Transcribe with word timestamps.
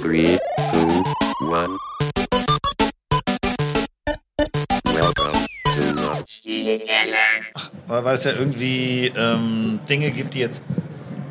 Three, 0.00 0.38
two, 0.72 1.02
one. 1.40 1.76
Welcome 4.84 5.46
to 5.64 5.94
Notch. 5.94 6.42
Weil 7.88 8.04
weil 8.04 8.16
es 8.16 8.24
ja 8.24 8.32
irgendwie 8.32 9.12
ähm, 9.16 9.80
Dinge 9.88 10.12
gibt, 10.12 10.34
die 10.34 10.38
jetzt, 10.38 10.62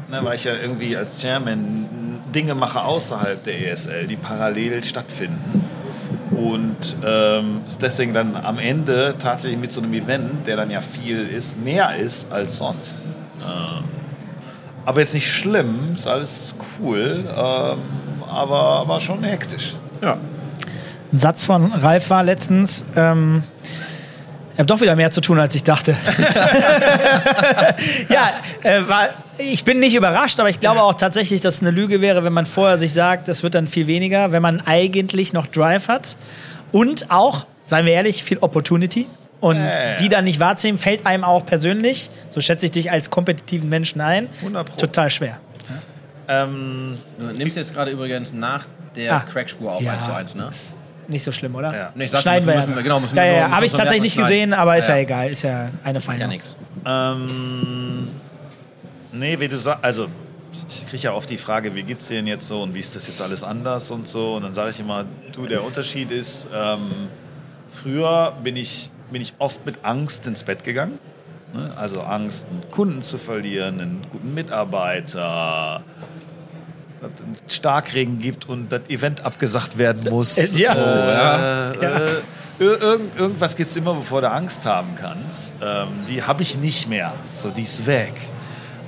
ne, 0.09 0.19
weil 0.23 0.35
ich 0.35 0.43
ja 0.43 0.53
irgendwie 0.61 0.97
als 0.97 1.21
Chairman 1.21 2.21
Dinge 2.35 2.55
mache 2.55 2.81
außerhalb 2.81 3.43
der 3.43 3.71
ESL, 3.71 4.07
die 4.07 4.17
parallel 4.17 4.83
stattfinden. 4.83 5.63
Und 6.31 6.97
ähm, 7.05 7.61
es 7.65 7.77
deswegen 7.77 8.13
dann 8.13 8.35
am 8.35 8.59
Ende 8.59 9.15
tatsächlich 9.17 9.59
mit 9.59 9.71
so 9.71 9.81
einem 9.81 9.93
Event, 9.93 10.45
der 10.45 10.57
dann 10.57 10.69
ja 10.69 10.81
viel 10.81 11.21
ist, 11.21 11.63
mehr 11.63 11.95
ist 11.95 12.31
als 12.31 12.57
sonst. 12.57 12.99
Ähm, 13.41 13.85
aber 14.85 14.99
jetzt 14.99 15.13
nicht 15.13 15.31
schlimm, 15.31 15.93
ist 15.95 16.07
alles 16.07 16.55
cool, 16.79 17.23
ähm, 17.35 17.79
aber, 18.37 18.79
aber 18.79 18.99
schon 18.99 19.23
hektisch. 19.23 19.75
Ja. 20.01 20.17
Ein 21.11 21.19
Satz 21.19 21.43
von 21.43 21.71
Ralf 21.73 22.09
war 22.09 22.23
letztens, 22.23 22.85
ähm, 22.95 23.43
ich 24.53 24.59
habe 24.59 24.67
doch 24.67 24.81
wieder 24.81 24.95
mehr 24.95 25.11
zu 25.11 25.21
tun, 25.21 25.39
als 25.39 25.55
ich 25.55 25.63
dachte. 25.63 25.91
ja, 28.09 28.31
äh, 28.63 28.87
war, 28.87 29.09
ich 29.37 29.63
bin 29.63 29.79
nicht 29.79 29.95
überrascht, 29.95 30.39
aber 30.39 30.49
ich 30.49 30.59
glaube 30.59 30.81
auch 30.81 30.95
tatsächlich, 30.95 31.41
dass 31.41 31.55
es 31.55 31.61
eine 31.61 31.71
Lüge 31.71 32.01
wäre, 32.01 32.23
wenn 32.23 32.33
man 32.33 32.45
vorher 32.45 32.77
sich 32.77 32.93
sagt, 32.93 33.27
das 33.27 33.43
wird 33.43 33.55
dann 33.55 33.67
viel 33.67 33.87
weniger, 33.87 34.31
wenn 34.31 34.41
man 34.41 34.61
eigentlich 34.61 35.33
noch 35.33 35.47
Drive 35.47 35.87
hat. 35.87 36.15
Und 36.71 37.11
auch, 37.11 37.45
seien 37.63 37.85
wir 37.85 37.93
ehrlich, 37.93 38.23
viel 38.23 38.37
Opportunity. 38.39 39.07
Und 39.39 39.57
Äh. 39.57 39.97
die 39.99 40.09
dann 40.09 40.23
nicht 40.23 40.39
wahrzunehmen, 40.39 40.79
fällt 40.79 41.05
einem 41.05 41.23
auch 41.23 41.45
persönlich, 41.45 42.09
so 42.29 42.41
schätze 42.41 42.65
ich 42.65 42.71
dich 42.71 42.91
als 42.91 43.11
kompetitiven 43.11 43.69
Menschen 43.69 44.01
ein, 44.01 44.27
100 44.39 44.67
Pro. 44.67 44.77
total 44.77 45.11
schwer. 45.11 45.37
Ähm, 46.27 46.97
Du 47.17 47.25
nimmst 47.25 47.55
jetzt 47.57 47.73
gerade 47.73 47.91
übrigens 47.91 48.33
nach 48.33 48.65
der 48.95 49.13
Ah. 49.15 49.19
Crackspur 49.21 49.71
auf 49.73 49.87
1 49.87 50.05
zu 50.05 50.13
1, 50.13 50.35
ne? 50.35 50.47
ist 50.49 50.75
nicht 51.07 51.23
so 51.23 51.31
schlimm, 51.31 51.55
oder? 51.55 51.73
Ja. 51.73 51.91
Nee, 51.95 52.07
Schneiden 52.07 52.45
müssen, 52.45 52.47
wir 52.47 52.55
müssen 52.57 52.75
ja. 52.75 52.81
genau, 52.81 52.99
müssen 52.99 53.15
ja, 53.15 53.23
wir 53.23 53.31
ja, 53.31 53.47
nur- 53.47 53.55
habe 53.55 53.65
ich 53.65 53.71
tatsächlich 53.71 54.01
nicht 54.01 54.17
gesehen, 54.17 54.53
aber 54.53 54.75
ist 54.77 54.89
ja, 54.89 54.95
Ja. 54.95 55.01
egal, 55.01 55.29
ist 55.29 55.41
ja 55.43 55.69
eine 55.85 56.01
Feinde. 56.01 56.23
Ja, 56.23 56.27
nix. 56.27 56.55
Ähm, 56.85 58.09
nee, 59.13 59.39
wie 59.39 59.47
du 59.47 59.57
sagst, 59.57 59.83
also 59.85 60.07
ich 60.67 60.87
kriege 60.89 61.03
ja 61.03 61.13
oft 61.13 61.29
die 61.29 61.37
Frage, 61.37 61.73
wie 61.75 61.83
geht's 61.83 62.07
dir 62.07 62.15
denn 62.15 62.27
jetzt 62.27 62.47
so 62.47 62.61
und 62.61 62.73
wie 62.75 62.79
ist 62.79 62.93
das 62.95 63.07
jetzt 63.07 63.21
alles 63.21 63.43
anders 63.43 63.89
und 63.91 64.05
so. 64.07 64.35
Und 64.35 64.43
dann 64.43 64.53
sage 64.53 64.71
ich 64.71 64.79
immer, 64.81 65.05
du, 65.31 65.45
der 65.45 65.63
Unterschied 65.63 66.11
ist, 66.11 66.47
ähm, 66.53 67.07
früher 67.69 68.33
bin 68.43 68.55
ich, 68.57 68.89
bin 69.11 69.21
ich 69.21 69.33
oft 69.37 69.65
mit 69.65 69.79
Angst 69.83 70.27
ins 70.27 70.43
Bett 70.43 70.63
gegangen. 70.63 70.99
Ne? 71.53 71.71
Also 71.75 72.01
Angst, 72.01 72.47
einen 72.49 72.69
Kunden 72.71 73.01
zu 73.01 73.17
verlieren, 73.17 73.79
einen 73.79 74.05
guten 74.11 74.33
Mitarbeiter, 74.33 75.83
dass 77.01 77.11
es 77.15 77.21
einen 77.21 77.37
Starkregen 77.47 78.19
gibt 78.19 78.49
und 78.49 78.71
das 78.71 78.81
Event 78.89 79.23
abgesagt 79.25 79.77
werden 79.77 80.09
muss. 80.11 80.37
Äh, 80.37 80.57
ja. 80.59 80.73
Äh, 80.73 81.81
Ja. 81.81 81.97
Äh, 81.97 82.09
ir- 82.59 82.81
irgend, 82.81 83.19
irgendwas 83.19 83.55
gibt 83.55 83.71
es 83.71 83.77
immer, 83.77 83.93
bevor 83.93 84.21
du 84.21 84.29
Angst 84.31 84.65
haben 84.65 84.95
kannst. 84.95 85.53
Ähm, 85.61 85.89
die 86.09 86.23
habe 86.23 86.41
ich 86.43 86.57
nicht 86.57 86.89
mehr. 86.89 87.13
So, 87.35 87.49
die 87.51 87.61
ist 87.63 87.85
weg. 87.85 88.13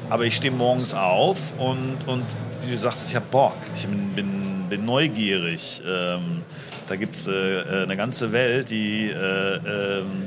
Aber 0.09 0.25
ich 0.25 0.35
stehe 0.35 0.51
morgens 0.51 0.93
auf 0.95 1.37
und, 1.59 1.97
und 2.07 2.25
wie 2.65 2.71
du 2.71 2.77
sagst, 2.77 3.07
ich 3.09 3.15
habe 3.15 3.25
Bock. 3.29 3.55
Ich 3.75 3.85
bin, 3.85 4.09
bin, 4.15 4.65
bin 4.67 4.85
neugierig. 4.85 5.81
Ähm, 5.87 6.41
da 6.87 6.95
gibt 6.95 7.15
es 7.15 7.27
äh, 7.27 7.31
äh, 7.31 7.83
eine 7.83 7.95
ganze 7.95 8.31
Welt, 8.31 8.71
die, 8.71 9.11
äh, 9.11 9.55
ähm, 9.57 10.23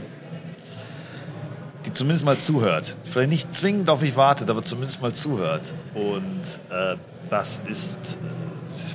die 1.86 1.92
zumindest 1.92 2.24
mal 2.24 2.38
zuhört. 2.38 2.96
Vielleicht 3.04 3.30
nicht 3.30 3.54
zwingend 3.54 3.88
auf 3.90 4.00
mich 4.00 4.16
wartet, 4.16 4.50
aber 4.50 4.62
zumindest 4.62 5.02
mal 5.02 5.12
zuhört. 5.12 5.74
Und 5.94 6.40
äh, 6.70 6.96
das 7.28 7.62
ist 7.66 8.18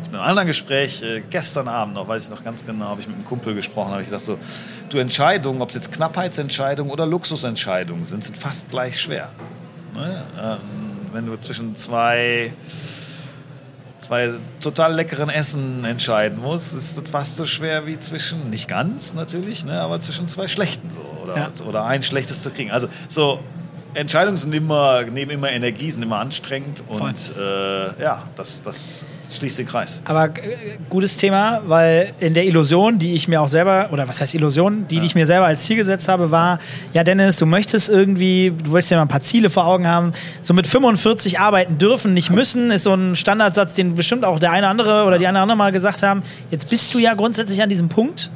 in 0.07 0.15
einem 0.15 0.23
anderen 0.23 0.47
Gespräch, 0.47 1.01
äh, 1.03 1.21
gestern 1.29 1.67
Abend 1.67 1.95
noch, 1.95 2.07
weiß 2.07 2.25
ich 2.25 2.29
noch 2.29 2.43
ganz 2.43 2.65
genau, 2.65 2.85
habe 2.85 3.01
ich 3.01 3.07
mit 3.07 3.15
einem 3.15 3.25
Kumpel 3.25 3.53
gesprochen, 3.53 3.91
habe 3.91 4.01
ich 4.01 4.07
gesagt 4.07 4.25
so, 4.25 4.39
du 4.89 4.97
Entscheidungen, 4.97 5.61
ob 5.61 5.69
es 5.69 5.75
jetzt 5.75 5.91
Knappheitsentscheidungen 5.91 6.91
oder 6.91 7.05
Luxusentscheidungen 7.05 8.03
sind, 8.03 8.23
sind 8.23 8.37
fast 8.37 8.69
gleich 8.69 8.99
schwer. 8.99 9.31
Ne? 9.93 10.23
Ähm, 10.39 10.59
wenn 11.13 11.25
du 11.25 11.37
zwischen 11.37 11.75
zwei, 11.75 12.53
zwei 13.99 14.31
total 14.61 14.93
leckeren 14.93 15.29
Essen 15.29 15.83
entscheiden 15.85 16.39
musst, 16.39 16.75
ist 16.75 16.97
das 16.97 17.09
fast 17.09 17.35
so 17.35 17.45
schwer 17.45 17.85
wie 17.87 17.97
zwischen, 17.99 18.49
nicht 18.49 18.67
ganz 18.67 19.13
natürlich, 19.13 19.65
ne, 19.65 19.79
aber 19.81 19.99
zwischen 20.01 20.27
zwei 20.27 20.47
schlechten 20.47 20.89
so. 20.89 21.01
Oder, 21.23 21.37
Ja. 21.37 21.65
oder 21.65 21.85
ein 21.85 22.03
schlechtes 22.03 22.41
zu 22.41 22.49
kriegen. 22.51 22.71
Also 22.71 22.87
so 23.09 23.39
Entscheidungen 23.97 24.37
sind 24.37 24.53
immer, 24.53 25.03
nehmen 25.03 25.31
immer 25.31 25.51
Energie, 25.51 25.89
sind 25.89 26.03
immer 26.03 26.19
anstrengend 26.19 26.83
und 26.87 27.33
äh, 27.37 28.01
ja, 28.01 28.23
das, 28.35 28.61
das 28.61 29.05
schließt 29.29 29.57
den 29.57 29.65
Kreis. 29.65 30.01
Aber 30.05 30.25
äh, 30.25 30.77
gutes 30.87 31.17
Thema, 31.17 31.61
weil 31.65 32.13
in 32.19 32.35
der 32.35 32.45
Illusion, 32.45 32.99
die 32.99 33.15
ich 33.15 33.27
mir 33.27 33.41
auch 33.41 33.47
selber, 33.47 33.89
oder 33.91 34.07
was 34.07 34.21
heißt 34.21 34.35
Illusion, 34.35 34.87
die, 34.87 34.99
die 34.99 35.07
ich 35.07 35.15
mir 35.15 35.25
selber 35.25 35.47
als 35.47 35.63
Ziel 35.63 35.77
gesetzt 35.77 36.07
habe, 36.09 36.29
war, 36.29 36.59
ja 36.93 37.03
Dennis, 37.03 37.37
du 37.37 37.47
möchtest 37.47 37.89
irgendwie, 37.89 38.53
du 38.63 38.71
möchtest 38.71 38.91
ja 38.91 38.97
mal 38.97 39.05
ein 39.05 39.09
paar 39.09 39.21
Ziele 39.21 39.49
vor 39.49 39.65
Augen 39.65 39.87
haben, 39.87 40.13
so 40.43 40.53
mit 40.53 40.67
45 40.67 41.39
arbeiten 41.39 41.79
dürfen, 41.79 42.13
nicht 42.13 42.29
müssen, 42.29 42.69
ist 42.69 42.83
so 42.83 42.93
ein 42.93 43.15
Standardsatz, 43.15 43.73
den 43.73 43.95
bestimmt 43.95 44.23
auch 44.25 44.37
der 44.37 44.51
eine 44.51 44.67
andere 44.67 45.05
oder 45.05 45.17
die 45.17 45.25
eine 45.25 45.39
andere 45.39 45.57
mal 45.57 45.71
gesagt 45.71 46.03
haben. 46.03 46.21
Jetzt 46.51 46.69
bist 46.69 46.93
du 46.93 46.99
ja 46.99 47.15
grundsätzlich 47.15 47.63
an 47.63 47.69
diesem 47.69 47.89
Punkt 47.89 48.29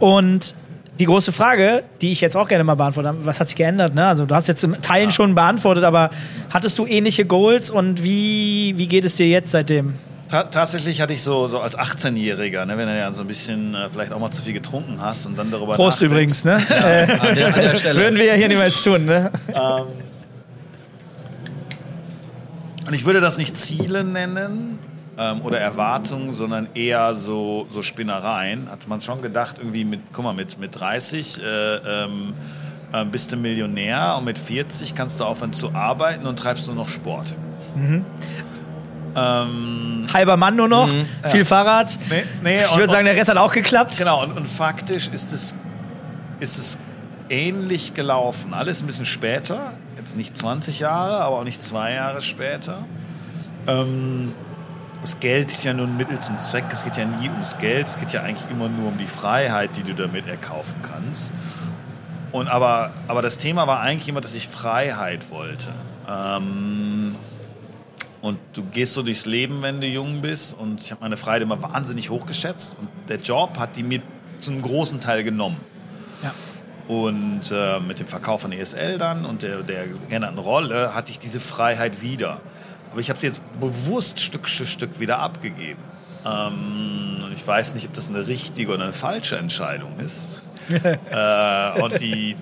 und 0.00 0.54
die 0.98 1.04
große 1.04 1.32
Frage, 1.32 1.84
die 2.00 2.10
ich 2.10 2.20
jetzt 2.20 2.36
auch 2.36 2.48
gerne 2.48 2.64
mal 2.64 2.74
beantworten 2.74 3.08
habe, 3.08 3.24
was 3.26 3.40
hat 3.40 3.48
sich 3.48 3.56
geändert? 3.56 3.94
Ne? 3.94 4.06
Also 4.06 4.26
du 4.26 4.34
hast 4.34 4.48
jetzt 4.48 4.64
in 4.64 4.80
Teilen 4.82 5.10
schon 5.12 5.34
beantwortet, 5.34 5.84
aber 5.84 6.10
hattest 6.50 6.78
du 6.78 6.86
ähnliche 6.86 7.24
Goals 7.24 7.70
und 7.70 8.02
wie, 8.02 8.74
wie 8.76 8.86
geht 8.88 9.04
es 9.04 9.16
dir 9.16 9.28
jetzt 9.28 9.50
seitdem? 9.50 9.94
Ta 10.28 10.42
tatsächlich 10.42 11.00
hatte 11.00 11.14
ich 11.14 11.22
so, 11.22 11.48
so 11.48 11.58
als 11.60 11.78
18-Jähriger, 11.78 12.66
ne, 12.66 12.76
wenn 12.76 12.86
du 12.86 12.98
ja 12.98 13.10
so 13.12 13.22
ein 13.22 13.26
bisschen 13.28 13.74
äh, 13.74 13.88
vielleicht 13.90 14.12
auch 14.12 14.18
mal 14.20 14.30
zu 14.30 14.42
viel 14.42 14.52
getrunken 14.52 15.00
hast 15.00 15.24
und 15.24 15.38
dann 15.38 15.50
darüber 15.50 15.72
Prost 15.74 16.02
übrigens, 16.02 16.44
ne? 16.44 16.60
Äh, 16.68 17.10
An 17.12 17.34
der, 17.34 17.46
an 17.54 17.60
der 17.62 17.74
Stelle. 17.76 17.98
würden 17.98 18.18
wir 18.18 18.26
ja 18.26 18.34
hier 18.34 18.48
niemals 18.48 18.82
tun, 18.82 19.06
ne? 19.06 19.30
Und 22.86 22.94
ich 22.94 23.04
würde 23.06 23.20
das 23.20 23.38
nicht 23.38 23.56
Ziele 23.56 24.04
nennen 24.04 24.77
ähm, 25.18 25.42
oder 25.42 25.58
Erwartungen, 25.58 26.32
sondern 26.32 26.68
eher 26.74 27.14
so, 27.14 27.66
so 27.70 27.82
Spinnereien. 27.82 28.70
Hat 28.70 28.88
man 28.88 29.00
schon 29.00 29.20
gedacht, 29.20 29.58
irgendwie 29.58 29.84
mit, 29.84 30.00
guck 30.12 30.24
mal, 30.24 30.32
mit, 30.32 30.58
mit 30.58 30.78
30 30.78 31.42
äh, 31.42 31.76
ähm, 31.76 32.34
ähm, 32.94 33.10
bist 33.10 33.32
du 33.32 33.36
Millionär 33.36 34.14
und 34.16 34.24
mit 34.24 34.38
40 34.38 34.94
kannst 34.94 35.20
du 35.20 35.24
aufhören 35.24 35.52
zu 35.52 35.74
arbeiten 35.74 36.26
und 36.26 36.38
treibst 36.38 36.66
nur 36.66 36.76
noch 36.76 36.88
Sport. 36.88 37.34
Ähm, 39.16 40.06
Halber 40.12 40.36
Mann 40.36 40.56
nur 40.56 40.68
noch, 40.68 40.88
viel 41.24 41.44
Fahrrad. 41.44 41.98
nee, 42.08 42.22
nee, 42.42 42.60
Ich 42.64 42.76
würde 42.76 42.90
sagen, 42.90 43.04
der 43.04 43.16
Rest 43.16 43.28
hat 43.28 43.36
auch 43.36 43.52
geklappt. 43.52 43.98
Genau, 43.98 44.22
und, 44.22 44.36
und 44.36 44.46
faktisch 44.46 45.08
ist 45.08 45.32
es, 45.32 45.54
ist 46.40 46.58
es 46.58 46.78
ähnlich 47.28 47.94
gelaufen. 47.94 48.54
Alles 48.54 48.80
ein 48.80 48.86
bisschen 48.86 49.06
später, 49.06 49.72
jetzt 49.96 50.16
nicht 50.16 50.38
20 50.38 50.80
Jahre, 50.80 51.18
aber 51.20 51.38
auch 51.38 51.44
nicht 51.44 51.62
zwei 51.62 51.92
Jahre 51.92 52.22
später. 52.22 52.86
Ähm, 53.66 54.32
das 55.00 55.20
Geld 55.20 55.50
ist 55.50 55.64
ja 55.64 55.72
nur 55.72 55.86
ein 55.86 55.96
Mittel 55.96 56.18
zum 56.20 56.38
Zweck. 56.38 56.64
Es 56.72 56.84
geht 56.84 56.96
ja 56.96 57.04
nie 57.04 57.28
ums 57.28 57.58
Geld. 57.58 57.86
Es 57.86 57.98
geht 57.98 58.12
ja 58.12 58.22
eigentlich 58.22 58.50
immer 58.50 58.68
nur 58.68 58.88
um 58.88 58.98
die 58.98 59.06
Freiheit, 59.06 59.76
die 59.76 59.82
du 59.82 59.94
damit 59.94 60.26
erkaufen 60.26 60.76
kannst. 60.82 61.32
Und 62.32 62.48
aber, 62.48 62.92
aber 63.06 63.22
das 63.22 63.38
Thema 63.38 63.66
war 63.66 63.80
eigentlich 63.80 64.08
immer, 64.08 64.20
dass 64.20 64.34
ich 64.34 64.48
Freiheit 64.48 65.30
wollte. 65.30 65.72
Ähm, 66.08 67.14
und 68.20 68.38
du 68.52 68.64
gehst 68.64 68.94
so 68.94 69.02
durchs 69.02 69.26
Leben, 69.26 69.62
wenn 69.62 69.80
du 69.80 69.86
jung 69.86 70.20
bist. 70.20 70.58
Und 70.58 70.82
ich 70.82 70.90
habe 70.90 71.02
meine 71.02 71.16
Freiheit 71.16 71.42
immer 71.42 71.62
wahnsinnig 71.62 72.10
hochgeschätzt. 72.10 72.76
Und 72.78 72.88
der 73.08 73.18
Job 73.18 73.58
hat 73.58 73.76
die 73.76 73.84
mir 73.84 74.02
zu 74.38 74.50
einem 74.50 74.62
großen 74.62 75.00
Teil 75.00 75.22
genommen. 75.22 75.60
Ja. 76.22 76.34
Und 76.88 77.52
äh, 77.52 77.80
mit 77.80 78.00
dem 78.00 78.06
Verkauf 78.06 78.42
von 78.42 78.52
ESL 78.52 78.98
dann 78.98 79.24
und 79.24 79.42
der, 79.42 79.62
der 79.62 79.86
genannten 80.08 80.38
Rolle 80.38 80.94
hatte 80.94 81.12
ich 81.12 81.18
diese 81.18 81.38
Freiheit 81.38 82.00
wieder. 82.00 82.40
Aber 82.98 83.02
ich 83.02 83.10
habe 83.10 83.20
sie 83.20 83.28
jetzt 83.28 83.42
bewusst 83.60 84.18
Stück 84.18 84.48
für 84.48 84.66
Stück 84.66 84.98
wieder 84.98 85.20
abgegeben. 85.20 85.78
Ähm, 86.26 87.22
und 87.24 87.32
ich 87.32 87.46
weiß 87.46 87.76
nicht, 87.76 87.86
ob 87.86 87.94
das 87.94 88.08
eine 88.08 88.26
richtige 88.26 88.72
oder 88.72 88.82
eine 88.82 88.92
falsche 88.92 89.36
Entscheidung 89.36 90.00
ist. 90.00 90.42
äh, 90.68 91.80
und 91.80 92.00
die, 92.00 92.34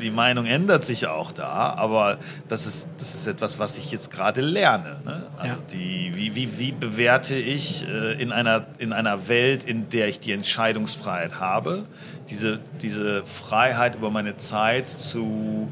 die 0.00 0.10
Meinung 0.10 0.46
ändert 0.46 0.82
sich 0.82 1.06
auch 1.06 1.30
da, 1.30 1.74
aber 1.76 2.18
das 2.48 2.66
ist, 2.66 2.88
das 2.98 3.14
ist 3.14 3.28
etwas, 3.28 3.60
was 3.60 3.78
ich 3.78 3.92
jetzt 3.92 4.10
gerade 4.10 4.40
lerne. 4.40 4.96
Ne? 5.04 5.26
Also 5.38 5.54
Ja. 5.54 5.62
die, 5.70 6.10
wie, 6.16 6.34
wie, 6.34 6.58
wie 6.58 6.72
bewerte 6.72 7.36
ich 7.36 7.86
äh, 7.88 8.20
in, 8.20 8.32
einer, 8.32 8.66
in 8.78 8.92
einer 8.92 9.28
Welt, 9.28 9.62
in 9.62 9.90
der 9.90 10.08
ich 10.08 10.18
die 10.18 10.32
Entscheidungsfreiheit 10.32 11.38
habe, 11.38 11.84
diese, 12.30 12.58
diese 12.82 13.24
Freiheit 13.24 13.94
über 13.94 14.10
meine 14.10 14.36
Zeit 14.36 14.88
zu 14.88 15.70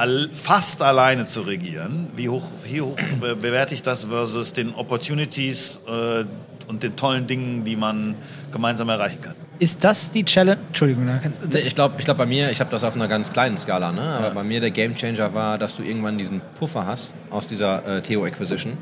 all, 0.00 0.28
fast 0.32 0.82
alleine 0.82 1.24
zu 1.26 1.42
regieren, 1.42 2.08
wie 2.16 2.28
hoch, 2.28 2.42
wie 2.64 2.80
hoch 2.80 2.96
be- 3.20 3.36
bewerte 3.36 3.74
ich 3.74 3.82
das 3.82 4.04
versus 4.04 4.52
den 4.52 4.74
Opportunities 4.74 5.80
äh, 5.86 6.24
und 6.68 6.82
den 6.82 6.96
tollen 6.96 7.26
Dingen, 7.26 7.64
die 7.64 7.76
man 7.76 8.14
gemeinsam 8.52 8.88
erreichen 8.88 9.20
kann? 9.20 9.34
Ist 9.58 9.84
das 9.84 10.10
die 10.10 10.24
Challenge? 10.24 10.58
Entschuldigung, 10.68 11.06
da 11.06 11.18
kannst- 11.18 11.40
Nee, 11.52 11.58
Ich 11.58 11.74
glaube, 11.74 11.96
ich 11.98 12.04
glaub 12.06 12.16
bei 12.16 12.24
mir, 12.24 12.50
ich 12.50 12.60
habe 12.60 12.70
das 12.70 12.82
auf 12.82 12.94
einer 12.94 13.08
ganz 13.08 13.30
kleinen 13.30 13.58
Skala, 13.58 13.92
ne? 13.92 14.00
aber 14.00 14.30
bei 14.30 14.42
mir 14.42 14.58
der 14.60 14.70
Gamechanger 14.70 15.34
war, 15.34 15.58
dass 15.58 15.76
du 15.76 15.82
irgendwann 15.82 16.16
diesen 16.16 16.40
Puffer 16.58 16.86
hast 16.86 17.12
aus 17.28 17.46
dieser 17.46 17.84
äh, 17.84 18.00
Theo 18.02 18.24
Acquisition. 18.24 18.78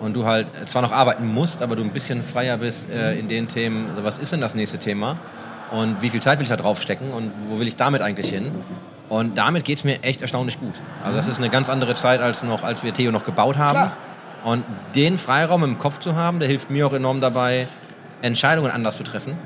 Und 0.00 0.14
du 0.16 0.24
halt 0.24 0.46
zwar 0.66 0.80
noch 0.82 0.92
arbeiten 0.92 1.26
musst, 1.26 1.60
aber 1.60 1.76
du 1.76 1.82
ein 1.82 1.90
bisschen 1.92 2.22
freier 2.22 2.56
bist 2.56 2.88
äh, 2.90 3.18
in 3.18 3.28
den 3.28 3.48
Themen, 3.48 3.90
also 3.90 4.02
was 4.04 4.16
ist 4.16 4.32
denn 4.32 4.40
das 4.40 4.54
nächste 4.54 4.78
Thema? 4.78 5.18
Und 5.72 6.00
wie 6.00 6.08
viel 6.10 6.22
Zeit 6.22 6.38
will 6.38 6.44
ich 6.44 6.48
da 6.50 6.56
draufstecken? 6.56 7.10
Und 7.12 7.30
wo 7.50 7.58
will 7.60 7.66
ich 7.68 7.76
damit 7.76 8.00
eigentlich 8.00 8.30
hin? 8.30 8.50
Und 9.08 9.36
damit 9.36 9.64
geht 9.64 9.78
es 9.78 9.84
mir 9.84 10.02
echt 10.02 10.22
erstaunlich 10.22 10.58
gut. 10.58 10.74
Also 11.04 11.16
das 11.16 11.28
ist 11.28 11.38
eine 11.38 11.50
ganz 11.50 11.68
andere 11.68 11.94
Zeit, 11.94 12.20
als, 12.20 12.42
noch, 12.42 12.62
als 12.62 12.82
wir 12.82 12.92
Theo 12.92 13.12
noch 13.12 13.24
gebaut 13.24 13.58
haben. 13.58 13.72
Klar. 13.72 13.96
Und 14.44 14.64
den 14.94 15.18
Freiraum 15.18 15.64
im 15.64 15.78
Kopf 15.78 15.98
zu 15.98 16.14
haben, 16.14 16.38
der 16.38 16.48
hilft 16.48 16.70
mir 16.70 16.86
auch 16.86 16.92
enorm 16.92 17.20
dabei, 17.20 17.66
Entscheidungen 18.22 18.70
anders 18.70 18.96
zu 18.96 19.02
treffen. 19.02 19.36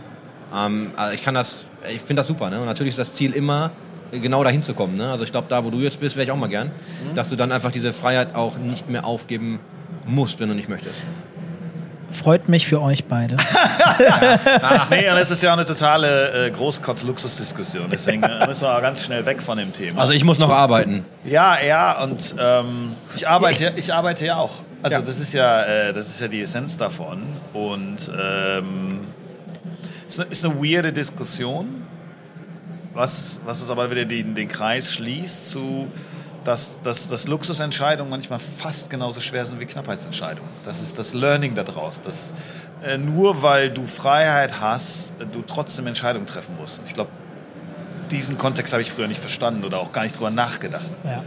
Ähm, 0.55 0.93
also 0.97 1.15
ich 1.15 1.23
kann 1.23 1.35
das, 1.35 1.67
ich 1.89 2.01
finde 2.01 2.21
das 2.21 2.27
super. 2.27 2.51
Ne? 2.51 2.61
Und 2.61 2.67
natürlich 2.67 2.93
ist 2.93 2.99
das 2.99 3.13
Ziel 3.13 3.33
immer, 3.33 3.71
genau 4.11 4.43
dahin 4.43 4.63
zu 4.63 4.75
kommen. 4.75 4.97
Ne? 4.97 5.11
Also 5.11 5.25
ich 5.25 5.33
glaube, 5.33 5.47
da, 5.49 5.65
wo 5.65 5.71
du 5.71 5.79
jetzt 5.79 6.01
bist, 6.01 6.17
wäre 6.17 6.25
ich 6.25 6.31
auch 6.31 6.37
mal 6.37 6.49
gern, 6.49 6.71
dass 7.15 7.29
du 7.29 7.37
dann 7.37 7.53
einfach 7.53 7.71
diese 7.71 7.93
Freiheit 7.93 8.35
auch 8.35 8.57
nicht 8.59 8.89
mehr 8.89 9.05
aufgeben 9.05 9.61
musst, 10.07 10.41
wenn 10.41 10.49
du 10.49 10.55
nicht 10.55 10.69
möchtest. 10.69 11.03
Freut 12.13 12.49
mich 12.49 12.67
für 12.67 12.81
euch 12.81 13.05
beide. 13.07 13.37
Ach 14.63 14.89
nee, 14.91 15.09
und 15.11 15.17
es 15.19 15.31
ist 15.31 15.43
ja 15.43 15.51
auch 15.51 15.57
eine 15.57 15.65
totale 15.67 16.47
äh, 16.47 16.51
Großkotz-Luxus-Diskussion. 16.51 17.89
Deswegen 17.91 18.23
äh, 18.23 18.47
müssen 18.47 18.63
wir 18.63 18.77
auch 18.77 18.81
ganz 18.81 19.05
schnell 19.05 19.25
weg 19.27 19.43
von 19.43 19.59
dem 19.59 19.73
Thema. 19.73 20.01
Also 20.01 20.13
ich 20.13 20.25
muss 20.25 20.39
noch 20.39 20.51
arbeiten. 20.51 21.05
Ja, 21.25 21.61
ja, 21.61 22.03
und 22.03 22.35
ähm, 22.39 22.93
ich, 23.17 23.29
arbeite, 23.29 23.73
ich 23.77 23.93
arbeite 23.93 24.25
ja 24.27 24.37
auch. 24.37 24.53
Also 24.83 24.97
Ja. 24.99 25.03
das 25.03 25.19
ist 25.19 25.33
ja, 25.33 25.63
äh, 25.65 25.93
das 25.93 26.09
ist 26.09 26.21
ja 26.21 26.29
die 26.29 26.43
Essenz 26.43 26.77
davon. 26.77 27.23
Und 27.53 28.11
ähm, 28.21 29.01
es 30.07 30.15
ist 30.15 30.21
eine, 30.21 30.31
ist 30.31 30.45
eine 30.45 30.55
weirde 30.63 30.93
Diskussion, 30.93 31.83
was, 32.95 33.41
was 33.45 33.61
es 33.61 33.71
aber 33.71 33.91
wieder 33.91 34.05
den, 34.05 34.35
den 34.35 34.49
Kreis 34.49 34.93
schließt 34.95 35.51
zu, 35.51 35.89
dass, 36.45 36.81
dass, 36.83 37.09
dass 37.09 37.29
Luxusentscheidungen 37.29 38.11
manchmal 38.11 38.39
fast 38.39 38.91
genauso 38.91 39.21
schwer 39.21 39.47
sind 39.47 39.61
wie 39.61 39.67
Knappheitsentscheidungen. 39.67 40.51
Das 40.65 40.81
ist 40.81 40.99
das 40.99 41.15
Learning 41.15 41.55
daraus, 41.55 42.01
dass 42.01 42.33
äh, 42.83 42.97
nur 42.97 43.43
weil 43.43 43.71
du 43.71 43.87
Freiheit 43.87 44.61
hast, 44.61 45.13
äh, 45.21 45.27
du 45.27 45.43
trotzdem 45.43 45.87
Entscheidungen 45.87 46.27
treffen 46.27 46.57
musst. 46.59 46.81
Ich 46.87 46.95
glaube, 46.95 47.11
diesen 48.11 48.39
Kontext 48.39 48.73
habe 48.73 48.83
ich 48.83 48.91
früher 48.91 49.07
nicht 49.09 49.21
verstanden 49.21 49.65
oder 49.65 49.79
auch 49.79 49.93
gar 49.93 50.03
nicht 50.03 50.17
drüber 50.17 50.31
nachgedacht. 50.31 50.87
Ja. 51.05 51.23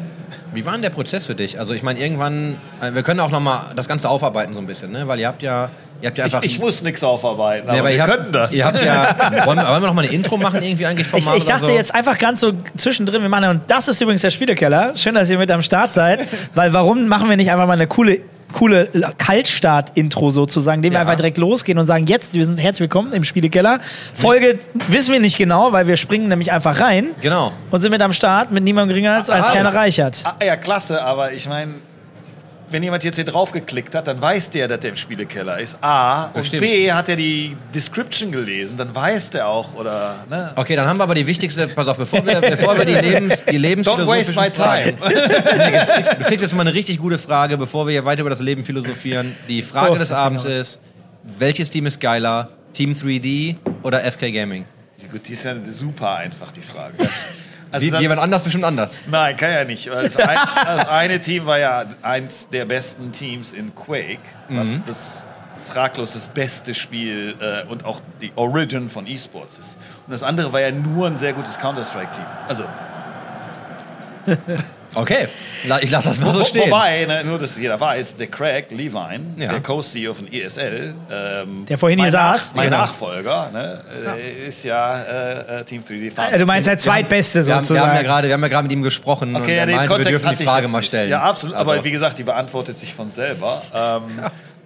Wie 0.53 0.65
war 0.65 0.73
denn 0.73 0.81
der 0.81 0.89
Prozess 0.89 1.25
für 1.25 1.35
dich? 1.35 1.59
Also 1.59 1.73
ich 1.73 1.83
meine, 1.83 1.99
irgendwann, 1.99 2.57
äh, 2.81 2.93
wir 2.93 3.03
können 3.03 3.19
auch 3.19 3.31
noch 3.31 3.39
mal 3.39 3.71
das 3.75 3.87
Ganze 3.87 4.09
aufarbeiten 4.09 4.53
so 4.53 4.59
ein 4.59 4.65
bisschen, 4.67 4.91
ne? 4.91 5.07
weil 5.07 5.19
ihr 5.19 5.27
habt 5.27 5.41
ja, 5.41 5.69
ihr 6.01 6.07
habt 6.09 6.17
ja 6.17 6.25
Ich, 6.25 6.33
einfach... 6.35 6.43
ich 6.45 6.59
muss 6.59 6.81
nichts 6.81 7.03
aufarbeiten, 7.03 7.67
aber, 7.69 7.73
Nee, 7.73 7.79
aber 7.79 7.89
wir 7.89 7.95
ihr 7.95 8.01
habt, 8.03 8.13
könnten 8.13 8.31
das. 8.33 8.53
Ihr 8.53 8.65
habt 8.65 8.83
ja, 8.83 9.15
wollen, 9.45 9.57
wir- 9.59 9.67
wollen 9.67 9.81
wir 9.81 9.87
noch 9.87 9.93
mal 9.93 10.03
eine 10.05 10.11
Intro 10.13 10.37
machen 10.37 10.61
irgendwie 10.61 10.85
eigentlich 10.85 11.07
vom 11.07 11.19
Ich, 11.19 11.27
ich 11.35 11.45
dachte 11.45 11.63
oder 11.65 11.73
so? 11.73 11.77
jetzt 11.77 11.95
einfach 11.95 12.17
ganz 12.17 12.41
so 12.41 12.51
zwischendrin, 12.75 13.21
wir 13.21 13.29
machen, 13.29 13.45
und 13.49 13.61
das 13.67 13.87
ist 13.87 14.01
übrigens 14.01 14.21
der 14.21 14.29
Spielekeller. 14.31 14.95
Schön, 14.95 15.15
dass 15.15 15.29
ihr 15.29 15.37
mit 15.37 15.49
am 15.51 15.61
Start 15.61 15.93
seid. 15.93 16.27
Weil 16.53 16.73
warum 16.73 17.07
machen 17.07 17.29
wir 17.29 17.37
nicht 17.37 17.51
einfach 17.51 17.67
mal 17.67 17.73
eine 17.73 17.87
coole, 17.87 18.19
coole 18.51 18.89
Kaltstart-Intro 19.17 20.29
sozusagen, 20.31 20.83
wir 20.91 20.97
Ja. 20.97 21.01
einfach 21.01 21.15
direkt 21.15 21.37
losgehen 21.37 21.77
und 21.77 21.85
sagen, 21.85 22.05
jetzt, 22.07 22.33
wir 22.33 22.45
sind 22.45 22.57
herzlich 22.59 22.81
willkommen 22.81 23.13
im 23.13 23.23
Spielekeller. 23.23 23.79
Folge 24.13 24.59
wissen 24.87 25.13
wir 25.13 25.19
nicht 25.19 25.37
genau, 25.37 25.71
weil 25.73 25.87
wir 25.87 25.97
springen 25.97 26.27
nämlich 26.27 26.51
einfach 26.51 26.79
rein 26.79 27.09
Genau. 27.21 27.51
und 27.71 27.79
sind 27.81 27.91
mit 27.91 28.01
am 28.01 28.13
Start 28.13 28.51
mit 28.51 28.63
niemandem 28.63 28.89
geringer 28.95 29.15
als, 29.15 29.29
als 29.29 29.47
Ah, 29.49 29.53
Herrn 29.53 29.67
Reichert. 29.67 30.23
Ah, 30.25 30.35
ja, 30.43 30.55
klasse, 30.55 31.01
aber 31.03 31.31
ich 31.33 31.47
meine, 31.47 31.73
wenn 32.71 32.83
jemand 32.83 33.03
jetzt 33.03 33.15
hier 33.15 33.25
drauf 33.25 33.51
geklickt 33.51 33.93
hat, 33.95 34.07
dann 34.07 34.21
weiß 34.21 34.49
der, 34.51 34.67
dass 34.67 34.79
der 34.79 34.91
im 34.91 34.97
Spielekeller 34.97 35.59
ist. 35.59 35.77
A. 35.81 36.25
Und 36.27 36.33
Bestimmt. 36.35 36.61
B. 36.61 36.91
hat 36.91 37.09
er 37.09 37.15
die 37.15 37.55
Description 37.73 38.31
gelesen, 38.31 38.77
dann 38.77 38.93
weiß 38.93 39.31
der 39.31 39.47
auch, 39.47 39.75
oder, 39.75 40.25
ne? 40.29 40.53
Okay, 40.55 40.75
dann 40.75 40.87
haben 40.87 40.97
wir 40.97 41.03
aber 41.03 41.15
die 41.15 41.27
wichtigste, 41.27 41.67
pass 41.67 41.87
auf, 41.87 41.97
bevor 41.97 42.25
wir, 42.25 42.39
bevor 42.41 42.77
wir 42.77 42.85
die, 42.85 42.93
Lebens, 43.57 43.85
die 43.85 43.89
Don't 43.89 44.07
waste 44.07 44.33
my 44.33 44.49
time. 44.49 44.93
Jetzt 45.71 45.93
kriegst, 45.93 46.11
du 46.13 46.23
kriegst 46.23 46.41
jetzt 46.41 46.55
mal 46.55 46.61
eine 46.61 46.73
richtig 46.73 46.97
gute 46.99 47.17
Frage, 47.17 47.57
bevor 47.57 47.87
wir 47.87 47.91
hier 47.91 48.05
weiter 48.05 48.21
über 48.21 48.29
das 48.29 48.39
Leben 48.39 48.63
philosophieren. 48.63 49.35
Die 49.47 49.61
Frage 49.61 49.91
Oh, 49.93 49.97
des 49.97 50.11
Abends 50.11 50.45
ist, 50.45 50.79
welches 51.37 51.69
Team 51.69 51.85
ist 51.85 51.99
geiler? 51.99 52.49
Team 52.73 52.93
3D 52.93 53.55
oder 53.83 54.09
SK 54.09 54.31
Gaming? 54.33 54.65
Gut, 55.11 55.27
die 55.27 55.33
ist 55.33 55.43
ja 55.43 55.55
super 55.63 56.15
einfach, 56.15 56.51
die 56.51 56.61
Frage. 56.61 56.93
Also 57.71 57.85
Sieht 57.85 57.99
jemand 57.99 58.19
anders 58.19 58.43
bestimmt 58.43 58.65
anders. 58.65 59.03
Nein, 59.09 59.37
kann 59.37 59.49
ja 59.51 59.63
nicht. 59.63 59.87
Das, 59.87 60.17
ein, 60.17 60.37
das 60.65 60.87
eine 60.87 61.19
Team 61.21 61.45
war 61.45 61.57
ja 61.57 61.85
eins 62.01 62.49
der 62.49 62.65
besten 62.65 63.11
Teams 63.11 63.53
in 63.53 63.73
Quake, 63.73 64.19
was 64.49 64.67
Mhm. 64.67 64.83
das 64.87 65.25
fraglos 65.69 66.13
das 66.13 66.27
beste 66.27 66.73
Spiel 66.73 67.35
äh, 67.39 67.65
und 67.69 67.85
auch 67.85 68.01
die 68.19 68.33
Origin 68.35 68.89
von 68.89 69.07
E-Sports 69.07 69.57
ist. 69.57 69.77
Und 70.05 70.11
das 70.11 70.21
andere 70.21 70.51
war 70.51 70.59
ja 70.59 70.71
nur 70.71 71.07
ein 71.07 71.15
sehr 71.15 71.31
gutes 71.31 71.57
Counter-Strike-Team. 71.59 72.25
Also, 72.49 72.65
Okay, 74.93 75.27
ich 75.81 75.89
lasse 75.91 76.09
das 76.09 76.19
mal 76.19 76.33
so 76.33 76.43
stehen. 76.43 76.69
wobei, 76.69 77.05
ne, 77.05 77.23
nur 77.23 77.39
dass 77.39 77.57
jeder 77.57 77.79
weiß, 77.79 78.17
der 78.17 78.27
Craig 78.27 78.65
Levine, 78.71 79.21
Ja. 79.37 79.51
der 79.51 79.61
Co-CEO 79.61 80.13
von 80.13 80.27
ESL, 80.31 80.93
ähm, 81.09 81.65
Der 81.65 81.77
vorhin 81.77 81.99
hier 81.99 82.11
saß. 82.11 82.53
mein 82.55 82.65
Genau. 82.65 82.79
Nachfolger, 82.79 83.49
ne, 83.53 83.81
äh, 84.17 84.47
ist 84.47 84.63
ja 84.65 84.99
äh, 85.01 85.59
äh, 85.61 85.63
Team 85.63 85.83
3D 85.87 86.11
Farm. 86.11 86.33
Äh, 86.33 86.37
Du 86.37 86.45
meinst 86.45 86.67
der 86.67 86.77
zweitbeste 86.77 87.45
Wir 87.45 87.53
haben, 87.55 87.61
wir, 87.61 87.67
sozusagen. 87.67 87.89
haben 87.89 87.95
ja 87.95 88.01
gerade, 88.03 88.27
wir 88.27 88.33
haben 88.33 88.41
ja 88.41 88.47
gerade 88.49 88.63
mit 88.63 88.71
ihm 88.73 88.81
gesprochen 88.83 89.33
und 89.35 89.41
Okay, 89.41 89.53
ja, 89.55 89.59
er 89.61 89.65
den 89.67 89.75
meinte, 89.77 89.97
wir 89.97 90.05
dürfen 90.05 90.35
die 90.37 90.43
Frage 90.43 90.67
mal 90.67 90.83
stellen. 90.83 91.09
Ja, 91.09 91.21
absolut. 91.21 91.55
Aber 91.55 91.71
Also- 91.73 91.83
wie 91.85 91.91
gesagt, 91.91 92.17
die 92.19 92.23
beantwortet 92.23 92.77
sich 92.77 92.93
von 92.93 93.09
selber. 93.11 93.61
Ähm, 93.73 94.01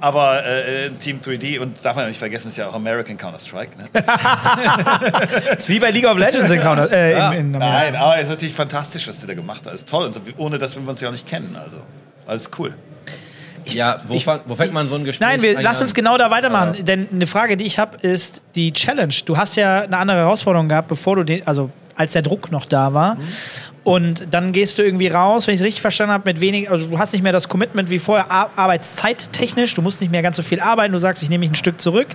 Aber 0.06 0.46
äh, 0.46 0.92
Team 1.00 1.20
3D 1.20 1.60
und 1.60 1.84
darf 1.84 1.96
man 1.96 2.04
ja 2.04 2.10
nicht 2.10 2.20
vergessen, 2.20 2.50
ist 2.50 2.58
ja 2.58 2.68
auch 2.68 2.76
American 2.76 3.18
Counter-Strike. 3.18 3.76
Ne? 3.76 3.86
Das 3.92 5.62
ist 5.62 5.70
wie 5.70 5.80
bei 5.80 5.90
League 5.90 6.06
of 6.06 6.20
Legends 6.20 6.52
in 6.52 6.62
Counter. 6.62 6.92
Äh, 6.92 7.38
in, 7.40 7.46
in 7.46 7.52
Nein, 7.54 7.96
aber 7.96 8.18
es 8.18 8.26
ist 8.26 8.30
natürlich 8.30 8.54
fantastisch, 8.54 9.08
was 9.08 9.22
die 9.22 9.26
da 9.26 9.34
gemacht 9.34 9.66
hat. 9.66 9.74
Ist 9.74 9.90
toll. 9.90 10.06
Und 10.06 10.14
so, 10.14 10.22
ohne 10.38 10.60
dass 10.60 10.80
wir 10.80 10.88
uns 10.88 11.02
ja 11.02 11.08
auch 11.08 11.12
nicht 11.12 11.26
kennen. 11.26 11.58
Also, 11.60 11.78
alles 12.28 12.52
cool. 12.60 12.76
Ja, 13.66 13.98
wo, 14.08 14.20
fang, 14.20 14.42
wo 14.46 14.54
fängt 14.54 14.74
man 14.74 14.90
so 14.90 14.96
ein 14.96 15.06
Gespräch 15.06 15.28
Nein, 15.28 15.42
wir, 15.42 15.60
lass 15.60 15.82
uns 15.82 15.96
genau 15.96 16.20
da 16.20 16.30
weitermachen. 16.30 16.86
Denn 16.86 17.08
eine 17.12 17.26
Frage, 17.26 17.58
die 17.58 17.66
ich 17.66 17.80
habe, 17.80 17.98
ist 17.98 18.44
die 18.54 18.74
Challenge. 18.74 19.16
Du 19.26 19.38
hast 19.38 19.56
ja 19.56 19.82
eine 19.82 19.98
andere 19.98 20.20
Herausforderung 20.20 20.70
gehabt, 20.70 20.88
bevor 20.88 21.16
du 21.16 21.24
den, 21.24 21.48
also 21.48 21.72
als 21.96 22.14
der 22.14 22.22
Druck 22.22 22.52
noch 22.52 22.68
da 22.68 22.94
war. 22.94 23.18
Und 23.86 24.26
dann 24.32 24.52
gehst 24.52 24.80
du 24.80 24.82
irgendwie 24.82 25.10
raus, 25.10 25.46
wenn 25.46 25.54
ich 25.54 25.62
es 25.62 25.66
richtig 25.66 25.82
verstanden 25.82 26.12
habe, 26.12 26.24
mit 26.26 26.42
wenig, 26.42 26.72
also 26.72 26.88
du 26.88 26.98
hast 26.98 27.14
nicht 27.14 27.22
mehr 27.22 27.32
das 27.32 27.48
Commitment 27.48 27.92
wie 27.92 28.00
vorher, 28.00 28.32
Ar 28.32 28.50
arbeitszeittechnisch, 28.56 29.76
du 29.76 29.84
musst 29.84 30.02
nicht 30.02 30.12
mehr 30.12 30.24
ganz 30.24 30.38
so 30.38 30.44
viel 30.44 30.60
arbeiten, 30.60 30.92
du 30.92 30.98
sagst, 30.98 31.22
ich 31.22 31.30
nehme 31.30 31.42
mich 31.42 31.52
ein 31.52 31.56
Stück 31.56 31.80
zurück. 31.80 32.08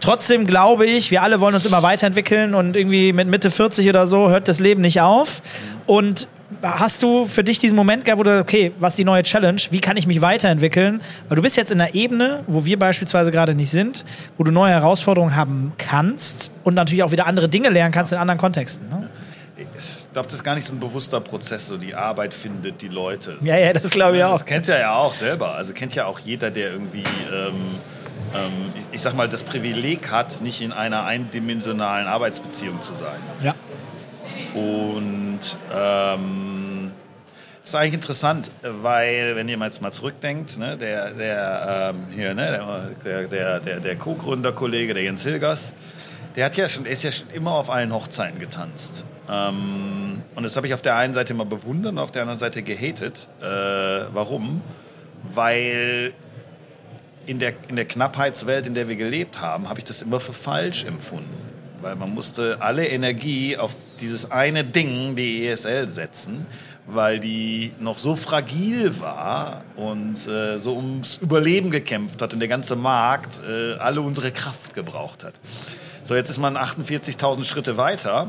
Trotzdem 0.00 0.44
glaube 0.44 0.86
ich, 0.86 1.12
wir 1.12 1.22
alle 1.22 1.38
wollen 1.38 1.54
uns 1.54 1.64
immer 1.66 1.84
weiterentwickeln 1.84 2.52
und 2.52 2.76
irgendwie 2.76 3.12
mit 3.12 3.28
Mitte 3.28 3.52
40 3.52 3.88
oder 3.88 4.08
so 4.08 4.28
hört 4.28 4.48
das 4.48 4.58
Leben 4.58 4.80
nicht 4.80 5.00
auf. 5.00 5.40
Und 5.86 6.26
hast 6.62 7.04
du 7.04 7.26
für 7.26 7.44
dich 7.44 7.60
diesen 7.60 7.76
Moment 7.76 8.04
gehabt, 8.04 8.18
wo 8.18 8.24
du, 8.24 8.40
okay, 8.40 8.72
was 8.80 8.94
ist 8.94 8.98
die 8.98 9.04
neue 9.04 9.22
Challenge? 9.22 9.60
Wie 9.70 9.80
kann 9.80 9.96
ich 9.96 10.08
mich 10.08 10.20
weiterentwickeln? 10.20 11.00
Weil 11.28 11.36
du 11.36 11.42
bist 11.42 11.56
jetzt 11.56 11.70
in 11.70 11.80
einer 11.80 11.94
Ebene, 11.94 12.42
wo 12.48 12.64
wir 12.64 12.76
beispielsweise 12.76 13.30
gerade 13.30 13.54
nicht 13.54 13.70
sind, 13.70 14.04
wo 14.36 14.42
du 14.42 14.50
neue 14.50 14.72
Herausforderungen 14.72 15.36
haben 15.36 15.74
kannst 15.78 16.50
und 16.64 16.74
natürlich 16.74 17.04
auch 17.04 17.12
wieder 17.12 17.26
andere 17.26 17.48
Dinge 17.48 17.68
lernen 17.68 17.92
kannst 17.92 18.12
in 18.12 18.18
anderen 18.18 18.38
Kontexten. 18.38 18.88
Ne? 18.88 19.08
Ich 20.08 20.14
glaube, 20.14 20.26
das 20.26 20.36
ist 20.36 20.42
gar 20.42 20.54
nicht 20.54 20.64
so 20.64 20.72
ein 20.72 20.80
bewusster 20.80 21.20
Prozess, 21.20 21.66
so 21.66 21.76
die 21.76 21.94
Arbeit 21.94 22.32
findet 22.32 22.80
die 22.80 22.88
Leute. 22.88 23.36
Ja, 23.42 23.58
ja, 23.58 23.74
das 23.74 23.90
glaube 23.90 24.16
ich 24.16 24.24
auch. 24.24 24.32
Das 24.32 24.46
kennt 24.46 24.66
ja 24.66 24.94
auch 24.94 25.12
selber. 25.12 25.54
Also 25.54 25.74
kennt 25.74 25.94
ja 25.94 26.06
auch 26.06 26.18
jeder, 26.18 26.50
der 26.50 26.72
irgendwie, 26.72 27.04
ähm, 27.30 27.78
ähm, 28.34 28.72
ich, 28.74 28.86
ich 28.90 29.02
sag 29.02 29.14
mal, 29.14 29.28
das 29.28 29.42
Privileg 29.42 30.10
hat, 30.10 30.40
nicht 30.40 30.62
in 30.62 30.72
einer 30.72 31.04
eindimensionalen 31.04 32.06
Arbeitsbeziehung 32.06 32.80
zu 32.80 32.94
sein. 32.94 33.20
Ja. 33.42 33.54
Und 34.54 35.40
ähm, 35.74 36.90
das 37.60 37.70
ist 37.70 37.74
eigentlich 37.74 37.94
interessant, 37.94 38.50
weil, 38.62 39.36
wenn 39.36 39.46
ihr 39.46 39.58
mal 39.58 39.66
jetzt 39.66 39.82
mal 39.82 39.92
zurückdenkt, 39.92 40.56
ne, 40.56 40.78
der, 40.78 41.10
der, 41.10 41.92
ähm, 41.94 42.06
hier, 42.14 42.32
ne, 42.32 42.86
der, 43.04 43.28
der, 43.28 43.60
der, 43.60 43.80
der 43.80 43.96
Co-Gründerkollege, 43.96 44.94
der 44.94 45.02
Jens 45.02 45.22
Hilgers, 45.22 45.74
der 46.34 46.46
hat 46.46 46.56
ja 46.56 46.66
schon, 46.66 46.84
der 46.84 46.94
ist 46.94 47.02
ja 47.02 47.12
schon 47.12 47.28
immer 47.28 47.52
auf 47.52 47.68
allen 47.68 47.92
Hochzeiten 47.92 48.38
getanzt. 48.38 49.04
Ähm, 49.28 50.22
und 50.34 50.42
das 50.42 50.56
habe 50.56 50.66
ich 50.66 50.74
auf 50.74 50.82
der 50.82 50.96
einen 50.96 51.14
Seite 51.14 51.32
immer 51.32 51.44
bewundert 51.44 51.92
und 51.92 51.98
auf 51.98 52.10
der 52.10 52.22
anderen 52.22 52.38
Seite 52.38 52.62
gehatet. 52.62 53.28
Äh, 53.40 53.44
warum? 54.12 54.62
Weil 55.34 56.12
in 57.26 57.38
der, 57.38 57.52
in 57.68 57.76
der 57.76 57.84
Knappheitswelt, 57.84 58.66
in 58.66 58.74
der 58.74 58.88
wir 58.88 58.96
gelebt 58.96 59.40
haben, 59.40 59.68
habe 59.68 59.78
ich 59.78 59.84
das 59.84 60.00
immer 60.00 60.20
für 60.20 60.32
falsch 60.32 60.84
empfunden. 60.84 61.36
Weil 61.80 61.94
man 61.96 62.12
musste 62.12 62.58
alle 62.60 62.86
Energie 62.86 63.56
auf 63.56 63.76
dieses 64.00 64.30
eine 64.30 64.64
Ding, 64.64 65.14
die 65.14 65.46
ESL, 65.46 65.88
setzen, 65.88 66.46
weil 66.86 67.20
die 67.20 67.72
noch 67.78 67.98
so 67.98 68.16
fragil 68.16 68.98
war 69.00 69.62
und 69.76 70.26
äh, 70.26 70.58
so 70.58 70.74
ums 70.74 71.18
Überleben 71.18 71.70
gekämpft 71.70 72.22
hat 72.22 72.32
und 72.32 72.40
der 72.40 72.48
ganze 72.48 72.76
Markt 72.76 73.40
äh, 73.46 73.74
alle 73.74 74.00
unsere 74.00 74.32
Kraft 74.32 74.74
gebraucht 74.74 75.22
hat. 75.22 75.34
So, 76.02 76.14
jetzt 76.14 76.30
ist 76.30 76.38
man 76.38 76.56
48.000 76.56 77.44
Schritte 77.44 77.76
weiter 77.76 78.28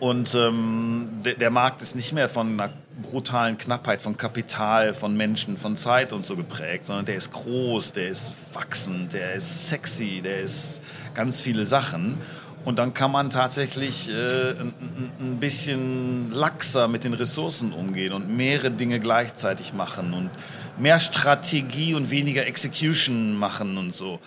Und 0.00 0.34
ähm, 0.34 1.08
der, 1.24 1.34
der 1.34 1.50
Markt 1.50 1.82
ist 1.82 1.96
nicht 1.96 2.12
mehr 2.12 2.28
von 2.28 2.52
einer 2.52 2.70
brutalen 3.02 3.58
Knappheit 3.58 4.02
von 4.02 4.16
Kapital, 4.16 4.94
von 4.94 5.16
Menschen, 5.16 5.56
von 5.56 5.76
Zeit 5.76 6.12
und 6.12 6.24
so 6.24 6.36
geprägt, 6.36 6.86
sondern 6.86 7.06
der 7.06 7.16
ist 7.16 7.32
groß, 7.32 7.92
der 7.92 8.08
ist 8.08 8.32
wachsend, 8.52 9.12
der 9.12 9.34
ist 9.34 9.68
sexy, 9.68 10.20
der 10.22 10.38
ist 10.38 10.80
ganz 11.14 11.40
viele 11.40 11.64
Sachen. 11.64 12.18
Und 12.64 12.78
dann 12.78 12.92
kann 12.92 13.10
man 13.10 13.30
tatsächlich 13.30 14.10
äh, 14.10 14.50
ein, 14.50 15.38
bisschen 15.40 16.32
laxer 16.32 16.88
mit 16.88 17.04
den 17.04 17.14
Ressourcen 17.14 17.72
umgehen 17.72 18.12
und 18.12 18.28
mehrere 18.36 18.70
Dinge 18.70 19.00
gleichzeitig 19.00 19.72
machen 19.72 20.12
und 20.12 20.30
mehr 20.76 21.00
Strategie 21.00 21.94
und 21.94 22.10
weniger 22.10 22.46
Execution 22.46 23.38
machen 23.38 23.78
und 23.78 23.94
so. 23.94 24.18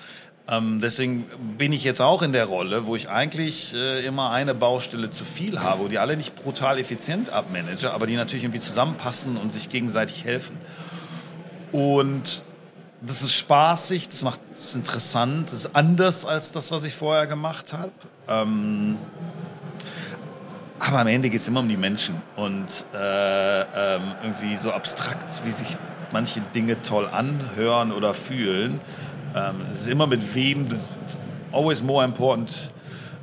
Ähm, 0.52 0.82
deswegen 0.82 1.26
bin 1.58 1.72
ich 1.72 1.86
jetzt 1.86 2.02
auch 2.02 2.22
in 2.22 2.34
der 2.34 2.46
Rolle, 2.46 2.86
wo 2.86 2.98
ich 2.98 3.10
eigentlich 3.10 3.74
äh, 3.74 4.06
immer 4.06 4.32
eine 4.32 4.54
Baustelle 4.54 5.10
zu 5.10 5.24
viel 5.24 5.62
habe, 5.62 5.84
wo 5.84 5.88
die 5.88 5.98
alle 5.98 6.18
nicht 6.18 6.36
brutal 6.36 6.78
effizient 6.78 7.30
abmanage, 7.30 7.92
aber 7.92 8.06
die 8.06 8.18
natürlich 8.18 8.44
irgendwie 8.44 8.60
zusammenpassen 8.60 9.38
und 9.38 9.54
sich 9.54 9.70
gegenseitig 9.70 10.26
helfen. 10.26 10.58
Und 11.72 12.44
das 13.02 13.22
ist 13.22 13.34
spaßig, 13.36 14.10
das 14.10 14.24
macht 14.24 14.42
es 14.52 14.76
interessant, 14.76 15.48
das 15.48 15.66
ist 15.66 15.76
anders 15.76 16.26
als 16.26 16.52
das, 16.52 16.72
was 16.72 16.84
ich 16.84 16.94
vorher 16.94 17.28
gemacht 17.28 17.72
habe. 17.72 17.94
Ähm, 18.28 18.98
aber 20.80 21.00
am 21.00 21.08
Ende 21.08 21.30
geht 21.30 21.40
es 21.40 21.48
immer 21.48 21.62
um 21.62 21.70
die 21.70 21.78
Menschen 21.78 22.22
und 22.36 22.86
äh, 22.94 23.62
ähm, 23.62 24.02
irgendwie 24.24 24.58
so 24.58 24.72
abstrakt, 24.72 25.46
wie 25.46 25.52
sich 25.52 25.78
manche 26.12 26.42
Dinge 26.42 26.82
toll 26.82 27.08
anhören 27.08 27.94
oder 27.94 28.14
fühlen. 28.14 28.82
Ähm, 29.36 29.56
es 29.72 29.82
ist 29.82 29.90
immer 29.90 30.08
mit 30.08 30.36
wem, 30.36 30.66
it's 31.04 31.18
always 31.52 31.82
more 31.82 32.04
important 32.04 32.72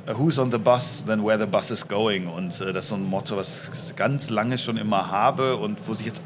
uh, 0.07 0.13
who's 0.13 0.39
on 0.39 0.51
the 0.51 0.57
bus 0.57 1.03
than 1.05 1.23
where 1.23 1.39
the 1.39 1.45
bus 1.45 1.71
is 1.71 1.87
going. 1.87 2.27
Und 2.27 2.59
äh, 2.61 2.73
das 2.73 2.85
ist 2.85 2.89
so 2.89 2.95
ein 2.95 3.03
Motto, 3.03 3.37
was 3.37 3.69
ich 3.87 3.95
ganz 3.95 4.29
lange 4.29 4.57
schon 4.57 4.77
immer 4.77 5.11
habe 5.11 5.57
und 5.57 5.87
wo 5.87 5.93
sich 5.93 6.07
jetzt 6.07 6.23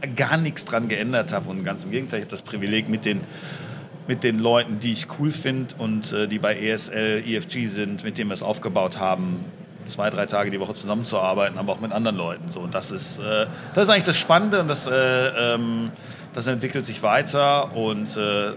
äh, 0.00 0.08
gar 0.08 0.36
nichts 0.36 0.64
dran 0.64 0.88
geändert 0.88 1.32
habe. 1.32 1.50
Und 1.50 1.64
ganz 1.64 1.84
im 1.84 1.90
Gegenteil, 1.90 2.20
ich 2.20 2.24
habe 2.24 2.30
das 2.30 2.42
Privileg 2.42 2.88
mit 2.88 3.04
den 3.04 3.20
mit 4.06 4.24
den 4.24 4.38
Leuten, 4.38 4.78
die 4.78 4.92
ich 4.92 5.06
cool 5.18 5.30
finde 5.30 5.74
und 5.76 6.14
äh, 6.14 6.26
die 6.26 6.38
bei 6.38 6.56
ESL, 6.56 7.22
EFG 7.26 7.66
sind, 7.66 8.04
mit 8.04 8.16
denen 8.16 8.30
wir 8.30 8.34
es 8.34 8.42
aufgebaut 8.42 8.98
haben, 8.98 9.44
zwei, 9.84 10.08
drei 10.08 10.24
Tage 10.24 10.50
die 10.50 10.58
Woche 10.58 10.72
zusammenzuarbeiten, 10.72 11.58
aber 11.58 11.72
auch 11.72 11.80
mit 11.80 11.92
anderen 11.92 12.16
Leuten. 12.16 12.48
So, 12.48 12.60
und 12.60 12.74
das 12.74 12.90
ist, 12.90 13.18
äh, 13.18 13.46
das 13.74 13.84
ist 13.84 13.90
eigentlich 13.90 14.04
das 14.04 14.18
Spannende 14.18 14.60
und 14.60 14.68
das, 14.68 14.86
äh, 14.86 15.54
ähm, 15.54 15.84
das 16.32 16.46
entwickelt 16.46 16.86
sich 16.86 17.02
weiter 17.02 17.76
und 17.76 18.16
äh, 18.16 18.52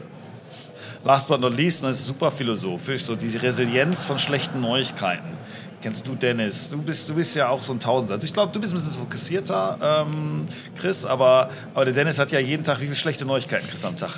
last 1.03 1.27
but 1.27 1.39
not 1.39 1.55
least, 1.55 1.84
und 1.84 1.89
das 1.89 2.00
ist 2.00 2.08
super 2.08 2.31
philosophisch, 2.31 3.03
so 3.03 3.15
die 3.15 3.36
Resilienz 3.38 4.05
von 4.05 4.17
schlechten 4.20 4.62
Neuigkeiten. 4.62 5.38
Kennst 5.81 6.05
du 6.05 6.13
Dennis? 6.13 6.70
Du 6.70 6.79
bist, 6.79 7.10
du 7.10 7.15
bist 7.15 7.36
ja 7.36 7.50
auch 7.50 7.63
so 7.63 7.74
ein 7.74 7.79
Tausender. 7.79 8.13
Also 8.13 8.25
ich 8.25 8.34
glaube, 8.34 8.51
du 8.51 8.60
bist 8.60 8.72
ein 8.72 8.77
bisschen 8.77 8.93
fokussierter, 8.93 10.05
ähm, 10.05 10.48
Chris, 10.79 11.05
aber, 11.05 11.50
aber 11.74 11.86
der 11.86 11.93
Dennis 11.96 12.20
hat 12.20 12.31
ja 12.31 12.39
jeden 12.39 12.63
Tag 12.63 12.79
wie 12.81 12.86
viele 12.86 12.96
schlechte 12.96 13.25
Neuigkeiten, 13.25 13.67
Chris, 13.67 13.84
am 13.84 13.98
Tag? 13.98 14.12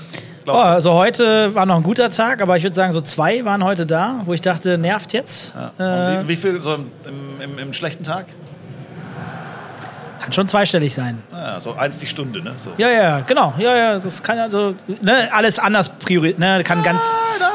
Oh, 0.45 0.51
also 0.51 0.93
heute 0.93 1.55
war 1.55 1.65
noch 1.65 1.77
ein 1.77 1.83
guter 1.83 2.09
Tag, 2.09 2.41
aber 2.41 2.57
ich 2.57 2.63
würde 2.63 2.75
sagen, 2.75 2.91
so 2.91 2.99
zwei 2.99 3.45
waren 3.45 3.63
heute 3.63 3.85
da, 3.85 4.23
wo 4.25 4.33
ich 4.33 4.41
dachte, 4.41 4.77
nervt 4.77 5.13
jetzt. 5.13 5.53
Ja. 5.79 6.17
Äh, 6.19 6.23
wie, 6.23 6.29
wie 6.29 6.35
viel 6.35 6.59
so 6.59 6.75
im, 6.75 6.85
im, 7.41 7.57
im 7.59 7.71
schlechten 7.71 8.03
Tag? 8.03 8.25
Kann 10.23 10.31
schon 10.33 10.47
zweistellig 10.47 10.93
sein. 10.93 11.21
Ja, 11.31 11.59
so 11.59 11.73
eins 11.73 11.97
die 11.99 12.05
Stunde, 12.05 12.41
ne? 12.41 12.53
So. 12.57 12.71
Ja, 12.77 12.89
ja, 12.89 13.19
genau. 13.19 13.53
Ja, 13.57 13.75
ja, 13.75 13.99
das 13.99 14.23
kann 14.23 14.39
also 14.39 14.73
ne, 15.01 15.29
alles 15.31 15.59
anders 15.59 15.89
priorisieren. 15.89 16.39
Ne, 16.39 16.63
kann 16.63 16.81
ganz. 16.81 17.01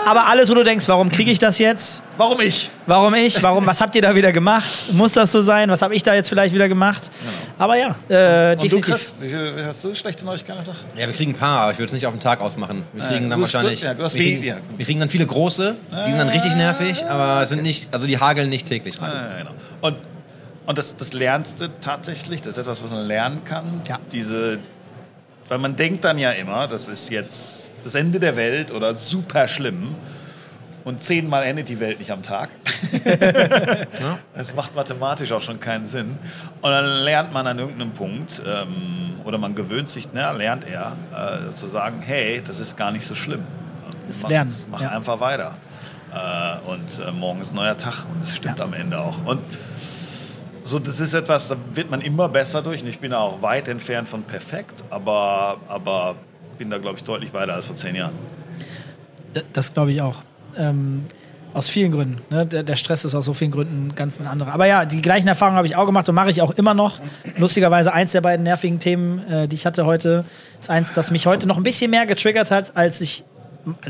Aber 0.07 0.27
alles, 0.27 0.51
wo 0.51 0.55
du 0.55 0.63
denkst, 0.65 0.87
warum 0.89 1.09
kriege 1.11 1.31
ich 1.31 1.39
das 1.39 1.59
jetzt? 1.59 2.03
Warum 2.17 2.41
ich? 2.41 2.71
Warum 2.87 3.15
ich? 3.15 3.43
Warum? 3.43 3.67
Was 3.67 3.81
habt 3.81 3.95
ihr 3.97 4.03
da 4.03 4.15
wieder 4.15 4.33
gemacht? 4.33 4.93
Muss 4.93 5.13
das 5.13 5.33
so 5.33 5.41
sein? 5.43 5.71
Was 5.71 5.83
habe 5.83 5.95
ich 5.95 6.03
da 6.03 6.15
jetzt 6.15 6.29
vielleicht 6.29 6.55
wieder 6.55 6.69
gemacht? 6.69 7.11
Aber 7.59 7.77
ja, 7.77 7.95
äh, 8.09 8.53
Und 8.53 8.63
du, 8.63 8.69
definitiv. 8.69 8.81
Chris? 8.85 9.15
Wie 9.21 9.29
viel, 9.29 9.55
hast 9.67 9.85
du 9.85 9.95
schlechte 9.95 10.25
Neuigkeiten? 10.25 10.63
Ja, 10.97 11.07
wir 11.07 11.15
kriegen 11.15 11.33
ein 11.33 11.37
paar, 11.39 11.61
aber 11.61 11.73
ich 11.73 11.79
würde 11.79 11.87
es 11.89 11.93
nicht 11.93 12.07
auf 12.07 12.15
den 12.15 12.21
Tag 12.21 12.41
ausmachen. 12.41 12.85
Wir 12.93 13.05
kriegen 13.05 13.25
Ja, 13.25 13.31
dann 13.31 13.39
du 13.39 13.43
wahrscheinlich. 13.43 13.81
ja, 13.83 13.95
du 13.95 14.03
hast 14.03 14.15
wir, 14.15 14.23
kriegen, 14.23 14.45
ja. 14.45 14.57
wir 14.77 14.85
kriegen 14.87 15.01
dann 15.01 15.09
viele 15.11 15.27
große, 15.27 15.75
die 16.07 16.11
sind 16.11 16.19
dann 16.19 16.29
richtig 16.29 16.55
nervig, 16.55 17.05
aber 17.07 17.47
sind 17.47 17.63
nicht, 17.63 17.93
also 17.93 18.07
die 18.07 18.19
hageln 18.19 18.49
nicht 18.51 18.67
täglich 18.67 19.01
rein. 19.01 19.11
Ja, 19.13 19.39
genau. 19.39 19.51
Und, 19.81 19.97
und 20.69 20.77
das, 20.77 20.99
das 20.99 21.15
lernst 21.15 21.63
du 21.63 21.69
tatsächlich, 21.81 22.43
das 22.43 22.51
ist 22.51 22.59
etwas, 22.59 22.83
was 22.85 22.91
man 22.91 23.07
lernen 23.07 23.43
kann. 23.43 23.65
Ja. 23.89 23.99
Diese, 24.13 24.59
weil 25.49 25.57
man 25.57 25.77
denkt 25.77 26.05
dann 26.05 26.19
ja 26.19 26.33
immer, 26.33 26.67
das 26.69 26.89
ist 26.89 27.09
jetzt 27.09 27.71
das 27.85 27.95
Ende 27.95 28.21
der 28.21 28.37
Welt 28.37 28.71
oder 28.71 28.95
super 28.95 29.49
schlimm. 29.49 29.95
Und 30.85 31.03
zehnmal 31.03 31.45
endet 31.45 31.71
die 31.71 31.81
Welt 31.81 31.99
nicht 32.01 32.11
am 32.11 32.23
Tag. 32.23 32.51
Das 34.35 34.55
macht 34.55 34.77
mathematisch 34.77 35.33
auch 35.33 35.41
schon 35.41 35.59
keinen 35.59 35.87
Sinn. 35.87 36.19
Und 36.61 36.71
dann 36.71 36.85
lernt 36.85 37.33
man 37.33 37.47
an 37.47 37.59
irgendeinem 37.59 37.93
Punkt, 37.93 38.43
ähm, 38.47 39.13
oder 39.25 39.39
man 39.39 39.55
gewöhnt 39.55 39.89
sich, 39.89 40.13
ne, 40.13 40.31
lernt 40.37 40.65
er, 40.69 40.97
äh, 41.49 41.51
zu 41.51 41.67
sagen, 41.67 42.01
hey, 42.05 42.43
das 42.47 42.61
ist 42.61 42.77
gar 42.77 42.91
nicht 42.93 43.07
so 43.07 43.15
schlimm. 43.15 43.43
Das 44.07 44.23
mach, 44.23 44.31
Lernen, 44.31 44.55
mach 44.71 44.81
ja. 44.83 44.91
einfach 44.91 45.19
weiter. 45.21 45.57
Äh, 46.13 46.71
und 46.71 47.07
äh, 47.07 47.11
morgen 47.11 47.41
ist 47.41 47.55
neuer 47.55 47.77
Tag 47.79 48.05
und 48.15 48.23
es 48.23 48.37
stimmt 48.37 48.59
Ja. 48.59 48.65
am 48.67 48.75
Ende 48.75 49.01
auch. 49.01 49.25
Und 49.25 49.43
so, 50.69 50.79
das 50.79 51.01
ist 51.01 51.15
etwas, 51.15 51.49
da 51.49 51.57
wird 51.73 51.91
man 51.91 52.01
immer 52.01 52.29
besser 52.29 52.63
durch. 52.63 52.83
Und 52.83 52.89
ich 52.89 52.99
bin 53.01 53.13
auch 53.15 53.41
weit 53.43 53.69
entfernt 53.69 54.09
von 54.09 54.23
perfekt, 54.23 54.85
aber, 54.91 55.57
aber 55.69 56.15
bin 56.59 56.71
da, 56.71 56.79
glaube 56.79 56.97
ich, 56.97 57.05
deutlich 57.05 57.33
weiter 57.33 57.55
als 57.55 57.67
vor 57.67 57.77
zehn 57.77 57.95
Jahren. 57.95 58.13
D- 59.35 59.43
Das 59.53 59.73
glaube 59.73 59.93
ich 59.93 60.03
auch. 60.03 60.23
Ähm, 60.57 61.05
aus 61.55 61.69
vielen 61.69 61.93
Gründen. 61.93 62.21
Ne? 62.31 62.45
Der, 62.47 62.63
der 62.63 62.77
Stress 62.77 63.05
ist 63.05 63.15
aus 63.15 63.25
so 63.25 63.33
vielen 63.33 63.51
Gründen 63.51 63.95
ganz 63.95 64.21
ein 64.21 64.27
anderer. 64.27 64.53
Aber 64.53 64.67
ja, 64.67 64.85
die 64.85 65.01
gleichen 65.01 65.27
Erfahrungen 65.29 65.57
habe 65.57 65.67
ich 65.67 65.77
auch 65.77 65.87
gemacht 65.87 66.09
und 66.09 66.15
mache 66.15 66.31
ich 66.31 66.43
auch 66.43 66.51
immer 66.53 66.75
noch. 66.75 67.01
Lustigerweise 67.39 67.93
eins 67.93 68.13
der 68.13 68.21
beiden 68.21 68.43
nervigen 68.45 68.79
Themen, 68.79 69.27
äh, 69.29 69.49
die 69.49 69.57
ich 69.57 69.65
hatte 69.67 69.87
heute, 69.87 70.25
ist 70.61 70.69
eins, 70.69 70.93
das 70.93 71.11
mich 71.11 71.27
heute 71.27 71.47
noch 71.47 71.57
ein 71.57 71.63
bisschen 71.63 71.91
mehr 71.91 72.05
getriggert 72.07 72.51
hat, 72.51 72.77
als 72.77 73.01
ich. 73.01 73.25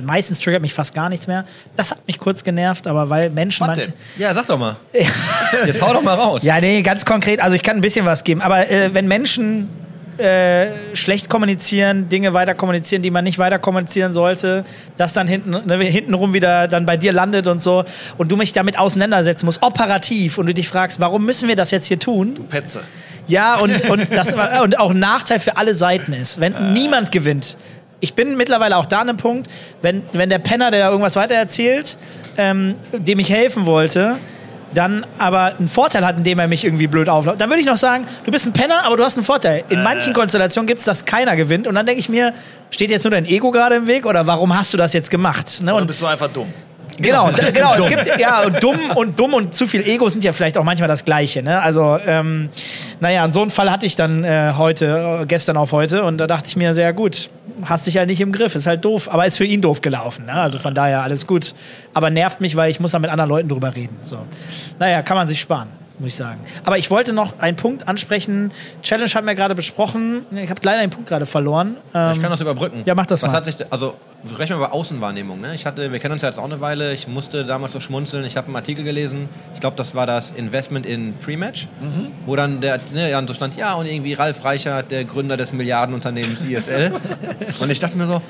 Meistens 0.02 0.40
triggert 0.40 0.62
mich 0.62 0.74
fast 0.74 0.94
gar 0.94 1.08
nichts 1.08 1.26
mehr. 1.26 1.44
Das 1.76 1.90
hat 1.92 2.06
mich 2.06 2.18
kurz 2.18 2.42
genervt, 2.42 2.86
aber 2.86 3.10
weil 3.10 3.30
Menschen. 3.30 3.66
Was 3.66 3.78
denn? 3.78 3.92
Ja, 4.16 4.34
sag 4.34 4.46
doch 4.46 4.58
mal. 4.58 4.76
Jetzt 5.66 5.80
hau 5.80 5.92
doch 5.92 6.02
mal 6.02 6.14
raus. 6.14 6.42
Ja, 6.42 6.60
nee, 6.60 6.82
ganz 6.82 7.04
konkret. 7.04 7.40
Also 7.40 7.54
ich 7.54 7.62
kann 7.62 7.76
ein 7.76 7.80
bisschen 7.80 8.04
was 8.04 8.24
geben. 8.24 8.40
Aber 8.40 8.68
äh, 8.68 8.92
wenn 8.94 9.06
Menschen 9.06 9.68
äh, 10.18 10.96
schlecht 10.96 11.28
kommunizieren, 11.28 12.08
Dinge 12.08 12.34
weiter 12.34 12.54
kommunizieren, 12.54 13.02
die 13.02 13.10
man 13.10 13.22
nicht 13.22 13.38
weiter 13.38 13.60
kommunizieren 13.60 14.12
sollte, 14.12 14.64
das 14.96 15.12
dann 15.12 15.28
hinten, 15.28 15.50
ne, 15.50 15.76
hintenrum 15.78 16.34
wieder 16.34 16.66
dann 16.66 16.86
bei 16.86 16.96
dir 16.96 17.12
landet 17.12 17.46
und 17.46 17.62
so 17.62 17.84
und 18.16 18.32
du 18.32 18.36
mich 18.36 18.52
damit 18.52 18.78
auseinandersetzen 18.78 19.46
musst, 19.46 19.62
operativ 19.62 20.38
und 20.38 20.46
du 20.46 20.54
dich 20.54 20.68
fragst, 20.68 20.98
warum 20.98 21.24
müssen 21.24 21.48
wir 21.48 21.54
das 21.54 21.70
jetzt 21.70 21.86
hier 21.86 22.00
tun? 22.00 22.46
Petze. 22.48 22.80
Ja, 23.28 23.56
und, 23.56 23.88
und, 23.90 24.12
das, 24.16 24.34
und 24.60 24.78
auch 24.78 24.90
ein 24.90 24.98
Nachteil 24.98 25.38
für 25.38 25.56
alle 25.56 25.74
Seiten 25.74 26.12
ist, 26.12 26.40
wenn 26.40 26.72
niemand 26.72 27.12
gewinnt. 27.12 27.56
Ich 28.00 28.14
bin 28.14 28.36
mittlerweile 28.36 28.76
auch 28.76 28.86
da 28.86 29.00
an 29.00 29.08
einem 29.08 29.18
Punkt, 29.18 29.48
wenn, 29.82 30.02
wenn 30.12 30.30
der 30.30 30.38
Penner, 30.38 30.70
der 30.70 30.80
da 30.80 30.90
irgendwas 30.90 31.16
weitererzählt, 31.16 31.96
ähm, 32.36 32.76
dem 32.92 33.18
ich 33.18 33.30
helfen 33.30 33.66
wollte, 33.66 34.16
dann 34.74 35.06
aber 35.18 35.54
einen 35.58 35.68
Vorteil 35.68 36.06
hat, 36.06 36.16
indem 36.18 36.38
er 36.38 36.46
mich 36.46 36.64
irgendwie 36.64 36.86
blöd 36.86 37.08
aufläuft, 37.08 37.40
dann 37.40 37.48
würde 37.48 37.60
ich 37.60 37.66
noch 37.66 37.76
sagen, 37.76 38.04
du 38.24 38.30
bist 38.30 38.46
ein 38.46 38.52
Penner, 38.52 38.84
aber 38.84 38.96
du 38.96 39.04
hast 39.04 39.16
einen 39.16 39.24
Vorteil. 39.24 39.64
In 39.70 39.82
manchen 39.82 40.12
Konstellationen 40.12 40.66
gibt 40.66 40.80
es, 40.80 40.84
dass 40.84 41.04
keiner 41.04 41.36
gewinnt 41.36 41.66
und 41.66 41.74
dann 41.74 41.86
denke 41.86 42.00
ich 42.00 42.08
mir, 42.08 42.34
steht 42.70 42.90
jetzt 42.90 43.04
nur 43.04 43.10
dein 43.10 43.24
Ego 43.24 43.50
gerade 43.50 43.76
im 43.76 43.86
Weg 43.86 44.06
oder 44.06 44.26
warum 44.26 44.56
hast 44.56 44.72
du 44.72 44.76
das 44.76 44.92
jetzt 44.92 45.10
gemacht? 45.10 45.62
Ne? 45.62 45.72
Oder 45.72 45.82
Und 45.82 45.86
bist 45.86 46.02
du 46.02 46.06
einfach 46.06 46.28
dumm? 46.28 46.52
Genau, 47.00 47.30
d- 47.30 47.52
genau. 47.52 47.74
Es 47.74 47.88
gibt 47.88 48.18
ja 48.20 48.42
und 48.42 48.62
dumm 48.62 48.78
und 48.94 49.18
dumm 49.18 49.34
und 49.34 49.54
zu 49.54 49.66
viel 49.66 49.86
Ego 49.86 50.08
sind 50.08 50.24
ja 50.24 50.32
vielleicht 50.32 50.58
auch 50.58 50.64
manchmal 50.64 50.88
das 50.88 51.04
Gleiche. 51.04 51.42
Ne? 51.42 51.60
Also 51.62 51.98
ähm, 52.06 52.48
naja, 53.00 53.24
und 53.24 53.30
so 53.32 53.40
einen 53.40 53.50
Fall 53.50 53.70
hatte 53.70 53.86
ich 53.86 53.96
dann 53.96 54.24
äh, 54.24 54.52
heute, 54.56 55.20
äh, 55.22 55.26
gestern 55.26 55.56
auf 55.56 55.72
heute 55.72 56.02
und 56.04 56.18
da 56.18 56.26
dachte 56.26 56.48
ich 56.48 56.56
mir 56.56 56.74
sehr 56.74 56.92
gut, 56.92 57.30
hast 57.64 57.86
dich 57.86 57.96
halt 57.96 58.08
nicht 58.08 58.20
im 58.20 58.32
Griff, 58.32 58.54
ist 58.54 58.66
halt 58.66 58.84
doof, 58.84 59.08
aber 59.12 59.26
ist 59.26 59.36
für 59.38 59.44
ihn 59.44 59.60
doof 59.60 59.80
gelaufen. 59.80 60.26
Ne? 60.26 60.32
Also 60.34 60.58
von 60.58 60.74
daher 60.74 61.02
alles 61.02 61.26
gut, 61.26 61.54
aber 61.94 62.10
nervt 62.10 62.40
mich, 62.40 62.56
weil 62.56 62.70
ich 62.70 62.80
muss 62.80 62.92
dann 62.92 63.02
mit 63.02 63.10
anderen 63.10 63.30
Leuten 63.30 63.48
drüber 63.48 63.74
reden. 63.74 63.96
So, 64.02 64.18
naja, 64.78 65.02
kann 65.02 65.16
man 65.16 65.28
sich 65.28 65.40
sparen. 65.40 65.68
Muss 66.00 66.10
ich 66.10 66.14
sagen. 66.16 66.38
Aber 66.64 66.78
ich 66.78 66.90
wollte 66.92 67.12
noch 67.12 67.40
einen 67.40 67.56
Punkt 67.56 67.88
ansprechen. 67.88 68.52
Challenge 68.82 69.10
haben 69.10 69.26
wir 69.26 69.34
gerade 69.34 69.56
besprochen. 69.56 70.24
Ich 70.30 70.48
habe 70.48 70.60
leider 70.62 70.78
einen 70.78 70.90
Punkt 70.90 71.08
gerade 71.08 71.26
verloren. 71.26 71.76
Ähm, 71.92 72.12
Ich 72.12 72.20
kann 72.22 72.30
das 72.30 72.40
überbrücken. 72.40 72.82
Ja, 72.84 72.94
mach 72.94 73.06
das 73.06 73.22
Was 73.22 73.32
mal. 73.32 73.38
hat 73.38 73.46
sich, 73.46 73.56
also 73.70 73.94
sprechen 74.24 74.50
wir 74.50 74.56
über 74.58 74.72
Außenwahrnehmung. 74.72 75.40
Ne? 75.40 75.54
Ich 75.56 75.66
hatte, 75.66 75.90
wir 75.90 75.98
kennen 75.98 76.12
uns 76.12 76.22
ja 76.22 76.28
jetzt 76.28 76.38
auch 76.38 76.44
eine 76.44 76.60
Weile. 76.60 76.92
Ich 76.92 77.08
musste 77.08 77.44
damals 77.44 77.72
so 77.72 77.80
schmunzeln. 77.80 78.24
Ich 78.24 78.36
habe 78.36 78.46
einen 78.46 78.54
Artikel 78.56 78.84
gelesen. 78.84 79.28
Ich 79.54 79.60
glaube, 79.60 79.76
das 79.76 79.96
war 79.96 80.06
das 80.06 80.30
Investment 80.30 80.86
in 80.86 81.14
Pre-Match, 81.16 81.66
Mhm. 81.80 82.12
wo 82.26 82.36
dann 82.36 82.60
der, 82.60 82.78
ne, 82.94 83.10
ja, 83.10 83.26
so 83.26 83.34
stand, 83.34 83.56
ja 83.56 83.74
und 83.74 83.86
irgendwie 83.86 84.12
Ralf 84.14 84.44
Reichert, 84.44 84.92
der 84.92 85.04
Gründer 85.04 85.36
des 85.36 85.52
Milliardenunternehmens 85.52 86.42
ISL. 86.42 86.92
und 87.60 87.70
ich 87.70 87.80
dachte 87.80 87.96
mir 87.98 88.06
so, 88.06 88.22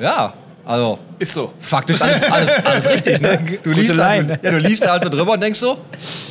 ja, 0.00 0.32
also 0.68 0.98
Ist 1.18 1.32
so. 1.32 1.52
faktisch 1.60 2.00
alles, 2.00 2.22
alles, 2.22 2.50
alles 2.64 2.90
richtig. 2.92 3.20
Ne? 3.22 3.58
Du, 3.62 3.72
liest 3.72 3.98
da, 3.98 4.20
du, 4.20 4.38
ja, 4.42 4.50
du 4.50 4.58
liest 4.58 4.84
da 4.84 4.92
also 4.92 5.08
drüber 5.08 5.32
und 5.32 5.40
denkst 5.40 5.58
so, 5.58 5.78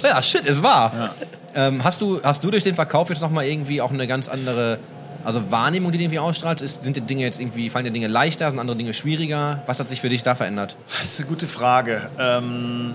ja, 0.04 0.22
shit, 0.22 0.46
ist 0.46 0.62
wahr. 0.62 1.10
Ähm, 1.56 1.84
hast, 1.84 2.00
du, 2.02 2.22
hast 2.24 2.44
du 2.44 2.52
durch 2.52 2.64
den 2.64 2.76
Verkauf 2.76 3.10
jetzt 3.10 3.22
nochmal 3.22 3.46
irgendwie 3.46 3.82
auch 3.82 3.92
eine 3.92 4.06
ganz 4.06 4.30
andere 4.30 4.78
Also 5.26 5.50
Wahrnehmung, 5.52 5.92
die 5.92 5.98
du 5.98 6.04
irgendwie 6.04 6.20
ausstrahlst, 6.20 6.64
ist, 6.64 6.84
sind 6.84 6.96
die 6.96 7.02
Dinge 7.02 7.24
jetzt 7.24 7.40
irgendwie, 7.40 7.70
fallen 7.72 7.86
dir 7.86 7.92
Dinge 7.92 8.08
leichter, 8.08 8.50
sind 8.52 8.60
andere 8.60 8.78
Dinge 8.78 8.94
schwieriger? 8.94 9.64
Was 9.66 9.80
hat 9.80 9.90
sich 9.90 10.02
für 10.02 10.10
dich 10.10 10.22
da 10.22 10.36
verändert? 10.36 10.78
Das 10.88 11.04
ist 11.04 11.20
eine 11.20 11.30
gute 11.30 11.48
Frage. 11.48 12.10
Ähm, 12.20 12.94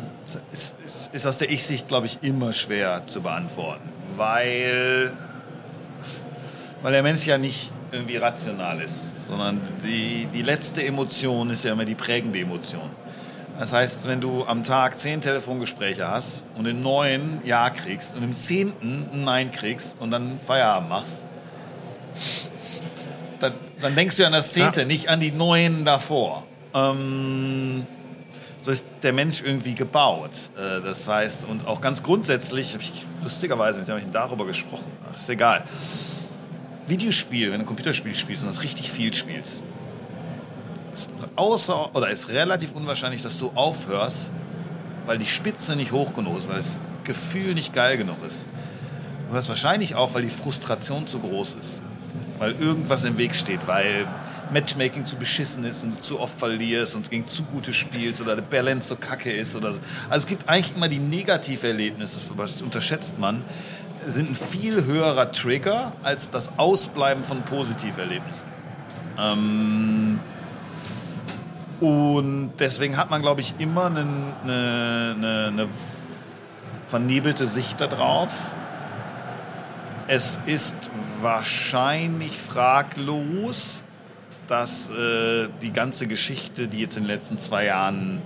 ist, 0.52 0.76
ist, 0.86 1.10
ist 1.12 1.26
aus 1.26 1.38
der 1.38 1.50
Ich-Sicht, 1.50 1.88
glaube 1.88 2.06
ich, 2.06 2.18
immer 2.22 2.52
schwer 2.52 3.02
zu 3.06 3.20
beantworten, 3.20 3.88
weil, 4.16 5.12
weil 6.82 6.92
der 6.92 7.02
Mensch 7.02 7.26
ja 7.26 7.38
nicht 7.38 7.70
irgendwie 7.92 8.16
rational 8.16 8.80
ist, 8.80 9.26
sondern 9.28 9.60
die, 9.84 10.26
die 10.34 10.42
letzte 10.42 10.84
Emotion 10.84 11.50
ist 11.50 11.64
ja 11.64 11.72
immer 11.72 11.84
die 11.84 11.94
prägende 11.94 12.40
Emotion. 12.40 12.90
Das 13.58 13.72
heißt, 13.72 14.08
wenn 14.08 14.20
du 14.20 14.44
am 14.46 14.64
Tag 14.64 14.98
zehn 14.98 15.20
Telefongespräche 15.20 16.08
hast 16.10 16.46
und 16.56 16.66
in 16.66 16.82
neun 16.82 17.40
Ja 17.44 17.70
kriegst 17.70 18.14
und 18.16 18.22
im 18.24 18.34
zehnten 18.34 19.08
ein 19.12 19.24
Nein 19.24 19.50
kriegst 19.52 19.96
und 20.00 20.10
dann 20.10 20.40
Feierabend 20.44 20.88
machst, 20.88 21.24
dann, 23.40 23.52
dann 23.80 23.94
denkst 23.94 24.16
du 24.16 24.26
an 24.26 24.32
das 24.32 24.52
zehnte, 24.52 24.80
Ja. 24.80 24.86
nicht 24.86 25.08
an 25.08 25.20
die 25.20 25.30
neun 25.32 25.84
davor. 25.84 26.44
Ähm, 26.74 27.86
so 28.60 28.70
ist 28.70 28.86
der 29.02 29.12
Mensch 29.12 29.42
irgendwie 29.42 29.74
gebaut. 29.74 30.30
Äh, 30.56 30.80
Das 30.80 31.06
heißt, 31.06 31.44
und 31.44 31.66
auch 31.66 31.80
ganz 31.80 32.02
grundsätzlich, 32.02 32.72
habe 32.72 32.82
ich 32.82 32.92
lustigerweise 33.22 33.78
mit 33.78 33.86
jemandem 33.88 34.12
darüber 34.12 34.46
gesprochen, 34.46 34.90
ach, 35.12 35.18
ist 35.18 35.28
egal. 35.28 35.64
Videospiel, 36.86 37.50
wenn 37.50 37.58
du 37.58 37.64
ein 37.64 37.66
Computerspiel 37.66 38.14
spielst 38.14 38.42
und 38.42 38.48
das 38.48 38.62
richtig 38.62 38.90
viel 38.90 39.12
spielst, 39.14 39.62
ist 40.92 41.10
außer 41.36 41.94
oder 41.94 42.10
ist 42.10 42.28
relativ 42.28 42.72
unwahrscheinlich, 42.72 43.22
dass 43.22 43.38
du 43.38 43.50
aufhörst, 43.54 44.30
weil 45.06 45.18
die 45.18 45.26
Spitze 45.26 45.76
nicht 45.76 45.92
hoch 45.92 46.12
genug 46.12 46.38
ist, 46.38 46.48
weil 46.48 46.58
das 46.58 46.78
Gefühl 47.04 47.54
nicht 47.54 47.72
geil 47.72 47.96
genug 47.96 48.18
ist. 48.26 48.44
Du 49.28 49.34
hörst 49.34 49.48
wahrscheinlich 49.48 49.94
auf, 49.94 50.14
weil 50.14 50.22
die 50.22 50.30
Frustration 50.30 51.06
zu 51.06 51.18
groß 51.18 51.56
ist. 51.60 51.82
Weil 52.38 52.52
irgendwas 52.60 53.04
im 53.04 53.16
Weg 53.18 53.34
steht, 53.34 53.66
weil 53.66 54.06
Matchmaking 54.52 55.06
zu 55.06 55.16
beschissen 55.16 55.64
ist 55.64 55.82
und 55.82 55.96
du 55.96 56.00
zu 56.00 56.20
oft 56.20 56.38
verlierst 56.38 56.94
und 56.94 57.02
es 57.02 57.10
gegen 57.10 57.24
zu 57.24 57.44
gute 57.44 57.72
spielst 57.72 58.20
oder 58.20 58.34
der 58.34 58.42
Balance 58.42 58.88
so 58.88 58.96
kacke 58.96 59.32
ist 59.32 59.56
oder 59.56 59.72
so. 59.72 59.80
Also 60.10 60.24
es 60.24 60.26
gibt 60.26 60.48
eigentlich 60.48 60.76
immer 60.76 60.88
die 60.88 60.98
Negativerlebnisse, 60.98 62.20
das 62.36 62.60
unterschätzt 62.60 63.18
man, 63.18 63.44
sind 64.06 64.30
ein 64.30 64.34
viel 64.34 64.84
höherer 64.84 65.32
Trigger 65.32 65.92
als 66.02 66.30
das 66.30 66.58
Ausbleiben 66.58 67.24
von 67.24 67.42
Positiverlebnissen. 67.42 68.48
Ähm, 69.18 70.20
und 71.80 72.52
deswegen 72.60 72.96
hat 72.96 73.10
man, 73.10 73.22
glaube 73.22 73.40
ich, 73.40 73.54
immer 73.58 73.86
eine, 73.86 74.06
eine, 74.44 75.46
eine, 75.48 75.68
vernebelte 76.86 77.46
Sicht 77.46 77.80
darauf. 77.80 78.54
Es 80.06 80.38
ist 80.46 80.76
wahrscheinlich 81.22 82.38
fraglos, 82.38 83.82
dass 84.46 84.90
äh, 84.90 85.48
die 85.62 85.72
ganze 85.72 86.06
Geschichte, 86.06 86.68
die 86.68 86.80
jetzt 86.80 86.96
in 86.96 87.04
den 87.04 87.08
letzten 87.08 87.38
zwei 87.38 87.64
Jahren 87.64 88.20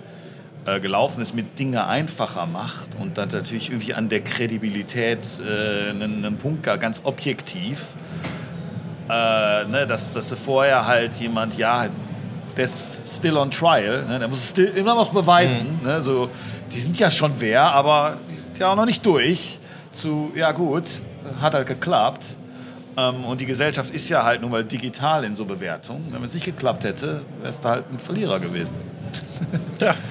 äh, 0.66 0.80
gelaufen 0.80 1.22
ist, 1.22 1.34
mit 1.34 1.58
Dinge 1.58 1.86
einfacher 1.86 2.44
macht 2.46 2.88
und 2.98 3.16
dann 3.18 3.28
natürlich 3.28 3.70
irgendwie 3.70 3.94
an 3.94 4.08
der 4.08 4.20
Kredibilität 4.22 5.20
äh, 5.40 5.90
einen, 5.90 6.24
einen 6.24 6.36
Punkt 6.38 6.64
gar 6.64 6.76
ganz 6.76 7.02
objektiv, 7.04 7.94
äh, 9.08 9.64
ne, 9.64 9.86
dass, 9.86 10.12
dass 10.12 10.32
vorher 10.32 10.86
halt 10.86 11.14
jemand, 11.14 11.56
ja, 11.56 11.86
der 12.56 12.64
ist 12.64 13.16
still 13.16 13.36
on 13.36 13.50
trial, 13.50 14.04
ne, 14.06 14.18
der 14.18 14.26
muss 14.26 14.38
es 14.38 14.50
still, 14.50 14.72
immer 14.74 14.94
noch 14.96 15.12
beweisen, 15.12 15.80
ne, 15.84 16.02
so, 16.02 16.28
die 16.72 16.80
sind 16.80 16.98
ja 16.98 17.10
schon 17.10 17.32
wer, 17.38 17.62
aber 17.62 18.18
die 18.28 18.36
sind 18.36 18.58
ja 18.58 18.72
auch 18.72 18.76
noch 18.76 18.86
nicht 18.86 19.06
durch, 19.06 19.60
zu, 19.92 20.32
ja 20.34 20.50
gut, 20.50 20.84
hat 21.40 21.54
halt 21.54 21.68
geklappt. 21.68 22.24
Ähm, 22.96 23.24
und 23.24 23.40
die 23.40 23.46
Gesellschaft 23.46 23.94
ist 23.94 24.08
ja 24.08 24.24
halt 24.24 24.40
nun 24.40 24.50
mal 24.50 24.64
digital 24.64 25.22
in 25.24 25.34
so 25.34 25.44
Bewertungen. 25.44 26.06
Wenn 26.10 26.24
es 26.24 26.34
nicht 26.34 26.46
geklappt 26.46 26.84
hätte, 26.84 27.20
wärst 27.42 27.62
du 27.62 27.68
halt 27.68 27.84
ein 27.92 27.98
Verlierer 27.98 28.40
gewesen. 28.40 28.74
Ja. 29.80 29.94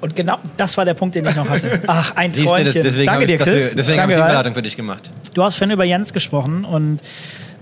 Und 0.00 0.16
genau 0.16 0.38
das 0.56 0.76
war 0.76 0.84
der 0.84 0.94
Punkt, 0.94 1.14
den 1.14 1.26
ich 1.26 1.36
noch 1.36 1.48
hatte. 1.48 1.80
Ach, 1.86 2.16
ein 2.16 2.32
Siehst 2.32 2.46
du, 2.46 2.50
Träumchen. 2.52 2.64
das, 2.66 2.74
deswegen 2.74 3.10
habe 3.10 3.18
Danke 3.26 3.32
ich, 3.34 3.38
dir, 3.38 3.44
das 3.44 3.48
Chris. 3.54 3.68
für- 3.70 3.76
deswegen 3.76 3.98
hab 4.00 4.08
Danke, 4.08 4.12
ich 4.14 4.18
die. 4.26 4.30
Überleitung 4.32 4.54
für 4.54 4.62
dich 4.62 4.76
gemacht. 4.76 5.10
Du 5.34 5.42
hast 5.44 5.54
vorhin 5.56 5.72
über 5.72 5.84
Jens 5.84 6.12
gesprochen 6.12 6.64
und 6.64 7.00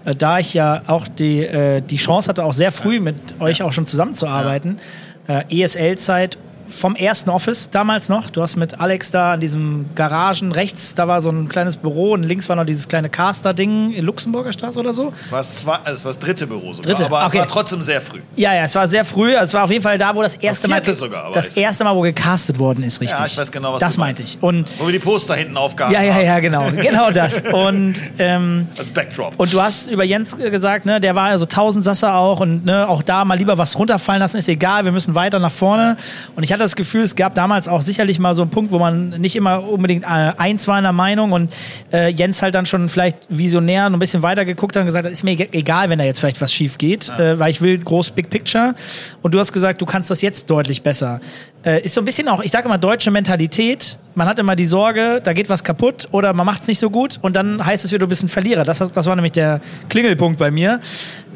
äh, 0.04 0.14
da 0.14 0.38
ich 0.38 0.54
ja 0.54 0.82
auch 0.86 1.08
die, 1.08 1.40
äh, 1.44 1.80
die 1.80 1.96
Chance 1.96 2.28
hatte, 2.28 2.44
auch 2.44 2.52
sehr 2.52 2.70
früh 2.72 3.00
mit 3.00 3.16
euch 3.40 3.62
auch 3.62 3.72
schon 3.72 3.86
zusammenzuarbeiten, 3.86 4.78
äh, 5.26 5.42
ESL-Zeit 5.62 6.38
vom 6.68 6.96
ersten 6.96 7.30
Office 7.30 7.70
damals 7.70 8.08
noch. 8.08 8.30
Du 8.30 8.42
hast 8.42 8.56
mit 8.56 8.80
Alex 8.80 9.10
da 9.10 9.32
an 9.32 9.40
diesem 9.40 9.86
Garagen 9.94 10.52
rechts, 10.52 10.94
da 10.94 11.08
war 11.08 11.20
so 11.22 11.30
ein 11.30 11.48
kleines 11.48 11.76
Büro 11.76 12.12
und 12.12 12.22
links 12.22 12.48
war 12.48 12.56
noch 12.56 12.64
dieses 12.64 12.88
kleine 12.88 13.08
Caster-Ding 13.08 13.92
in 13.92 14.04
Luxemburger 14.04 14.52
Straße 14.52 14.78
oder 14.78 14.92
so. 14.92 15.12
Es 15.38 15.66
war 15.66 15.80
also 15.84 15.96
es 15.96 16.04
war 16.04 16.10
das 16.10 16.18
dritte 16.18 16.46
Büro 16.46 16.72
sogar, 16.72 16.92
Dritte, 16.92 17.06
aber 17.06 17.24
okay. 17.24 17.28
es 17.28 17.40
war 17.40 17.48
trotzdem 17.48 17.82
sehr 17.82 18.00
früh. 18.00 18.20
Ja, 18.36 18.54
ja, 18.54 18.64
es 18.64 18.74
war 18.74 18.86
sehr 18.86 19.04
früh. 19.04 19.34
Es 19.34 19.54
war 19.54 19.64
auf 19.64 19.70
jeden 19.70 19.82
Fall 19.82 19.98
da, 19.98 20.14
wo 20.14 20.22
das 20.22 20.36
erste 20.36 20.68
Mal, 20.68 20.84
sogar, 20.84 21.32
das 21.32 21.50
erste 21.56 21.84
Mal, 21.84 21.94
wo 21.94 22.00
gecastet 22.00 22.58
worden 22.58 22.82
ist, 22.84 23.00
richtig. 23.00 23.18
Ja, 23.18 23.26
ich 23.26 23.36
weiß 23.36 23.50
genau, 23.50 23.74
was 23.74 23.80
Das 23.80 23.96
meinte 23.96 24.22
ich. 24.22 24.38
Und 24.40 24.68
Wo 24.78 24.86
wir 24.86 24.92
die 24.92 24.98
Poster 24.98 25.34
hinten 25.34 25.56
aufgaben. 25.56 25.92
ja, 25.92 26.02
ja, 26.02 26.20
ja, 26.20 26.38
genau, 26.40 26.70
genau 26.76 27.10
das. 27.10 27.42
Und 27.52 28.02
ähm, 28.18 28.68
Als 28.76 28.90
Backdrop. 28.90 29.34
Und 29.36 29.52
du 29.52 29.60
hast 29.60 29.88
über 29.88 30.04
Jens 30.04 30.36
gesagt, 30.36 30.86
ne, 30.86 31.00
der 31.00 31.14
war 31.14 31.28
also 31.28 31.46
Tausendsasser 31.46 32.14
auch 32.14 32.40
und 32.40 32.64
ne, 32.64 32.88
auch 32.88 33.02
da 33.02 33.24
mal 33.24 33.36
lieber 33.36 33.58
was 33.58 33.78
runterfallen 33.78 34.20
lassen, 34.20 34.36
ist 34.38 34.48
egal, 34.48 34.84
wir 34.84 34.92
müssen 34.92 35.14
weiter 35.14 35.38
nach 35.38 35.52
vorne. 35.52 35.96
Und 36.36 36.42
ich 36.42 36.52
hatte 36.52 36.57
das 36.58 36.76
Gefühl, 36.76 37.02
es 37.02 37.16
gab 37.16 37.34
damals 37.34 37.68
auch 37.68 37.82
sicherlich 37.82 38.18
mal 38.18 38.34
so 38.34 38.42
einen 38.42 38.50
Punkt, 38.50 38.70
wo 38.70 38.78
man 38.78 39.10
nicht 39.10 39.36
immer 39.36 39.62
unbedingt 39.62 40.04
äh, 40.04 40.06
eins 40.06 40.68
war 40.68 40.78
in 40.78 40.84
der 40.84 40.92
Meinung 40.92 41.32
und 41.32 41.54
äh, 41.92 42.10
Jens 42.10 42.42
halt 42.42 42.54
dann 42.54 42.66
schon 42.66 42.88
vielleicht 42.88 43.18
visionär 43.28 43.86
und 43.86 43.94
ein 43.94 43.98
bisschen 43.98 44.22
weiter 44.22 44.44
geguckt 44.44 44.76
hat 44.76 44.80
und 44.80 44.86
gesagt 44.86 45.06
hat, 45.06 45.12
ist 45.12 45.22
mir 45.22 45.32
egal, 45.52 45.90
wenn 45.90 45.98
da 45.98 46.04
jetzt 46.04 46.20
vielleicht 46.20 46.40
was 46.40 46.52
schief 46.52 46.78
geht, 46.78 47.08
äh, 47.10 47.38
weil 47.38 47.50
ich 47.50 47.60
will 47.60 47.78
groß 47.78 48.10
Big 48.10 48.30
Picture. 48.30 48.74
Und 49.22 49.34
du 49.34 49.38
hast 49.38 49.52
gesagt, 49.52 49.80
du 49.80 49.86
kannst 49.86 50.10
das 50.10 50.22
jetzt 50.22 50.50
deutlich 50.50 50.82
besser. 50.82 51.20
Äh, 51.64 51.82
ist 51.82 51.94
so 51.94 52.00
ein 52.00 52.04
bisschen 52.04 52.28
auch, 52.28 52.40
ich 52.40 52.52
sage 52.52 52.66
immer, 52.66 52.78
deutsche 52.78 53.10
Mentalität. 53.10 53.98
Man 54.14 54.26
hat 54.28 54.38
immer 54.40 54.56
die 54.56 54.64
Sorge, 54.64 55.20
da 55.22 55.32
geht 55.32 55.48
was 55.48 55.62
kaputt 55.62 56.08
oder 56.10 56.32
man 56.32 56.44
macht 56.44 56.62
es 56.62 56.68
nicht 56.68 56.80
so 56.80 56.90
gut 56.90 57.18
und 57.22 57.36
dann 57.36 57.64
heißt 57.64 57.84
es 57.84 57.92
wieder, 57.92 58.00
du 58.00 58.08
bist 58.08 58.24
ein 58.24 58.28
Verlierer. 58.28 58.64
Das, 58.64 58.78
das 58.78 59.06
war 59.06 59.14
nämlich 59.14 59.32
der 59.32 59.60
Klingelpunkt 59.88 60.40
bei 60.40 60.50
mir. 60.50 60.80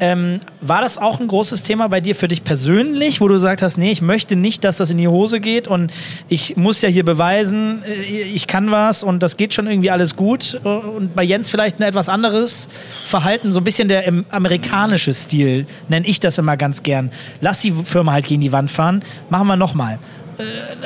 Ähm, 0.01 0.41
war 0.59 0.81
das 0.81 0.97
auch 0.97 1.21
ein 1.21 1.27
großes 1.27 1.63
Thema 1.63 1.87
bei 1.87 2.01
dir 2.01 2.13
für 2.13 2.27
dich 2.27 2.43
persönlich, 2.43 3.21
wo 3.21 3.27
du 3.29 3.35
gesagt 3.35 3.61
hast, 3.61 3.77
nee, 3.77 3.91
ich 3.91 4.01
möchte 4.01 4.35
nicht, 4.35 4.65
dass 4.65 4.77
das 4.77 4.91
in 4.91 4.97
die 4.97 5.07
Hose 5.07 5.39
geht 5.39 5.69
und 5.69 5.93
ich 6.27 6.57
muss 6.57 6.81
ja 6.81 6.89
hier 6.89 7.05
beweisen, 7.05 7.83
äh, 7.85 8.01
ich 8.01 8.47
kann 8.47 8.69
was 8.71 9.03
und 9.03 9.23
das 9.23 9.37
geht 9.37 9.53
schon 9.53 9.67
irgendwie 9.67 9.91
alles 9.91 10.17
gut. 10.17 10.59
Äh, 10.65 10.67
Und 10.67 11.15
bei 11.15 11.23
Jens 11.23 11.49
vielleicht 11.49 11.79
ein 11.79 11.83
etwas 11.83 12.09
anderes 12.09 12.67
Verhalten, 13.05 13.53
so 13.53 13.61
ein 13.61 13.63
bisschen 13.63 13.87
der 13.87 14.11
amerikanische 14.29 15.13
Stil, 15.13 15.67
nenne 15.87 16.05
ich 16.05 16.19
das 16.19 16.37
immer 16.37 16.57
ganz 16.57 16.83
gern. 16.83 17.11
Lass 17.39 17.61
die 17.61 17.71
Firma 17.71 18.11
halt 18.13 18.25
gegen 18.25 18.41
die 18.41 18.51
Wand 18.51 18.71
fahren, 18.71 19.03
machen 19.29 19.47
wir 19.47 19.55
nochmal. 19.55 19.99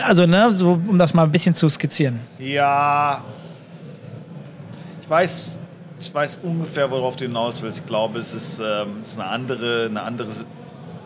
Also, 0.04 0.26
ne, 0.26 0.52
so, 0.52 0.80
um 0.88 0.98
das 0.98 1.14
mal 1.14 1.24
ein 1.24 1.32
bisschen 1.32 1.56
zu 1.56 1.70
skizzieren. 1.70 2.20
Ja, 2.40 3.24
ich 5.02 5.10
weiß, 5.10 5.60
ich 6.00 6.14
weiß 6.14 6.40
ungefähr, 6.44 6.92
worauf 6.92 7.16
du 7.16 7.26
hinaus 7.26 7.62
willst. 7.62 7.80
Ich 7.80 7.86
glaube, 7.86 8.20
es 8.20 8.34
ist, 8.34 8.60
ähm, 8.60 8.98
es 9.00 9.14
ist 9.14 9.20
eine, 9.20 9.30
andere, 9.30 9.86
eine, 9.86 10.02
andere, 10.02 10.30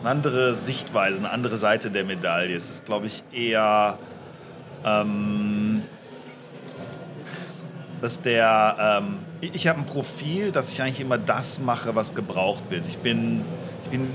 eine 0.00 0.10
andere 0.10 0.54
Sichtweise, 0.54 1.18
eine 1.18 1.30
andere 1.30 1.56
Seite 1.56 1.90
der 1.90 2.04
Medaille. 2.04 2.56
Es 2.56 2.68
ist, 2.68 2.84
glaube 2.84 3.06
ich, 3.06 3.22
eher, 3.32 3.98
ähm, 4.84 5.82
dass 8.00 8.20
der, 8.22 9.00
ähm, 9.00 9.18
ich 9.40 9.54
ich 9.54 9.68
habe 9.68 9.78
ein 9.78 9.86
Profil, 9.86 10.50
dass 10.50 10.72
ich 10.72 10.82
eigentlich 10.82 11.00
immer 11.00 11.18
das 11.18 11.60
mache, 11.60 11.94
was 11.94 12.14
gebraucht 12.14 12.64
wird. 12.70 12.86
Ich 12.88 12.98
bin, 12.98 13.44
ich 13.84 13.90
bin 13.90 14.08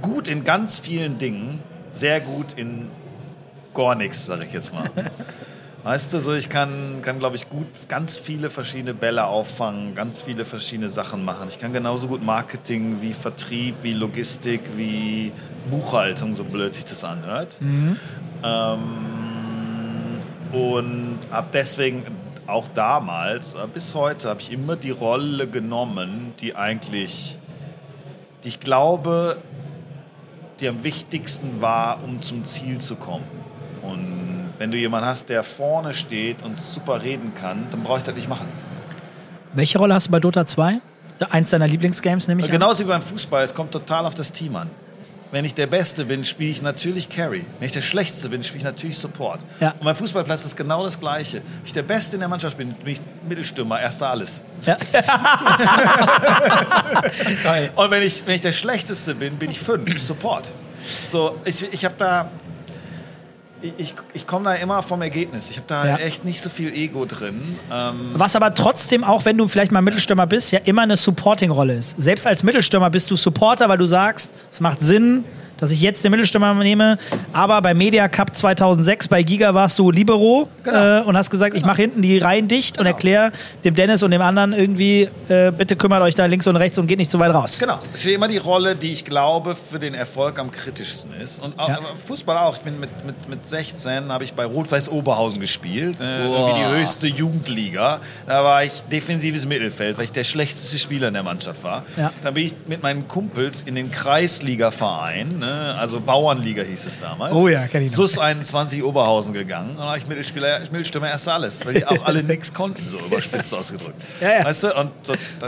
gut 0.00 0.26
in 0.26 0.42
ganz 0.42 0.78
vielen 0.78 1.18
Dingen, 1.18 1.60
sehr 1.92 2.20
gut 2.20 2.54
in 2.54 2.90
gar 3.74 3.94
nichts, 3.94 4.26
sage 4.26 4.44
ich 4.44 4.52
jetzt 4.52 4.72
mal. 4.72 4.90
Weißt 5.84 6.12
du, 6.14 6.20
so 6.20 6.32
ich 6.32 6.48
kann, 6.48 7.00
kann 7.02 7.18
glaube 7.18 7.34
ich, 7.34 7.48
gut 7.48 7.66
ganz 7.88 8.16
viele 8.16 8.50
verschiedene 8.50 8.94
Bälle 8.94 9.26
auffangen, 9.26 9.96
ganz 9.96 10.22
viele 10.22 10.44
verschiedene 10.44 10.88
Sachen 10.88 11.24
machen. 11.24 11.48
Ich 11.48 11.58
kann 11.58 11.72
genauso 11.72 12.06
gut 12.06 12.22
Marketing 12.22 12.98
wie 13.00 13.12
Vertrieb, 13.12 13.74
wie 13.82 13.92
Logistik, 13.92 14.60
wie 14.76 15.32
Buchhaltung, 15.70 16.36
so 16.36 16.44
blöd 16.44 16.76
sich 16.76 16.84
das 16.84 17.02
anhört. 17.02 17.56
Ähm, 18.44 18.80
und 20.52 21.18
habe 21.32 21.48
deswegen 21.52 22.04
auch 22.46 22.68
damals, 22.68 23.54
äh, 23.54 23.66
bis 23.72 23.96
heute, 23.96 24.28
habe 24.28 24.40
ich 24.40 24.52
immer 24.52 24.76
die 24.76 24.90
Rolle 24.90 25.48
genommen, 25.48 26.32
die 26.40 26.54
eigentlich, 26.54 27.38
die 28.44 28.48
ich 28.48 28.60
glaube, 28.60 29.38
die 30.62 30.68
am 30.68 30.84
wichtigsten 30.84 31.60
war, 31.60 32.02
um 32.04 32.22
zum 32.22 32.44
Ziel 32.44 32.78
zu 32.78 32.96
kommen. 32.96 33.24
Und 33.82 34.50
wenn 34.58 34.70
du 34.70 34.76
jemanden 34.76 35.08
hast, 35.08 35.28
der 35.28 35.42
vorne 35.42 35.92
steht 35.92 36.42
und 36.42 36.60
super 36.62 37.02
reden 37.02 37.34
kann, 37.34 37.66
dann 37.70 37.82
brauche 37.82 37.98
ich 37.98 38.04
das 38.04 38.14
nicht 38.14 38.28
machen. 38.28 38.46
Welche 39.54 39.78
Rolle 39.78 39.94
hast 39.94 40.06
du 40.06 40.12
bei 40.12 40.20
Dota 40.20 40.46
2? 40.46 40.80
Eins 41.30 41.50
deiner 41.50 41.68
Lieblingsgames, 41.68 42.26
nehme 42.26 42.40
ich 42.40 42.46
an. 42.46 42.52
Genauso 42.52 42.84
wie 42.84 42.88
beim 42.88 43.02
Fußball, 43.02 43.44
es 43.44 43.54
kommt 43.54 43.72
total 43.72 44.06
auf 44.06 44.14
das 44.14 44.32
Team 44.32 44.56
an. 44.56 44.70
Wenn 45.32 45.44
ich 45.46 45.54
der 45.54 45.66
Beste 45.66 46.04
bin, 46.04 46.26
spiele 46.26 46.50
ich 46.50 46.60
natürlich 46.60 47.08
Carry. 47.08 47.46
Wenn 47.58 47.66
ich 47.66 47.72
der 47.72 47.80
Schlechteste 47.80 48.28
bin, 48.28 48.44
spiele 48.44 48.58
ich 48.58 48.64
natürlich 48.64 48.98
Support. 48.98 49.40
Ja. 49.60 49.70
Und 49.70 49.84
beim 49.84 49.96
Fußballplatz 49.96 50.44
ist 50.44 50.56
genau 50.56 50.84
das 50.84 51.00
Gleiche. 51.00 51.38
Wenn 51.38 51.64
ich 51.64 51.72
der 51.72 51.82
Beste 51.82 52.16
in 52.16 52.20
der 52.20 52.28
Mannschaft 52.28 52.58
bin, 52.58 52.74
bin 52.74 52.92
ich 52.92 53.00
Mittelstürmer, 53.26 53.80
erster 53.80 54.10
alles. 54.10 54.42
Ja. 54.62 54.76
Und 57.76 57.90
wenn 57.90 58.02
ich, 58.02 58.26
wenn 58.26 58.34
ich 58.34 58.42
der 58.42 58.52
Schlechteste 58.52 59.14
bin, 59.14 59.38
bin 59.38 59.50
ich 59.50 59.58
fünf, 59.58 59.98
Support. 59.98 60.50
So, 61.08 61.40
ich, 61.46 61.62
ich 61.72 61.84
habe 61.86 61.94
da, 61.96 62.30
ich, 63.78 63.94
ich, 64.14 64.26
komme 64.26 64.44
da 64.46 64.54
immer 64.54 64.82
vom 64.82 65.02
Ergebnis. 65.02 65.50
Ich 65.50 65.56
habe 65.56 65.66
da 65.68 65.86
Ja. 65.86 65.96
echt 65.96 66.24
nicht 66.24 66.40
so 66.40 66.50
viel 66.50 66.72
Ego 66.72 67.04
drin. 67.04 67.40
Ähm, 67.72 68.10
Was 68.14 68.36
aber 68.36 68.54
trotzdem, 68.54 69.04
auch 69.04 69.24
wenn 69.24 69.38
du 69.38 69.46
vielleicht 69.48 69.72
mal 69.72 69.82
Mittelstürmer 69.82 70.26
bist, 70.26 70.52
ja 70.52 70.60
immer 70.64 70.82
eine 70.82 70.96
Supporting-Rolle 70.96 71.74
ist. 71.74 72.00
Selbst 72.02 72.26
als 72.26 72.42
Mittelstürmer 72.42 72.90
bist 72.90 73.10
du 73.10 73.16
Supporter, 73.16 73.68
weil 73.68 73.78
du 73.78 73.86
sagst, 73.86 74.34
es 74.50 74.60
macht 74.60 74.80
Sinn, 74.80 75.24
dass 75.62 75.70
ich 75.70 75.80
jetzt 75.80 76.02
den 76.04 76.10
Mittelstürmer 76.10 76.52
nehme. 76.54 76.98
Aber 77.32 77.62
bei 77.62 77.72
Media 77.72 78.08
Cup 78.08 78.34
2006 78.36 79.06
bei 79.06 79.22
Giga 79.22 79.54
warst 79.54 79.78
du 79.78 79.92
Libero 79.92 80.48
Genau. 80.64 80.98
äh, 80.98 81.02
und 81.02 81.16
hast 81.16 81.30
gesagt, 81.30 81.54
ich 81.56 81.64
mache 81.64 81.82
hinten 81.82 82.02
die 82.02 82.18
Reihen 82.18 82.48
dicht 82.48 82.78
und 82.78 82.84
Genau. 82.84 82.96
erkläre 82.96 83.32
dem 83.64 83.74
Dennis 83.74 84.02
und 84.02 84.10
dem 84.10 84.22
anderen 84.22 84.52
irgendwie, 84.52 85.08
äh, 85.28 85.52
bitte 85.52 85.76
kümmert 85.76 86.02
euch 86.02 86.16
da 86.16 86.26
links 86.26 86.48
und 86.48 86.56
rechts 86.56 86.78
und 86.78 86.88
geht 86.88 86.98
nicht 86.98 87.10
zu 87.12 87.18
weit 87.20 87.32
raus. 87.32 87.58
Genau, 87.60 87.78
es 87.94 88.04
ist 88.04 88.12
immer 88.12 88.26
die 88.26 88.38
Rolle, 88.38 88.74
die 88.74 88.92
ich 88.92 89.04
glaube 89.04 89.54
für 89.54 89.78
den 89.78 89.94
Erfolg 89.94 90.38
am 90.40 90.50
kritischsten 90.50 91.12
ist. 91.22 91.40
Und 91.40 91.56
auch, 91.58 91.68
Ja. 91.68 91.76
aber 91.78 91.86
Fußball 92.06 92.36
auch. 92.38 92.56
Ich 92.56 92.62
bin 92.62 92.80
mit, 92.80 92.90
mit, 93.06 93.28
mit 93.28 93.46
16 93.46 94.10
habe 94.12 94.24
ich 94.24 94.32
bei 94.34 94.44
Rot-Weiß 94.44 94.88
Oberhausen 94.88 95.38
gespielt, 95.40 96.00
äh, 96.00 96.26
Boah. 96.26 96.48
irgendwie 96.48 96.58
die 96.74 96.80
höchste 96.80 97.06
Jugendliga. 97.06 98.00
Da 98.26 98.42
war 98.42 98.64
ich 98.64 98.72
defensives 98.90 99.46
Mittelfeld, 99.46 99.96
weil 99.96 100.06
ich 100.06 100.12
der 100.12 100.24
schlechteste 100.24 100.76
Spieler 100.78 101.06
in 101.08 101.14
der 101.14 101.22
Mannschaft 101.22 101.62
war. 101.62 101.84
Ja. 101.96 102.10
Dann 102.24 102.34
bin 102.34 102.46
ich 102.46 102.54
mit 102.66 102.82
meinen 102.82 103.06
Kumpels 103.06 103.62
in 103.62 103.76
den 103.76 103.90
Kreisliga-Verein, 103.90 105.38
ne, 105.38 105.51
also 105.52 106.00
Bauernliga 106.00 106.62
hieß 106.62 106.86
es 106.86 106.98
damals. 106.98 107.32
Oh 107.32 107.48
ja, 107.48 107.66
kenn 107.66 107.82
ich 107.82 107.92
noch. 107.92 107.98
SUS 107.98 108.18
21 108.18 108.82
Oberhausen 108.82 109.32
gegangen. 109.32 109.76
Da 109.76 109.84
war 109.84 109.96
ich 109.96 110.06
Mittelspieler, 110.06 110.60
Mittelstürmer 110.60 111.08
erst 111.08 111.28
alles, 111.28 111.64
weil 111.66 111.74
die 111.74 111.86
auch 111.86 112.04
alle 112.04 112.22
nichts 112.22 112.52
konnten, 112.52 112.86
so 112.88 112.98
überspitzt 112.98 113.54
ausgedrückt. 113.54 114.02
Ja, 114.20 114.38
ja. 114.38 114.44
Weißt 114.44 114.64
du, 114.64 114.74
und 114.78 114.90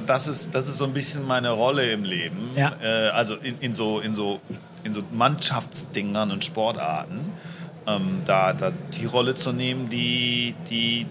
das, 0.07 0.27
ist, 0.27 0.55
das 0.55 0.69
ist 0.69 0.79
so 0.79 0.85
ein 0.85 0.93
bisschen 0.93 1.27
meine 1.27 1.51
Rolle 1.51 1.91
im 1.91 2.05
Leben. 2.05 2.51
Ja. 2.57 2.73
Äh, 2.83 3.09
also 3.11 3.37
in, 3.37 3.59
in, 3.61 3.75
so, 3.75 4.01
in, 4.01 4.15
so, 4.15 4.41
in 4.83 4.93
so 4.93 5.03
Mannschaftsdingern 5.13 6.31
und 6.31 6.45
Sportarten, 6.45 7.33
ähm, 7.87 8.23
da, 8.25 8.53
da 8.53 8.73
die 8.93 9.07
Rolle 9.07 9.35
zu 9.35 9.53
nehmen, 9.53 9.89
die 9.89 10.55
die, 10.71 11.07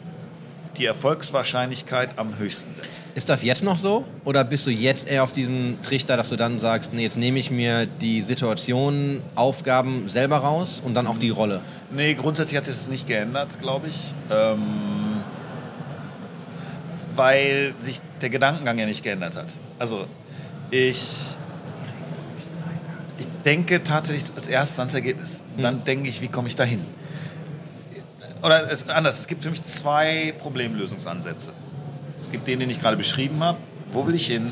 die 0.77 0.85
Erfolgswahrscheinlichkeit 0.85 2.17
am 2.17 2.37
höchsten 2.37 2.73
setzt. 2.73 3.09
Ist 3.13 3.29
das 3.29 3.43
jetzt 3.43 3.63
noch 3.63 3.77
so? 3.77 4.05
Oder 4.25 4.43
bist 4.43 4.65
du 4.65 4.71
jetzt 4.71 5.07
eher 5.07 5.23
auf 5.23 5.31
diesem 5.31 5.81
Trichter, 5.83 6.17
dass 6.17 6.29
du 6.29 6.35
dann 6.35 6.59
sagst, 6.59 6.93
nee, 6.93 7.03
jetzt 7.03 7.17
nehme 7.17 7.39
ich 7.39 7.51
mir 7.51 7.85
die 7.85 8.21
Situation, 8.21 9.21
Aufgaben 9.35 10.09
selber 10.09 10.37
raus 10.37 10.81
und 10.83 10.95
dann 10.95 11.07
auch 11.07 11.17
die 11.17 11.29
Rolle? 11.29 11.61
Nee, 11.91 12.15
grundsätzlich 12.15 12.57
hat 12.57 12.65
sich 12.65 12.73
das 12.73 12.87
nicht 12.87 13.07
geändert, 13.07 13.59
glaube 13.61 13.87
ich. 13.87 14.13
Ähm, 14.31 15.21
weil 17.15 17.75
sich 17.79 17.99
der 18.21 18.29
Gedankengang 18.29 18.79
ja 18.79 18.85
nicht 18.85 19.03
geändert 19.03 19.35
hat. 19.35 19.53
Also 19.77 20.07
ich, 20.71 21.35
ich 23.19 23.27
denke 23.45 23.83
tatsächlich 23.83 24.31
als 24.35 24.47
erstes 24.47 24.79
ans 24.79 24.93
Ergebnis. 24.95 25.43
Dann 25.57 25.83
denke 25.83 26.09
ich, 26.09 26.21
wie 26.21 26.29
komme 26.29 26.47
ich 26.47 26.55
dahin? 26.55 26.83
Oder 28.43 28.69
es, 28.69 28.87
anders, 28.89 29.19
es 29.19 29.27
gibt 29.27 29.43
für 29.43 29.49
mich 29.49 29.63
zwei 29.63 30.33
Problemlösungsansätze. 30.37 31.53
Es 32.19 32.29
gibt 32.29 32.45
den, 32.47 32.59
den 32.59 32.69
ich 32.69 32.79
gerade 32.79 32.97
beschrieben 32.97 33.41
habe. 33.41 33.57
Wo 33.89 34.05
will 34.05 34.15
ich 34.15 34.27
hin? 34.27 34.51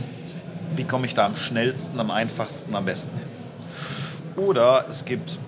Wie 0.75 0.85
komme 0.85 1.05
ich 1.05 1.13
da 1.13 1.25
am 1.25 1.35
schnellsten, 1.35 1.99
am 1.99 2.09
einfachsten, 2.09 2.73
am 2.73 2.85
besten 2.85 3.17
hin? 3.17 3.27
Oder 4.37 4.85
es 4.89 5.03
gibt, 5.03 5.39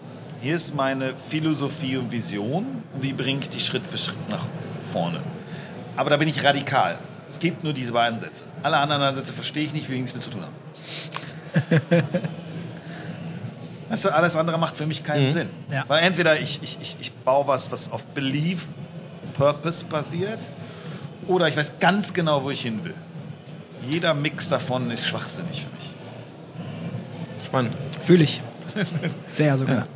hier 0.42 0.58
ist 0.58 0.76
meine 0.76 1.16
Philosophie 1.16 1.96
und 1.96 2.12
Vision, 2.12 2.84
wie 3.00 3.14
bringe 3.14 3.42
ich 3.42 3.50
die 3.50 3.62
Schritt 3.62 3.88
für 3.88 3.98
Schritt 3.98 4.30
nach 4.30 4.46
vorne. 4.92 5.22
Aber 5.96 6.10
da 6.10 6.18
bin 6.18 6.28
ich 6.28 6.44
radikal. 6.44 6.98
Es 7.30 7.40
gibt 7.40 7.64
nur 7.64 7.72
diese 7.72 7.94
beiden 7.94 8.20
Sätze. 8.20 8.44
Alle 8.62 8.78
anderen 8.78 9.02
Ansätze 9.04 9.32
verstehe 9.32 9.64
ich 9.64 9.74
nicht, 9.74 9.90
will 9.90 9.98
nichts 9.98 10.14
mit 10.14 10.22
zu 10.22 10.30
tun 10.30 10.42
haben. 10.42 10.54
weißt 13.94 14.06
du, 14.06 14.10
alles 14.10 14.36
andere 14.36 14.58
macht 14.58 14.76
für 14.76 14.88
mich 14.88 15.04
keinen 15.04 15.32
Sinn. 15.32 15.50
Ja. 15.70 15.86
Weil 15.88 16.04
entweder 16.04 16.40
ich, 16.40 16.62
ich, 16.64 16.80
ich, 16.82 16.96
ich 17.00 17.14
baue 17.14 17.48
was, 17.48 17.72
was 17.72 17.92
auf 17.92 18.04
Belief, 18.06 18.68
Purpose 19.36 19.86
basiert, 19.86 20.40
oder 21.28 21.48
ich 21.48 21.56
weiß 21.56 21.74
ganz 21.80 22.12
genau, 22.12 22.44
wo 22.44 22.50
ich 22.50 22.62
hin 22.64 22.84
will. 22.84 22.96
Jeder 23.88 24.16
Mix 24.16 24.50
davon 24.50 24.90
ist 24.90 25.06
schwachsinnig 25.08 25.62
für 25.62 25.76
mich. 25.76 25.94
Spannend. 27.46 27.74
Fühle 28.02 28.24
ich. 28.24 28.42
Sehr 29.28 29.58
sogar. 29.58 29.76
Ja, 29.76 29.88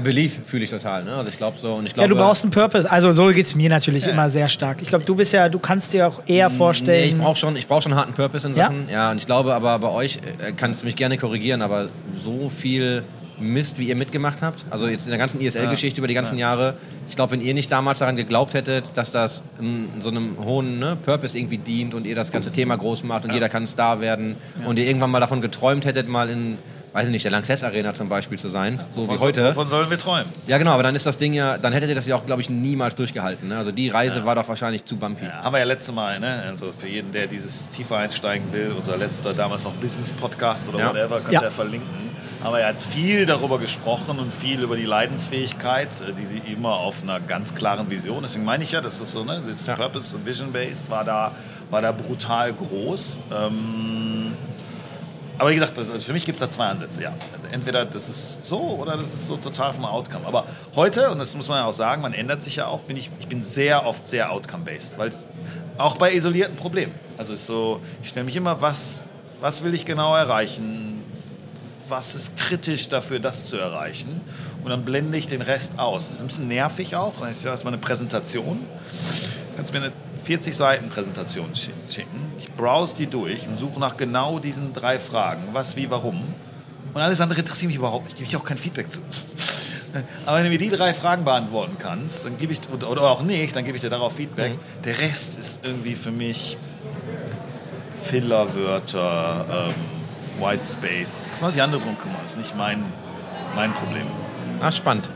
Belief 0.00 0.40
fühle 0.44 0.64
ich 0.64 0.70
total. 0.70 1.04
Ne? 1.04 1.14
Also 1.14 1.30
ich 1.30 1.36
glaube 1.36 1.58
so. 1.58 1.74
Und 1.74 1.84
ich 1.86 1.90
Ja, 1.92 1.94
glaube, 2.06 2.08
du 2.10 2.16
brauchst 2.16 2.42
einen 2.42 2.50
Purpose. 2.50 2.90
Also 2.90 3.12
so 3.12 3.26
geht 3.28 3.46
es 3.46 3.54
mir 3.54 3.68
natürlich 3.70 4.06
immer 4.06 4.28
sehr 4.28 4.48
stark. 4.48 4.82
Ich 4.82 4.88
glaube, 4.88 5.04
du 5.04 5.14
bist 5.14 5.32
ja, 5.32 5.48
du 5.48 5.58
kannst 5.58 5.92
dir 5.92 6.08
auch 6.08 6.22
eher 6.26 6.50
vorstellen. 6.50 7.00
Nee, 7.02 7.10
ich 7.10 7.16
brauche 7.16 7.36
schon, 7.36 7.56
ich 7.56 7.66
brauch 7.68 7.82
schon 7.82 7.92
einen 7.92 8.00
harten 8.00 8.14
Purpose 8.14 8.48
in 8.48 8.54
Ja? 8.54 8.64
Sachen. 8.66 8.88
Ja, 8.90 9.10
und 9.12 9.18
ich 9.18 9.26
glaube 9.26 9.54
aber 9.54 9.78
bei 9.78 9.88
euch, 9.88 10.16
äh, 10.38 10.52
kannst 10.56 10.82
du 10.82 10.86
mich 10.86 10.96
gerne 10.96 11.18
korrigieren, 11.18 11.62
aber 11.62 11.88
so 12.18 12.48
viel 12.48 13.04
Mist, 13.38 13.78
wie 13.78 13.88
ihr 13.88 13.96
mitgemacht 13.96 14.40
habt, 14.40 14.64
also 14.70 14.88
jetzt 14.88 15.04
in 15.04 15.10
der 15.10 15.18
ganzen 15.18 15.42
ISL-Geschichte 15.42 16.00
über 16.00 16.08
die 16.08 16.14
ganzen 16.14 16.38
Jahre, 16.38 16.72
ich 17.06 17.16
glaube, 17.16 17.32
wenn 17.32 17.42
ihr 17.42 17.52
nicht 17.52 17.70
damals 17.70 17.98
daran 17.98 18.16
geglaubt 18.16 18.54
hättet, 18.54 18.92
dass 18.96 19.10
das 19.10 19.42
in 19.60 19.88
so 20.00 20.08
einem 20.08 20.38
hohen 20.42 20.78
ne, 20.78 20.96
Purpose 20.96 21.36
irgendwie 21.36 21.58
dient 21.58 21.92
und 21.92 22.06
ihr 22.06 22.14
das 22.14 22.32
ganze 22.32 22.50
Thema 22.50 22.76
groß 22.76 23.04
macht 23.04 23.26
und 23.26 23.34
jeder 23.34 23.50
kann 23.50 23.66
Star 23.66 24.00
werden 24.00 24.36
und 24.66 24.78
ihr 24.78 24.86
irgendwann 24.86 25.10
mal 25.10 25.20
davon 25.20 25.42
geträumt 25.42 25.84
hättet, 25.84 26.08
mal 26.08 26.30
in, 26.30 26.56
weiß 26.96 27.04
ich 27.04 27.10
nicht, 27.10 27.24
der 27.26 27.30
Lanxess 27.32 27.62
Arena 27.62 27.92
zum 27.92 28.08
Beispiel 28.08 28.38
zu 28.38 28.48
sein, 28.48 28.80
so 28.94 29.06
wie 29.06 29.18
heute. 29.18 29.50
Wovon 29.54 29.68
sollen 29.68 29.90
wir 29.90 29.98
träumen? 29.98 30.24
Ja, 30.46 30.56
genau, 30.56 30.70
aber 30.72 30.82
dann 30.82 30.94
ist 30.96 31.04
das 31.04 31.18
Ding 31.18 31.34
ja, 31.34 31.58
dann 31.58 31.74
hättet 31.74 31.90
ihr 31.90 31.94
das 31.94 32.06
ja 32.06 32.16
auch, 32.16 32.24
glaube 32.24 32.40
ich, 32.40 32.48
niemals 32.48 32.94
durchgehalten. 32.94 33.48
Ne? 33.48 33.58
Also 33.58 33.70
die 33.70 33.90
Reise 33.90 34.24
war 34.24 34.34
doch 34.34 34.48
wahrscheinlich 34.48 34.82
zu 34.86 34.96
bumpy. 34.96 35.26
Ja, 35.26 35.42
haben 35.42 35.52
wir 35.52 35.58
ja 35.58 35.66
letzte 35.66 35.92
Mal, 35.92 36.18
ne? 36.18 36.42
Also 36.48 36.72
für 36.78 36.88
jeden, 36.88 37.12
der 37.12 37.26
dieses 37.26 37.68
tiefer 37.68 37.98
einsteigen 37.98 38.50
will, 38.50 38.72
unser 38.78 38.96
letzter 38.96 39.34
damals 39.34 39.64
noch 39.64 39.74
Business 39.74 40.10
Podcast 40.10 40.70
oder 40.70 40.78
Ja. 40.78 40.88
whatever, 40.88 41.20
könnt 41.20 41.32
Ja. 41.34 41.40
ihr 41.40 41.44
ja 41.44 41.50
verlinken. 41.50 42.06
Haben 42.42 42.54
wir 42.54 42.60
ja 42.60 42.72
viel 42.74 43.26
darüber 43.26 43.58
gesprochen 43.58 44.18
und 44.18 44.32
viel 44.32 44.62
über 44.62 44.76
die 44.76 44.84
Leidensfähigkeit, 44.86 45.88
äh, 46.08 46.12
die 46.14 46.24
sie 46.24 46.38
immer 46.50 46.76
auf 46.76 47.02
einer 47.02 47.20
ganz 47.20 47.54
klaren 47.54 47.90
Vision. 47.90 48.20
Deswegen 48.22 48.44
meine 48.46 48.64
ich 48.64 48.72
ja, 48.72 48.80
dass 48.80 49.00
das 49.00 49.12
so, 49.12 49.22
ne? 49.22 49.42
Das 49.46 49.66
Ja. 49.66 49.74
Purpose 49.74 50.16
und 50.16 50.24
Vision 50.24 50.50
Based 50.50 50.90
war 50.90 51.04
da, 51.04 51.32
war 51.70 51.82
da 51.82 51.92
brutal 51.92 52.52
groß. 52.54 53.20
Ähm, 53.36 54.32
aber 55.38 55.50
wie 55.50 55.54
gesagt, 55.54 55.78
also 55.78 55.98
für 55.98 56.12
mich 56.12 56.24
gibt 56.24 56.36
es 56.36 56.40
da 56.40 56.50
zwei 56.50 56.66
Ansätze. 56.66 57.02
Ja. 57.02 57.14
Entweder 57.52 57.84
das 57.84 58.08
ist 58.08 58.44
so 58.44 58.58
oder 58.58 58.96
das 58.96 59.12
ist 59.12 59.26
so 59.26 59.36
total 59.36 59.72
vom 59.72 59.84
Outcome. 59.84 60.26
Aber 60.26 60.46
heute, 60.74 61.10
und 61.10 61.18
das 61.18 61.34
muss 61.34 61.48
man 61.48 61.58
ja 61.58 61.64
auch 61.66 61.74
sagen, 61.74 62.02
man 62.02 62.14
ändert 62.14 62.42
sich 62.42 62.56
ja 62.56 62.66
auch, 62.66 62.80
bin 62.80 62.96
ich, 62.96 63.10
ich 63.18 63.28
bin 63.28 63.42
sehr 63.42 63.86
oft 63.86 64.08
sehr 64.08 64.32
outcome-based. 64.32 64.98
Weil 64.98 65.12
auch 65.78 65.96
bei 65.98 66.14
isolierten 66.14 66.56
Problemen. 66.56 66.94
Also 67.18 67.34
ist 67.34 67.46
so, 67.46 67.80
ich 68.02 68.08
stelle 68.08 68.24
mich 68.24 68.36
immer, 68.36 68.62
was, 68.62 69.04
was 69.40 69.62
will 69.62 69.74
ich 69.74 69.84
genau 69.84 70.16
erreichen? 70.16 71.04
Was 71.88 72.14
ist 72.14 72.36
kritisch 72.36 72.88
dafür, 72.88 73.20
das 73.20 73.46
zu 73.46 73.58
erreichen? 73.58 74.22
Und 74.64 74.70
dann 74.70 74.84
blende 74.84 75.18
ich 75.18 75.26
den 75.26 75.42
Rest 75.42 75.78
aus. 75.78 76.08
Das 76.08 76.16
ist 76.16 76.22
ein 76.22 76.26
bisschen 76.28 76.48
nervig 76.48 76.96
auch. 76.96 77.12
Das 77.20 77.36
ist 77.36 77.44
erstmal 77.44 77.74
eine 77.74 77.80
Präsentation. 77.80 78.64
Kannst 79.54 79.72
mir 79.72 79.80
eine 79.80 79.92
40 80.26 80.56
Seiten 80.56 80.88
Präsentation 80.88 81.52
schi- 81.54 81.70
schicken. 81.88 82.32
Ich 82.38 82.50
browse 82.52 82.96
die 82.96 83.06
durch 83.06 83.46
und 83.46 83.56
suche 83.56 83.78
nach 83.78 83.96
genau 83.96 84.40
diesen 84.40 84.72
drei 84.72 84.98
Fragen. 84.98 85.42
Was, 85.52 85.76
wie, 85.76 85.88
warum. 85.88 86.20
Und 86.94 87.00
alles 87.00 87.20
andere 87.20 87.38
interessiert 87.38 87.68
mich 87.68 87.76
überhaupt 87.76 88.06
nicht. 88.06 88.16
Gebe 88.16 88.28
ich 88.28 88.36
auch 88.36 88.42
kein 88.44 88.58
Feedback 88.58 88.90
zu. 88.90 89.00
Aber 90.26 90.38
wenn 90.38 90.44
du 90.44 90.50
mir 90.50 90.58
die 90.58 90.68
drei 90.68 90.92
Fragen 90.94 91.24
beantworten 91.24 91.76
kannst, 91.78 92.24
dann 92.24 92.36
gebe 92.38 92.52
ich, 92.52 92.60
oder 92.70 93.02
auch 93.02 93.22
nicht, 93.22 93.54
dann 93.54 93.64
gebe 93.64 93.76
ich 93.76 93.82
dir 93.82 93.88
darauf 93.90 94.14
Feedback. 94.16 94.54
Mhm. 94.54 94.82
Der 94.84 94.98
Rest 94.98 95.38
ist 95.38 95.60
irgendwie 95.64 95.94
für 95.94 96.10
mich 96.10 96.56
Fillerwörter, 98.02 99.70
ähm, 99.70 100.42
White 100.44 100.64
Space. 100.64 101.28
Das 101.30 101.40
sollen 101.40 101.52
sich 101.52 101.62
andere 101.62 101.80
drum 101.80 101.96
kümmern. 101.96 102.18
Das 102.22 102.32
ist 102.32 102.36
nicht 102.38 102.56
mein, 102.56 102.82
mein 103.54 103.72
Problem. 103.72 104.06
Ah, 104.60 104.70
spannend. 104.72 105.08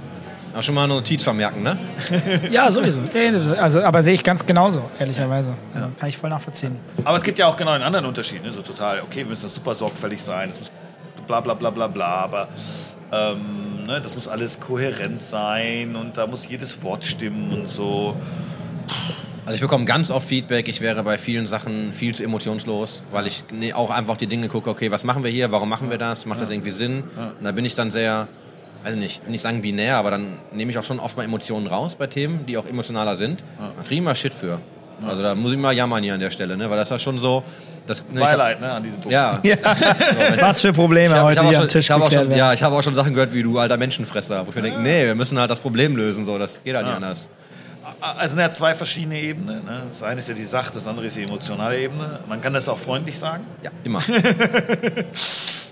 Auch 0.56 0.62
schon 0.62 0.74
mal 0.74 0.84
eine 0.84 0.94
Notiz 0.94 1.22
vermerken, 1.22 1.62
ne? 1.62 1.78
Ja, 2.50 2.70
sowieso. 2.72 3.02
Also, 3.58 3.82
aber 3.82 4.02
sehe 4.02 4.14
ich 4.14 4.24
ganz 4.24 4.44
genauso, 4.44 4.90
ehrlicherweise. 4.98 5.54
Also, 5.74 5.88
kann 5.98 6.08
ich 6.08 6.16
voll 6.16 6.30
nachvollziehen. 6.30 6.76
Aber 7.04 7.16
es 7.16 7.22
gibt 7.22 7.38
ja 7.38 7.46
auch 7.46 7.56
genau 7.56 7.70
einen 7.70 7.84
anderen 7.84 8.06
Unterschied. 8.06 8.42
Ne? 8.42 8.50
So 8.50 8.62
total, 8.62 9.00
okay, 9.00 9.18
wir 9.18 9.26
müssen 9.26 9.44
das 9.44 9.54
super 9.54 9.74
sorgfältig 9.74 10.20
sein, 10.20 10.50
es 10.50 10.58
muss 10.58 10.70
bla 11.26 11.40
bla 11.40 11.54
bla 11.54 11.70
bla 11.70 11.86
bla, 11.86 12.06
aber 12.06 12.48
ähm, 13.12 13.84
ne, 13.86 14.00
das 14.00 14.16
muss 14.16 14.26
alles 14.26 14.58
kohärent 14.58 15.22
sein 15.22 15.94
und 15.94 16.16
da 16.16 16.26
muss 16.26 16.48
jedes 16.48 16.82
Wort 16.82 17.04
stimmen 17.04 17.52
und 17.52 17.68
so. 17.68 18.16
Also 19.46 19.54
ich 19.54 19.60
bekomme 19.60 19.84
ganz 19.84 20.10
oft 20.10 20.28
Feedback, 20.28 20.68
ich 20.68 20.80
wäre 20.80 21.02
bei 21.02 21.18
vielen 21.18 21.46
Sachen 21.46 21.92
viel 21.92 22.14
zu 22.14 22.22
emotionslos, 22.22 23.02
weil 23.10 23.26
ich 23.26 23.44
nee, 23.52 23.72
auch 23.72 23.90
einfach 23.90 24.16
die 24.16 24.26
Dinge 24.26 24.48
gucke, 24.48 24.70
okay, 24.70 24.90
was 24.90 25.04
machen 25.04 25.24
wir 25.24 25.30
hier, 25.30 25.50
warum 25.50 25.68
machen 25.68 25.90
wir 25.90 25.98
das, 25.98 26.26
macht 26.26 26.40
das 26.40 26.50
irgendwie 26.50 26.70
Sinn? 26.70 27.04
Und 27.16 27.44
da 27.44 27.52
bin 27.52 27.64
ich 27.64 27.74
dann 27.74 27.90
sehr, 27.90 28.28
also 28.84 28.98
nicht, 28.98 29.22
will 29.24 29.32
nicht 29.32 29.42
sagen 29.42 29.60
binär, 29.62 29.96
aber 29.96 30.10
dann 30.10 30.38
nehme 30.52 30.70
ich 30.70 30.78
auch 30.78 30.84
schon 30.84 31.00
oft 31.00 31.16
mal 31.16 31.24
Emotionen 31.24 31.66
raus 31.66 31.96
bei 31.96 32.06
Themen, 32.06 32.46
die 32.46 32.56
auch 32.56 32.66
emotionaler 32.66 33.16
sind. 33.16 33.42
Da 33.58 33.82
kriegen 33.86 34.04
wir 34.04 34.14
Shit 34.14 34.34
für. 34.34 34.60
Also 35.06 35.22
da 35.22 35.34
muss 35.34 35.52
ich 35.52 35.58
mal 35.58 35.72
jammern 35.72 36.02
hier 36.02 36.14
an 36.14 36.20
der 36.20 36.30
Stelle, 36.30 36.56
ne? 36.56 36.68
weil 36.68 36.76
das 36.76 36.90
ist 36.90 37.00
schon 37.02 37.18
so... 37.18 37.42
Das, 37.86 38.02
ne, 38.02 38.20
ich 38.20 38.20
hab- 38.20 38.30
Beileid, 38.32 38.60
ne, 38.60 38.70
an 38.70 38.82
diesem 38.82 39.00
Punkt. 39.00 39.12
Ja, 39.12 39.38
Ja. 39.42 39.56
Was 40.40 40.60
für 40.60 40.72
Probleme 40.72 41.06
Ich 41.06 41.12
hab, 41.14 41.30
ich 41.30 41.38
heute 41.38 41.40
hab 41.40 41.46
auch 41.46 41.48
hier 41.48 41.54
schon, 41.54 41.62
am 41.62 41.68
Tisch 41.68 41.84
ich 41.86 41.90
hab 41.90 42.02
auch 42.02 42.12
schon, 42.12 42.30
ja, 42.32 42.52
ich 42.52 42.62
habe 42.62 42.76
auch 42.76 42.82
schon 42.82 42.94
Sachen 42.94 43.14
gehört 43.14 43.32
wie 43.32 43.42
du 43.42 43.58
alter 43.58 43.78
Menschenfresser, 43.78 44.46
wo 44.46 44.50
ich 44.50 44.56
mir 44.56 44.62
denke, 44.62 44.80
nee, 44.80 45.06
wir 45.06 45.14
müssen 45.14 45.38
halt 45.38 45.50
das 45.50 45.58
Problem 45.58 45.96
lösen, 45.96 46.24
so, 46.26 46.38
das 46.38 46.62
geht 46.62 46.74
halt 46.76 46.84
nicht 46.86 46.96
anders. 46.96 47.30
Also 48.00 48.28
sind 48.34 48.40
ja 48.40 48.50
zwei 48.50 48.74
verschiedene 48.74 49.18
Ebenen. 49.18 49.64
Ne? 49.64 49.82
Das 49.88 50.02
eine 50.02 50.20
ist 50.20 50.28
ja 50.28 50.34
die 50.34 50.44
Sach, 50.44 50.70
das 50.70 50.86
andere 50.86 51.06
ist 51.06 51.16
die 51.16 51.24
emotionale 51.24 51.78
Ebene. 51.80 52.20
Man 52.28 52.40
kann 52.40 52.52
das 52.52 52.68
auch 52.68 52.78
freundlich 52.78 53.18
sagen. 53.18 53.44
Ja, 53.62 53.70
immer. 53.84 54.00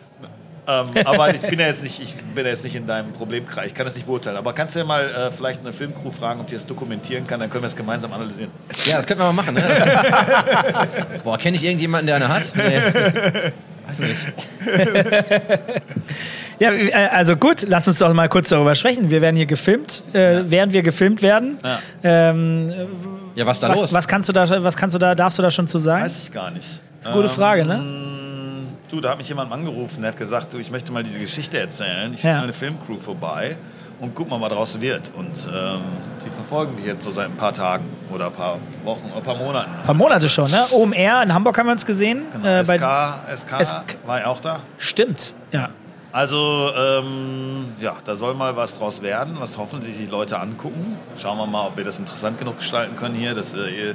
Ähm, 0.69 0.87
aber 1.05 1.35
ich 1.35 1.41
bin 1.41 1.59
ja 1.59 1.67
jetzt 1.67 1.83
nicht, 1.83 1.99
ich 1.99 2.15
bin 2.15 2.45
ja 2.45 2.51
jetzt 2.51 2.63
nicht 2.63 2.77
in 2.77 2.87
deinem 2.87 3.13
Problemkreis. 3.13 3.69
Ich 3.69 3.75
kann 3.75 3.87
das 3.87 3.95
nicht 3.95 4.07
beurteilen. 4.07 4.37
Aber 4.37 4.53
kannst 4.53 4.75
du 4.75 4.81
ja 4.81 4.85
mal 4.85 5.03
äh, 5.05 5.31
vielleicht 5.31 5.61
eine 5.61 5.73
Filmcrew 5.73 6.11
fragen, 6.13 6.41
ob 6.41 6.47
die 6.47 6.55
das 6.57 6.67
dokumentieren 6.67 7.27
kann? 7.27 7.41
Dann 7.41 7.49
können 7.49 7.63
wir 7.63 7.69
es 7.69 7.77
gemeinsam 7.77 8.13
analysieren. 8.13 8.51
Ja, 8.85 8.97
das 8.97 9.07
könnten 9.07 9.23
wir 9.23 9.33
mal 9.33 9.43
machen, 9.43 9.55
ne? 9.55 9.63
Boah, 11.25 11.39
kenne 11.39 11.57
ich 11.57 11.65
irgendjemanden, 11.65 12.07
der 12.07 12.17
eine 12.17 12.29
hat? 12.29 12.43
Nee. 12.55 13.51
Weiß 13.89 13.99
nicht. 14.01 14.21
Ja, 16.61 16.73
äh, 16.73 16.93
also 17.13 17.37
gut, 17.37 17.65
lass 17.69 17.87
uns 17.87 17.99
doch 17.99 18.13
mal 18.13 18.29
kurz 18.29 18.49
darüber 18.49 18.75
sprechen. 18.75 19.11
Wir 19.11 19.21
werden 19.21 19.37
hier 19.37 19.47
gefilmt, 19.47 20.03
äh, 20.13 20.43
während 20.47 20.73
wir 20.73 20.83
gefilmt 20.83 21.23
werden. 21.23 21.59
Ja. 21.63 21.79
Ähm, 22.03 22.73
Ja, 23.37 23.47
was 23.47 23.59
ist 23.59 23.63
da 23.63 23.69
was, 23.69 23.81
los? 23.81 23.93
was 23.93 24.09
kannst 24.09 24.29
du 24.29 24.33
da, 24.33 24.65
was 24.65 24.77
kannst 24.77 24.95
du 24.95 24.99
da, 24.99 25.15
darfst 25.15 25.39
du 25.39 25.43
da 25.43 25.51
schon 25.53 25.69
zu 25.69 25.79
sagen? 25.79 26.05
Weiß 26.05 26.21
ich 26.25 26.33
gar 26.33 26.51
nicht. 26.51 26.67
ist 26.67 26.83
eine 27.07 27.15
gute 27.15 27.29
Frage, 27.29 27.65
ne? 27.65 28.18
Du, 28.89 29.01
da 29.03 29.11
hat 29.11 29.19
mich 29.19 29.29
jemand 29.29 29.53
angerufen, 29.53 30.01
der 30.03 30.13
hat 30.13 30.19
gesagt, 30.19 30.53
du, 30.53 30.59
ich 30.59 30.71
möchte 30.71 30.93
mal 30.93 31.03
diese 31.03 31.19
Geschichte 31.21 31.59
erzählen. 31.59 32.13
Ich 32.15 32.23
Ja. 32.23 32.31
schicke 32.31 32.35
mal 32.37 32.43
eine 32.45 32.53
Filmcrew 32.55 32.99
vorbei 33.01 33.57
und 34.01 34.15
guck 34.15 34.31
mal, 34.31 34.41
was 34.41 34.49
daraus 34.49 34.81
wird. 34.81 35.13
Und 35.15 35.47
ähm, 35.53 35.81
die 36.25 36.31
verfolgen 36.31 36.77
dich 36.77 36.87
jetzt 36.87 37.05
so 37.05 37.11
seit 37.11 37.27
ein 37.27 37.37
paar 37.37 37.53
Tagen 37.53 37.85
oder 38.13 38.27
ein 38.27 38.33
paar 38.33 38.59
Wochen 38.85 39.07
oder 39.09 39.17
ein 39.17 39.23
paar 39.23 39.37
Monaten. 39.37 39.71
Ein 39.81 39.83
paar 39.83 39.95
Monate 39.95 40.29
schon, 40.31 40.51
ne? 40.51 40.65
OMR 40.73 41.23
in 41.23 41.35
Hamburg 41.35 41.59
haben 41.59 41.67
wir 41.67 41.73
uns 41.73 41.85
gesehen. 41.85 42.23
Genau. 42.33 42.47
Äh, 42.47 42.65
bei, 42.67 42.79
SK, 43.37 43.37
SK 43.37 43.65
SK 43.65 43.99
war 44.07 44.21
ja 44.21 44.27
auch 44.27 44.41
da. 44.41 44.61
stimmt, 44.79 45.35
ja. 45.53 45.69
Also, 46.11 46.71
ähm, 46.75 47.67
ja, 47.81 47.95
da 48.03 48.17
soll 48.17 48.33
mal 48.33 48.57
was 48.57 48.79
draus 48.79 49.03
werden, 49.03 49.37
was 49.39 49.59
hoffentlich 49.59 49.99
die 49.99 50.07
Leute 50.07 50.41
angucken. 50.41 50.97
Schauen 51.21 51.37
wir 51.37 51.47
mal, 51.47 51.67
ob 51.67 51.77
wir 51.77 51.85
das 51.85 51.99
interessant 51.99 52.39
genug 52.39 52.57
gestalten 52.57 52.97
können 52.97 53.15
hier, 53.15 53.35
dass, 53.35 53.53
äh, 53.53 53.69
ihr, 53.69 53.95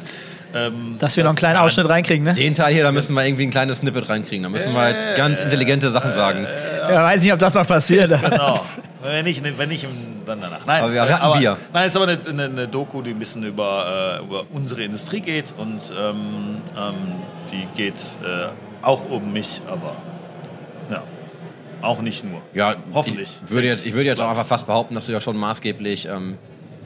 ähm, 0.53 0.97
Dass 0.99 1.17
wir 1.17 1.23
noch 1.23 1.31
einen 1.31 1.37
kleinen 1.37 1.57
Ausschnitt 1.57 1.89
reinkriegen, 1.89 2.23
ne? 2.23 2.33
Den 2.33 2.53
Teil 2.53 2.73
hier, 2.73 2.83
da 2.83 2.91
müssen 2.91 3.13
wir 3.15 3.25
irgendwie 3.25 3.43
ein 3.43 3.49
kleines 3.49 3.79
Snippet 3.79 4.09
reinkriegen. 4.09 4.43
Da 4.43 4.49
müssen 4.49 4.73
wir 4.73 4.89
jetzt 4.89 5.15
ganz 5.15 5.39
intelligente 5.39 5.91
Sachen 5.91 6.13
sagen. 6.13 6.47
Ja, 6.89 7.03
weiß 7.03 7.23
nicht, 7.23 7.33
ob 7.33 7.39
das 7.39 7.53
noch 7.53 7.67
passiert. 7.67 8.11
Genau. 8.33 8.61
Wenn 9.01 9.25
nicht, 9.25 9.43
wenn 9.57 9.67
nicht, 9.69 9.85
dann 10.25 10.39
danach. 10.39 10.65
Nein, 10.65 10.83
Aber 10.83 10.93
wir 10.93 11.01
hatten 11.01 11.13
aber, 11.13 11.37
Bier. 11.37 11.57
Nein, 11.73 11.87
es 11.87 11.93
ist 11.93 12.01
aber 12.01 12.11
eine, 12.11 12.19
eine, 12.25 12.43
eine 12.45 12.67
Doku, 12.69 13.01
die 13.01 13.11
ein 13.11 13.19
bisschen 13.19 13.43
über, 13.43 14.19
äh, 14.21 14.23
über 14.23 14.45
unsere 14.53 14.83
Industrie 14.83 15.19
geht 15.19 15.53
und 15.57 15.91
ähm, 15.99 16.61
ähm, 16.81 16.93
die 17.51 17.67
geht 17.75 17.99
äh, 18.23 18.47
auch 18.81 19.09
um 19.09 19.33
mich, 19.33 19.61
aber 19.67 19.95
ja, 20.89 21.03
auch 21.81 22.01
nicht 22.01 22.23
nur. 22.23 22.41
Ja, 22.53 22.75
Hoffentlich. 22.93 23.41
Ich 23.45 23.51
würde 23.51 23.67
jetzt, 23.67 23.85
ich 23.85 23.93
würde 23.93 24.05
jetzt 24.05 24.21
auch 24.21 24.29
einfach 24.29 24.45
fast 24.45 24.67
behaupten, 24.67 24.95
dass 24.95 25.07
du 25.07 25.11
ja 25.11 25.19
schon 25.19 25.35
maßgeblich 25.35 26.07
ähm, 26.07 26.37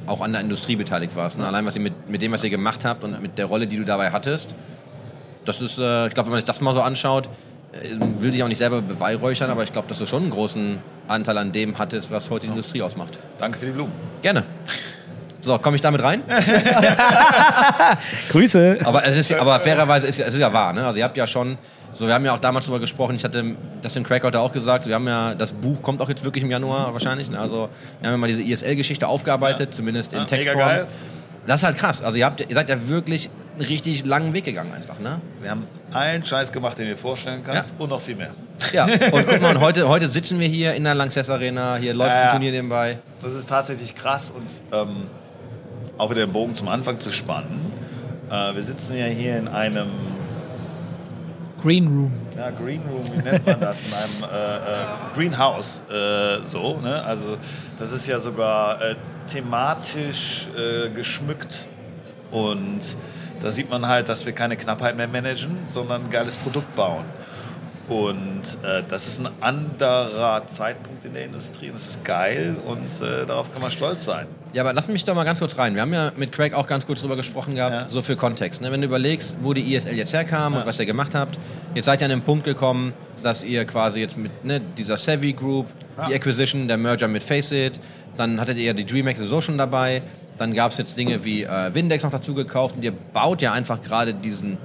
auch 0.07 0.21
an 0.21 0.31
der 0.31 0.41
Industrie 0.41 0.75
beteiligt 0.75 1.15
warst. 1.15 1.37
Ne? 1.37 1.45
Allein 1.45 1.65
was 1.65 1.75
ihr 1.75 1.81
mit, 1.81 2.09
mit 2.09 2.21
dem, 2.21 2.31
was 2.31 2.43
ihr 2.43 2.49
gemacht 2.49 2.85
habt 2.85 3.03
und 3.03 3.21
mit 3.21 3.37
der 3.37 3.45
Rolle, 3.45 3.67
die 3.67 3.77
du 3.77 3.83
dabei 3.83 4.11
hattest. 4.11 4.55
Das 5.45 5.61
ist, 5.61 5.77
äh, 5.77 6.07
ich 6.07 6.13
glaube, 6.13 6.27
wenn 6.27 6.31
man 6.31 6.39
sich 6.39 6.45
das 6.45 6.61
mal 6.61 6.73
so 6.73 6.81
anschaut, 6.81 7.29
äh, 7.73 7.95
will 8.19 8.31
sich 8.31 8.43
auch 8.43 8.47
nicht 8.47 8.57
selber 8.57 8.81
beweihräuchern, 8.81 9.49
aber 9.49 9.63
ich 9.63 9.71
glaube, 9.71 9.87
dass 9.87 9.99
du 9.99 10.05
schon 10.05 10.23
einen 10.23 10.31
großen 10.31 10.79
Anteil 11.07 11.37
an 11.37 11.51
dem 11.51 11.77
hattest, 11.77 12.11
was 12.11 12.29
heute 12.29 12.47
die 12.47 12.51
Industrie 12.51 12.81
ausmacht. 12.81 13.17
Danke 13.37 13.59
für 13.59 13.65
die 13.67 13.71
Blumen. 13.71 13.93
Gerne. 14.21 14.43
So, 15.39 15.57
komme 15.59 15.75
ich 15.77 15.81
damit 15.81 16.03
rein? 16.03 16.23
Grüße. 18.29 18.79
Aber 18.83 19.05
es 19.05 19.17
ist, 19.17 19.33
aber 19.33 19.59
fairerweise 19.59 20.07
ist 20.07 20.17
ja- 20.19 20.25
es 20.25 20.33
ist 20.33 20.39
ja 20.41 20.51
wahr, 20.51 20.73
ne? 20.73 20.85
Also 20.85 20.97
ihr 20.99 21.03
habt 21.05 21.17
ja 21.17 21.27
schon, 21.27 21.57
so 21.97 22.07
wir 22.07 22.13
haben 22.13 22.25
ja 22.25 22.33
auch 22.33 22.39
damals 22.39 22.65
darüber 22.65 22.79
gesprochen. 22.79 23.15
Ich 23.15 23.23
hatte 23.23 23.43
das 23.81 23.93
dem 23.93 24.03
Craig 24.03 24.23
heute 24.23 24.39
auch 24.39 24.51
gesagt. 24.51 24.85
Wir 24.85 24.95
haben 24.95 25.07
ja 25.07 25.33
das 25.35 25.51
Buch 25.53 25.81
kommt 25.81 26.01
auch 26.01 26.09
jetzt 26.09 26.23
wirklich 26.23 26.43
im 26.43 26.51
Januar 26.51 26.93
wahrscheinlich. 26.93 27.29
Ne? 27.29 27.39
Also 27.39 27.69
wir 28.01 28.07
haben 28.09 28.13
ja 28.13 28.17
mal 28.17 28.27
diese 28.27 28.41
ISL-Geschichte 28.43 29.07
aufgearbeitet, 29.07 29.73
zumindest 29.73 30.13
in 30.13 30.19
Ja, 30.19 30.23
mega 30.25 30.35
Textform. 30.35 30.87
Das 31.45 31.61
ist 31.61 31.63
halt 31.65 31.77
krass. 31.77 32.03
Also 32.03 32.17
ihr 32.17 32.25
habt, 32.25 32.41
ihr 32.41 32.53
seid 32.53 32.69
ja 32.69 32.87
wirklich 32.89 33.29
einen 33.57 33.65
richtig 33.65 34.05
langen 34.05 34.33
Weg 34.33 34.43
gegangen 34.43 34.73
einfach, 34.73 34.99
ne? 34.99 35.21
Wir 35.41 35.49
haben 35.51 35.65
allen 35.91 36.23
Scheiß 36.25 36.51
gemacht, 36.51 36.77
den 36.77 36.85
du 36.87 36.91
dir 36.91 36.97
vorstellen 36.97 37.41
kannst 37.43 37.71
Ja. 37.77 37.81
und 37.83 37.89
noch 37.89 38.01
viel 38.01 38.15
mehr. 38.17 38.31
Ja. 38.73 38.83
Und 38.83 39.25
guck 39.27 39.41
mal, 39.41 39.55
und 39.55 39.61
heute, 39.61 39.87
heute 39.87 40.09
sitzen 40.09 40.39
wir 40.41 40.47
hier 40.49 40.73
in 40.75 40.83
der 40.83 40.93
Lanxess 40.93 41.29
Arena. 41.29 41.77
Hier 41.77 41.93
läuft 41.93 42.11
Ja, 42.11 42.15
ein 42.17 42.25
ja. 42.25 42.31
Turnier 42.31 42.51
nebenbei. 42.51 42.99
Das 43.21 43.33
ist 43.33 43.47
tatsächlich 43.47 43.95
krass 43.95 44.29
und 44.29 44.43
ähm, 44.73 45.03
auch 45.97 46.11
wieder 46.11 46.25
den 46.25 46.33
Bogen 46.33 46.53
zum 46.53 46.67
Anfang 46.67 46.99
zu 46.99 47.11
spannen. 47.11 47.71
Äh, 48.29 48.53
wir 48.55 48.61
sitzen 48.63 48.97
ja 48.97 49.05
hier 49.05 49.37
in 49.37 49.47
einem 49.47 49.87
Green 51.67 51.87
Room. 51.87 52.13
ja, 52.37 52.49
Green 52.51 52.81
Room, 52.89 53.03
wie 53.13 53.21
nennt 53.21 53.45
man 53.45 53.59
das? 53.59 53.83
In 53.83 53.93
einem 53.93 54.33
äh, 54.33 54.55
äh, 54.55 54.85
Greenhouse, 55.13 55.83
äh, 55.91 56.41
so. 56.41 56.79
Ne? 56.79 57.03
Also 57.03 57.37
das 57.77 57.91
ist 57.91 58.07
ja 58.07 58.19
sogar 58.19 58.81
äh, 58.81 58.95
thematisch 59.29 60.47
äh, 60.55 60.89
geschmückt 60.89 61.67
und 62.31 62.79
da 63.41 63.51
sieht 63.51 63.69
man 63.69 63.85
halt, 63.85 64.07
dass 64.07 64.25
wir 64.25 64.31
keine 64.31 64.55
Knappheit 64.55 64.95
mehr 64.95 65.09
managen, 65.09 65.57
sondern 65.65 66.05
ein 66.05 66.09
geiles 66.09 66.37
Produkt 66.37 66.73
bauen. 66.73 67.03
Und 67.89 68.43
äh, 68.63 68.83
das 68.87 69.09
ist 69.09 69.19
ein 69.19 69.27
anderer 69.41 70.47
Zeitpunkt 70.47 71.03
in 71.03 71.11
der 71.11 71.25
Industrie 71.25 71.67
und 71.67 71.75
das 71.75 71.89
ist 71.89 72.05
geil 72.05 72.55
und 72.65 73.05
äh, 73.05 73.25
darauf 73.25 73.51
kann 73.51 73.61
man 73.61 73.71
stolz 73.71 74.05
sein. 74.05 74.27
Ja, 74.53 74.63
aber 74.63 74.73
lass 74.73 74.87
mich 74.87 75.03
doch 75.03 75.13
mal 75.15 75.23
ganz 75.23 75.39
kurz 75.39 75.57
rein. 75.57 75.75
Wir 75.75 75.81
haben 75.81 75.93
ja 75.93 76.11
mit 76.15 76.31
Craig 76.31 76.53
auch 76.53 76.67
ganz 76.67 76.85
kurz 76.85 77.01
drüber 77.01 77.15
gesprochen 77.15 77.55
gehabt, 77.55 77.73
Ja. 77.73 77.87
so 77.89 78.01
für 78.01 78.15
Kontext. 78.15 78.61
Ne? 78.61 78.71
Wenn 78.71 78.81
du 78.81 78.87
überlegst, 78.87 79.37
wo 79.41 79.53
die 79.53 79.73
ISL 79.75 79.93
jetzt 79.95 80.13
herkam 80.13 80.55
und 80.55 80.65
was 80.65 80.79
ihr 80.79 80.85
gemacht 80.85 81.13
habt, 81.15 81.37
jetzt 81.75 81.85
seid 81.85 82.01
ihr 82.01 82.05
an 82.05 82.11
den 82.11 82.21
Punkt 82.21 82.43
gekommen, 82.45 82.93
dass 83.23 83.43
ihr 83.43 83.65
quasi 83.65 83.99
jetzt 83.99 84.17
mit 84.17 84.45
ne, 84.45 84.61
dieser 84.77 84.97
Savvy 84.97 85.33
Group, 85.33 85.67
die 86.07 86.11
Ja. 86.11 86.15
Acquisition, 86.17 86.67
der 86.67 86.77
Merger 86.77 87.07
mit 87.07 87.23
Faceit, 87.23 87.79
dann 88.15 88.39
hattet 88.39 88.57
ihr 88.57 88.63
ja 88.65 88.73
die 88.73 88.85
DreamHack 88.85 89.17
sowieso 89.17 89.41
schon 89.41 89.57
dabei, 89.57 90.01
dann 90.37 90.53
gab 90.53 90.71
es 90.71 90.77
jetzt 90.77 90.97
Dinge 90.97 91.23
wie 91.23 91.43
äh, 91.43 91.73
Windex 91.73 92.03
noch 92.03 92.11
dazu 92.11 92.33
gekauft 92.33 92.75
und 92.77 92.83
ihr 92.83 92.91
baut 92.91 93.41
ja 93.41 93.51
einfach 93.53 93.81
gerade 93.81 94.13
diesen, 94.13 94.57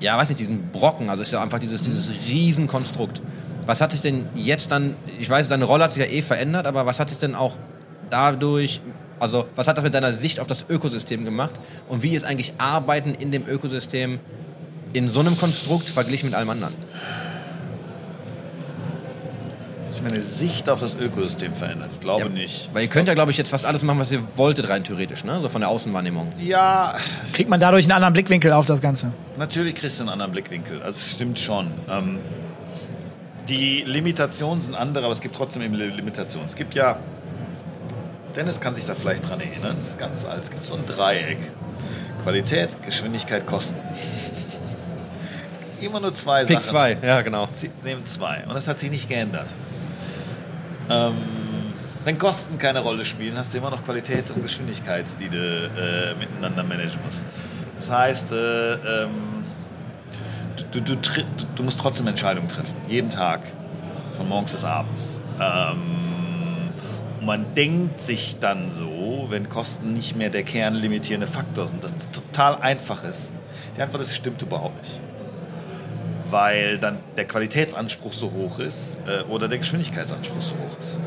ja, 0.00 0.16
weiß 0.16 0.28
nicht, 0.30 0.38
diesen 0.40 0.70
Brocken, 0.70 1.10
also 1.10 1.22
ist 1.22 1.32
ja 1.32 1.42
einfach 1.42 1.58
dieses, 1.58 1.82
dieses 1.82 2.10
Riesenkonstrukt. 2.28 3.20
Was 3.66 3.80
hat 3.80 3.92
sich 3.92 4.00
denn 4.00 4.26
jetzt 4.34 4.72
dann, 4.72 4.96
ich 5.18 5.28
weiß, 5.28 5.46
deine 5.48 5.64
Rolle 5.64 5.84
hat 5.84 5.92
sich 5.92 6.04
ja 6.04 6.10
eh 6.10 6.22
verändert, 6.22 6.66
aber 6.66 6.86
was 6.86 6.98
hat 7.00 7.10
sich 7.10 7.18
denn 7.18 7.34
auch 7.34 7.56
dadurch, 8.08 8.80
also 9.20 9.46
was 9.54 9.68
hat 9.68 9.76
das 9.76 9.84
mit 9.84 9.94
deiner 9.94 10.12
Sicht 10.12 10.40
auf 10.40 10.46
das 10.46 10.64
Ökosystem 10.68 11.24
gemacht 11.24 11.54
und 11.88 12.02
wie 12.02 12.14
ist 12.16 12.24
eigentlich 12.24 12.54
Arbeiten 12.58 13.14
in 13.14 13.30
dem 13.30 13.46
Ökosystem 13.46 14.18
in 14.92 15.08
so 15.08 15.20
einem 15.20 15.38
Konstrukt 15.38 15.88
verglichen 15.88 16.30
mit 16.30 16.34
allem 16.36 16.50
anderen? 16.50 16.74
Dass 19.84 19.94
sich 19.94 20.02
meine 20.02 20.20
Sicht 20.20 20.68
auf 20.70 20.80
das 20.80 20.94
Ökosystem 20.94 21.54
verändert. 21.54 21.90
Ich 21.92 22.00
glaube 22.00 22.22
Ja. 22.22 22.28
nicht. 22.28 22.70
Weil 22.72 22.82
ihr 22.84 22.88
könnt 22.88 23.08
ja, 23.08 23.14
glaube 23.14 23.32
ich, 23.32 23.38
jetzt 23.38 23.48
fast 23.50 23.64
alles 23.64 23.82
machen, 23.82 23.98
was 23.98 24.12
ihr 24.12 24.22
wolltet, 24.36 24.68
rein 24.68 24.84
theoretisch, 24.84 25.24
ne? 25.24 25.40
So 25.40 25.48
von 25.48 25.60
der 25.60 25.68
Außenwahrnehmung. 25.70 26.32
Ja, 26.38 26.94
Kriegt 27.32 27.50
man 27.50 27.58
dadurch 27.60 27.84
einen 27.86 27.92
anderen 27.92 28.12
Blickwinkel 28.14 28.52
auf 28.52 28.66
das 28.66 28.80
Ganze? 28.80 29.12
Natürlich 29.36 29.74
kriegst 29.74 29.98
du 29.98 30.04
einen 30.04 30.10
anderen 30.10 30.32
Blickwinkel. 30.32 30.80
Also 30.82 30.98
es 30.98 31.10
stimmt 31.12 31.38
schon. 31.38 31.68
Ähm, 31.88 32.18
die 33.48 33.82
Limitationen 33.84 34.62
sind 34.62 34.74
andere, 34.76 35.04
aber 35.04 35.12
es 35.12 35.20
gibt 35.20 35.34
trotzdem 35.34 35.62
eben 35.62 35.74
Li- 35.74 35.88
Limitationen. 35.88 36.46
Es 36.48 36.54
gibt 36.54 36.74
ja, 36.74 36.98
Dennis 38.36 38.60
kann 38.60 38.74
sich 38.74 38.86
da 38.86 38.94
vielleicht 38.94 39.28
dran 39.28 39.40
erinnern, 39.40 39.74
das 39.76 39.88
ist 39.88 39.98
ganz 39.98 40.24
alt. 40.24 40.44
Es 40.44 40.50
gibt 40.50 40.64
so 40.64 40.74
ein 40.74 40.86
Dreieck. 40.86 41.38
Qualität, 42.22 42.82
Geschwindigkeit, 42.82 43.46
Kosten. 43.46 43.80
Immer 45.80 46.00
nur 46.00 46.12
zwei 46.12 46.44
Pick 46.44 46.60
Sachen. 46.60 46.70
zwei, 46.70 46.98
ja, 47.02 47.22
genau. 47.22 47.48
Sie 47.52 47.70
nehmen 47.82 48.04
zwei. 48.04 48.44
Und 48.46 48.54
das 48.54 48.68
hat 48.68 48.78
sich 48.78 48.90
nicht 48.90 49.08
geändert. 49.08 49.48
Ähm, 50.90 51.14
wenn 52.04 52.18
Kosten 52.18 52.58
keine 52.58 52.80
Rolle 52.80 53.04
spielen, 53.04 53.36
hast 53.36 53.54
du 53.54 53.58
immer 53.58 53.70
noch 53.70 53.82
Qualität 53.84 54.30
und 54.30 54.42
Geschwindigkeit, 54.42 55.06
die 55.18 55.28
du 55.28 55.36
äh, 55.36 56.14
miteinander 56.18 56.62
managen 56.64 56.98
musst. 57.04 57.24
Das 57.76 57.90
heißt, 57.90 58.32
äh, 58.32 58.72
ähm, 58.74 59.44
du, 60.70 60.80
du, 60.80 60.96
du, 60.96 61.10
du 61.54 61.62
musst 61.62 61.80
trotzdem 61.80 62.06
Entscheidungen 62.06 62.48
treffen. 62.48 62.74
Jeden 62.86 63.08
Tag. 63.08 63.40
Von 64.12 64.28
morgens 64.28 64.52
bis 64.52 64.64
abends. 64.64 65.20
Ähm, 65.40 66.09
und 67.20 67.26
man 67.26 67.54
denkt 67.54 68.00
sich 68.00 68.38
dann 68.40 68.72
so, 68.72 69.26
wenn 69.28 69.48
Kosten 69.48 69.92
nicht 69.92 70.16
mehr 70.16 70.30
der 70.30 70.42
kernlimitierende 70.42 71.26
Faktor 71.26 71.68
sind, 71.68 71.84
dass 71.84 71.94
es 71.94 72.10
total 72.10 72.56
einfach 72.56 73.04
ist. 73.04 73.32
Die 73.76 73.82
Antwort 73.82 74.02
ist, 74.02 74.16
stimmt 74.16 74.42
überhaupt 74.42 74.82
nicht 74.82 75.00
weil 76.30 76.78
dann 76.78 76.98
der 77.16 77.26
Qualitätsanspruch 77.26 78.12
so 78.12 78.32
hoch 78.32 78.58
ist 78.58 78.98
äh, 79.06 79.22
oder 79.24 79.48
der 79.48 79.58
Geschwindigkeitsanspruch 79.58 80.42
so 80.42 80.54
hoch 80.54 80.78
ist. 80.78 81.00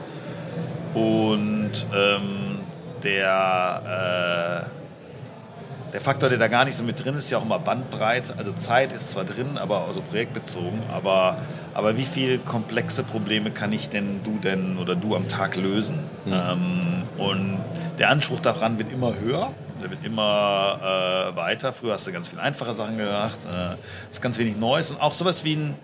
Und 0.94 1.88
ähm, 1.96 2.60
der, 3.04 4.66
äh, 4.66 5.92
der 5.92 6.02
Faktor, 6.02 6.30
der 6.30 6.38
da 6.38 6.48
gar 6.48 6.66
nicht 6.66 6.76
so 6.76 6.84
mit 6.84 7.04
drin 7.04 7.16
ist, 7.16 7.26
ist 7.26 7.32
ja 7.32 7.38
auch 7.38 7.46
immer 7.46 7.60
Bandbreit. 7.60 8.34
Also 8.38 8.54
Zeit 8.54 8.92
ist 8.92 9.12
zwar 9.12 9.26
drin, 9.26 9.58
aber 9.58 9.88
also 9.88 10.02
projektbezogen. 10.02 10.82
Aber, 10.92 11.38
aber 11.74 11.98
wie 11.98 12.06
viele 12.06 12.38
komplexe 12.40 13.04
Probleme 13.04 13.52
kann 13.52 13.72
ich 13.72 13.90
denn, 13.90 14.24
du 14.24 14.38
denn 14.38 14.78
oder 14.78 14.96
du 14.96 15.16
am 15.16 15.28
Tag 15.28 15.56
lösen? 15.56 16.00
Ähm, 16.28 17.08
und 17.18 17.60
der 17.98 18.10
Anspruch 18.10 18.40
daran 18.40 18.78
wird 18.80 18.92
immer 18.92 19.16
höher. 19.20 19.54
Der 19.82 19.90
wird 19.90 20.06
immer 20.06 20.80
äh, 20.82 21.36
weiter. 21.36 21.74
Früher 21.74 21.94
hast 21.94 22.08
du 22.08 22.12
ganz 22.12 22.30
viel 22.30 22.40
einfache 22.40 22.74
Sachen 22.74 22.98
gemacht. 22.98 23.40
Äh, 23.46 23.76
ist 24.12 24.22
ganz 24.22 24.38
wenig 24.38 24.58
Neues 24.58 24.92
und 24.92 25.02
auch 25.02 25.14
sowas 25.14 25.44
wie 25.44 25.56
ein, 25.56 25.76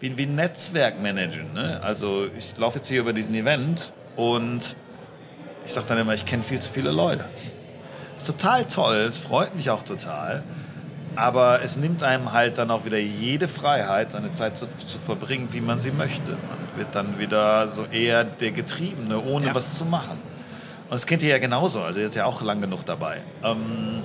wie, 0.00 0.16
wie 0.18 0.24
ein 0.24 0.34
Netzwerkmanager. 0.34 1.44
Ne? 1.54 1.80
Also 1.82 2.26
ich 2.36 2.56
laufe 2.56 2.78
jetzt 2.78 2.88
hier 2.88 3.00
über 3.00 3.12
diesen 3.12 3.34
Event 3.34 3.92
und 4.16 4.76
ich 5.64 5.72
sage 5.72 5.86
dann 5.86 5.98
immer, 5.98 6.14
ich 6.14 6.24
kenne 6.24 6.42
viel 6.42 6.60
zu 6.60 6.70
viele 6.70 6.90
Leute. 6.90 7.24
Ist 8.16 8.26
total 8.26 8.64
toll, 8.64 8.96
es 8.96 9.18
freut 9.18 9.54
mich 9.54 9.70
auch 9.70 9.82
total. 9.82 10.42
Aber 11.18 11.62
es 11.64 11.76
nimmt 11.76 12.04
einem 12.04 12.32
halt 12.32 12.58
dann 12.58 12.70
auch 12.70 12.84
wieder 12.84 12.98
jede 12.98 13.48
Freiheit, 13.48 14.12
seine 14.12 14.30
Zeit 14.32 14.56
zu, 14.56 14.66
zu 14.68 15.00
verbringen, 15.00 15.48
wie 15.50 15.60
man 15.60 15.80
sie 15.80 15.90
möchte. 15.90 16.30
Man 16.30 16.76
wird 16.76 16.94
dann 16.94 17.18
wieder 17.18 17.66
so 17.68 17.84
eher 17.86 18.22
der 18.22 18.52
Getriebene, 18.52 19.20
ohne 19.24 19.46
Ja. 19.48 19.54
was 19.54 19.74
zu 19.76 19.84
machen. 19.84 20.18
Und 20.84 20.92
das 20.92 21.06
kennt 21.06 21.22
ihr 21.24 21.30
ja 21.30 21.38
genauso, 21.38 21.80
also 21.82 21.98
ihr 21.98 22.06
seid 22.08 22.14
ja 22.18 22.24
auch 22.24 22.40
lang 22.40 22.60
genug 22.60 22.84
dabei. 22.86 23.18
Ähm, 23.42 24.02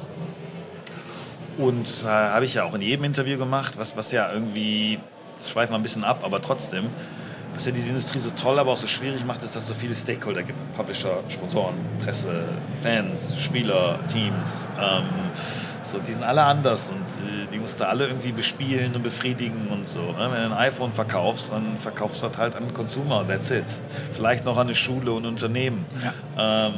und 1.60 1.88
das 1.88 2.04
äh, 2.04 2.08
habe 2.10 2.45
ich 2.45 2.56
ja 2.56 2.63
auch 2.63 2.73
in 2.73 2.82
jedem 2.82 3.04
Interview 3.06 3.38
gemacht, 3.38 3.76
was, 3.78 3.95
was 3.95 4.12
ja 4.12 4.32
irgendwie, 4.32 4.99
das 5.38 5.52
schweift 5.52 5.69
mal 5.69 5.78
ein 5.78 5.84
bisschen 5.84 6.04
ab, 6.04 6.21
aber 6.26 6.41
trotzdem, 6.41 6.86
was 7.54 7.67
ja 7.67 7.71
diese 7.71 7.89
Industrie 7.89 8.17
so 8.17 8.32
toll, 8.32 8.58
aber 8.58 8.71
auch 8.71 8.78
so 8.78 8.88
schwierig 8.88 9.23
macht, 9.23 9.43
ist, 9.43 9.56
dass 9.56 9.62
es 9.63 9.69
so 9.69 9.76
viele 9.76 9.93
Stakeholder 9.95 10.41
gibt. 10.41 10.73
Publisher, 10.76 11.21
Sponsoren, 11.30 11.76
Presse, 12.04 12.43
Fans, 12.82 13.36
Spieler, 13.39 13.99
Teams. 14.08 14.67
Ähm, 14.82 15.06
so, 15.84 16.00
die 16.00 16.13
sind 16.13 16.24
alle 16.24 16.43
anders 16.43 16.89
und 16.89 17.02
äh, 17.26 17.48
die 17.52 17.60
musst 17.60 17.80
du 17.80 17.88
alle 17.88 18.08
irgendwie 18.08 18.32
bespielen 18.32 18.96
und 18.96 19.04
befriedigen 19.04 19.67
und 19.69 19.88
so. 19.88 20.00
Ne? 20.00 20.15
Wenn 20.32 20.50
du 20.50 20.52
ein 20.52 20.54
iPhone 20.54 20.91
verkaufst, 20.91 21.52
dann 21.52 21.78
verkaufst 21.78 22.24
du 22.24 22.28
das 22.28 22.38
halt 22.38 22.56
an 22.56 22.65
den 22.67 22.74
Consumer, 22.74 23.26
that's 23.28 23.52
it. 23.52 23.65
Vielleicht 24.13 24.46
noch 24.46 24.58
an 24.58 24.67
eine 24.67 24.76
Schule 24.76 25.12
und 25.12 25.26
Unternehmen. 25.26 25.86
Ähm, 26.38 26.74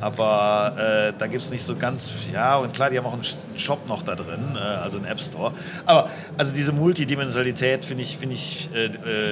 aber 0.00 0.74
äh, 0.76 1.12
da 1.16 1.26
gibt 1.26 1.42
es 1.42 1.50
nicht 1.50 1.62
so 1.64 1.74
ganz, 1.74 2.10
ja, 2.32 2.56
und 2.56 2.72
klar, 2.74 2.90
die 2.90 2.98
haben 2.98 3.06
auch 3.06 3.14
einen 3.14 3.24
Shop 3.56 3.88
noch 3.88 4.02
da 4.02 4.14
drin, 4.14 4.54
äh, 4.54 4.58
also 4.58 4.98
einen 4.98 5.06
App 5.06 5.18
Store. 5.20 5.52
Aber 5.86 6.10
also 6.36 6.54
diese 6.54 6.72
Multidimensionalität 6.72 7.84
finde 7.84 8.02
ich, 8.02 8.18
finde 8.18 8.34
ich, 8.34 8.68
äh, 8.74 8.84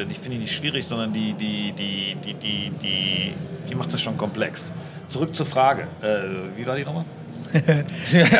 äh, 0.02 0.04
nicht- 0.06 0.22
finde 0.22 0.36
ich 0.36 0.42
nicht 0.44 0.54
schwierig, 0.54 0.86
sondern 0.86 1.12
die, 1.12 1.34
die, 1.34 1.72
die, 1.72 2.16
die, 2.24 2.34
die, 2.34 2.70
die, 2.82 3.34
die 3.68 3.74
macht 3.74 3.92
das 3.92 4.00
schon 4.00 4.16
komplex. 4.16 4.72
Zurück 5.06 5.34
zur 5.34 5.44
Frage. 5.46 5.82
Äh, 6.00 6.56
wie 6.56 6.66
war 6.66 6.76
die 6.76 6.84
nochmal? 6.84 7.04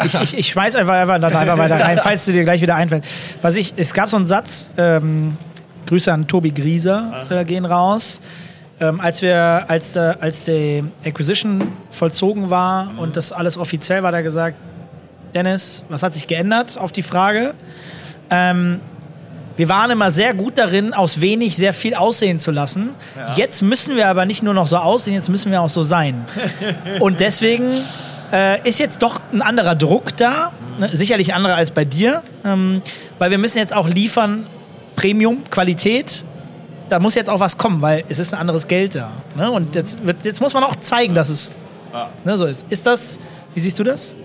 Ich, 0.05 0.15
ich, 0.23 0.39
ich 0.39 0.49
schmeiß 0.49 0.77
einfach, 0.77 0.95
einfach, 0.95 1.15
einfach 1.15 1.59
weiter 1.59 1.81
rein, 1.81 2.01
falls 2.03 2.27
du 2.27 2.33
dir 2.33 2.45
gleich 2.45 2.61
wieder 2.61 2.75
einfällt. 2.75 3.05
Was 3.43 3.57
ich, 3.57 3.75
es 3.77 3.95
gab 3.95 4.09
so 4.09 4.17
einen 4.17 4.27
Satz, 4.27 4.71
ähm, 4.77 5.37
Grüße 5.87 6.13
an 6.13 6.27
Tobi 6.27 6.51
Grieser 6.51 7.27
äh, 7.31 7.45
gehen 7.45 7.65
raus. 7.65 8.21
Ähm, 8.81 9.01
als 9.01 9.23
wir, 9.23 9.65
als, 9.69 9.93
der, 9.93 10.17
als 10.21 10.45
die 10.45 10.83
Acquisition 11.05 11.73
vollzogen 11.91 12.51
war 12.51 12.91
und 12.97 13.17
das 13.17 13.33
alles 13.33 13.57
offiziell 13.57 14.03
war, 14.03 14.13
er 14.13 14.23
gesagt, 14.23 14.57
Dennis, 15.33 15.85
was 15.89 16.03
hat 16.03 16.15
sich 16.15 16.27
geändert 16.27 16.79
auf 16.79 16.91
die 16.91 17.03
Frage? 17.03 17.55
Ähm, 18.31 18.81
wir 19.57 19.69
waren 19.69 19.91
immer 19.93 20.11
sehr 20.11 20.35
gut 20.35 20.59
darin, 20.59 20.93
aus 20.93 21.21
wenig 21.21 21.55
sehr 21.57 21.73
viel 21.73 21.95
aussehen 21.95 22.41
zu 22.41 22.51
lassen. 22.51 22.91
Jetzt 23.37 23.63
müssen 23.63 23.95
wir 23.95 24.09
aber 24.09 24.27
nicht 24.27 24.43
nur 24.43 24.55
noch 24.55 24.67
so 24.67 24.79
aussehen, 24.79 25.15
jetzt 25.15 25.29
müssen 25.29 25.53
wir 25.53 25.63
auch 25.63 25.69
so 25.69 25.85
sein. 25.85 26.25
Und 27.01 27.21
deswegen 27.21 27.73
äh, 28.35 28.69
ist 28.69 28.81
jetzt 28.81 29.03
doch 29.03 29.21
ein 29.33 29.43
anderer 29.43 29.77
Druck 29.77 30.17
da, 30.17 30.53
ne? 30.81 30.91
sicherlich 30.93 31.33
ein 31.33 31.37
anderer 31.37 31.55
als 31.55 31.71
bei 31.71 31.85
dir, 31.85 32.23
ähm, 32.45 32.83
weil 33.19 33.31
wir 33.31 33.39
müssen 33.39 33.59
jetzt 33.59 33.75
auch 33.75 33.89
liefern, 33.89 34.47
Premium, 34.97 35.49
Qualität. 35.51 36.25
Da 36.89 36.99
muss 36.99 37.15
jetzt 37.15 37.31
auch 37.31 37.41
was 37.41 37.57
kommen, 37.57 37.81
weil 37.81 38.05
es 38.09 38.19
ist 38.19 38.35
ein 38.35 38.41
anderes 38.41 38.69
Geld 38.69 38.97
da. 38.97 39.11
Ne? 39.37 39.51
Und 39.51 39.75
jetzt, 39.75 40.05
wird, 40.05 40.25
jetzt 40.25 40.41
muss 40.41 40.53
man 40.53 40.65
auch 40.65 40.77
zeigen, 40.77 41.15
dass 41.15 41.29
es 41.29 41.59
ne, 42.25 42.37
so 42.37 42.47
ist. 42.47 42.67
Ist 42.69 42.87
das, 42.87 43.19
wie 43.55 43.61
siehst 43.61 43.79
du 43.79 43.85
das? 43.85 44.17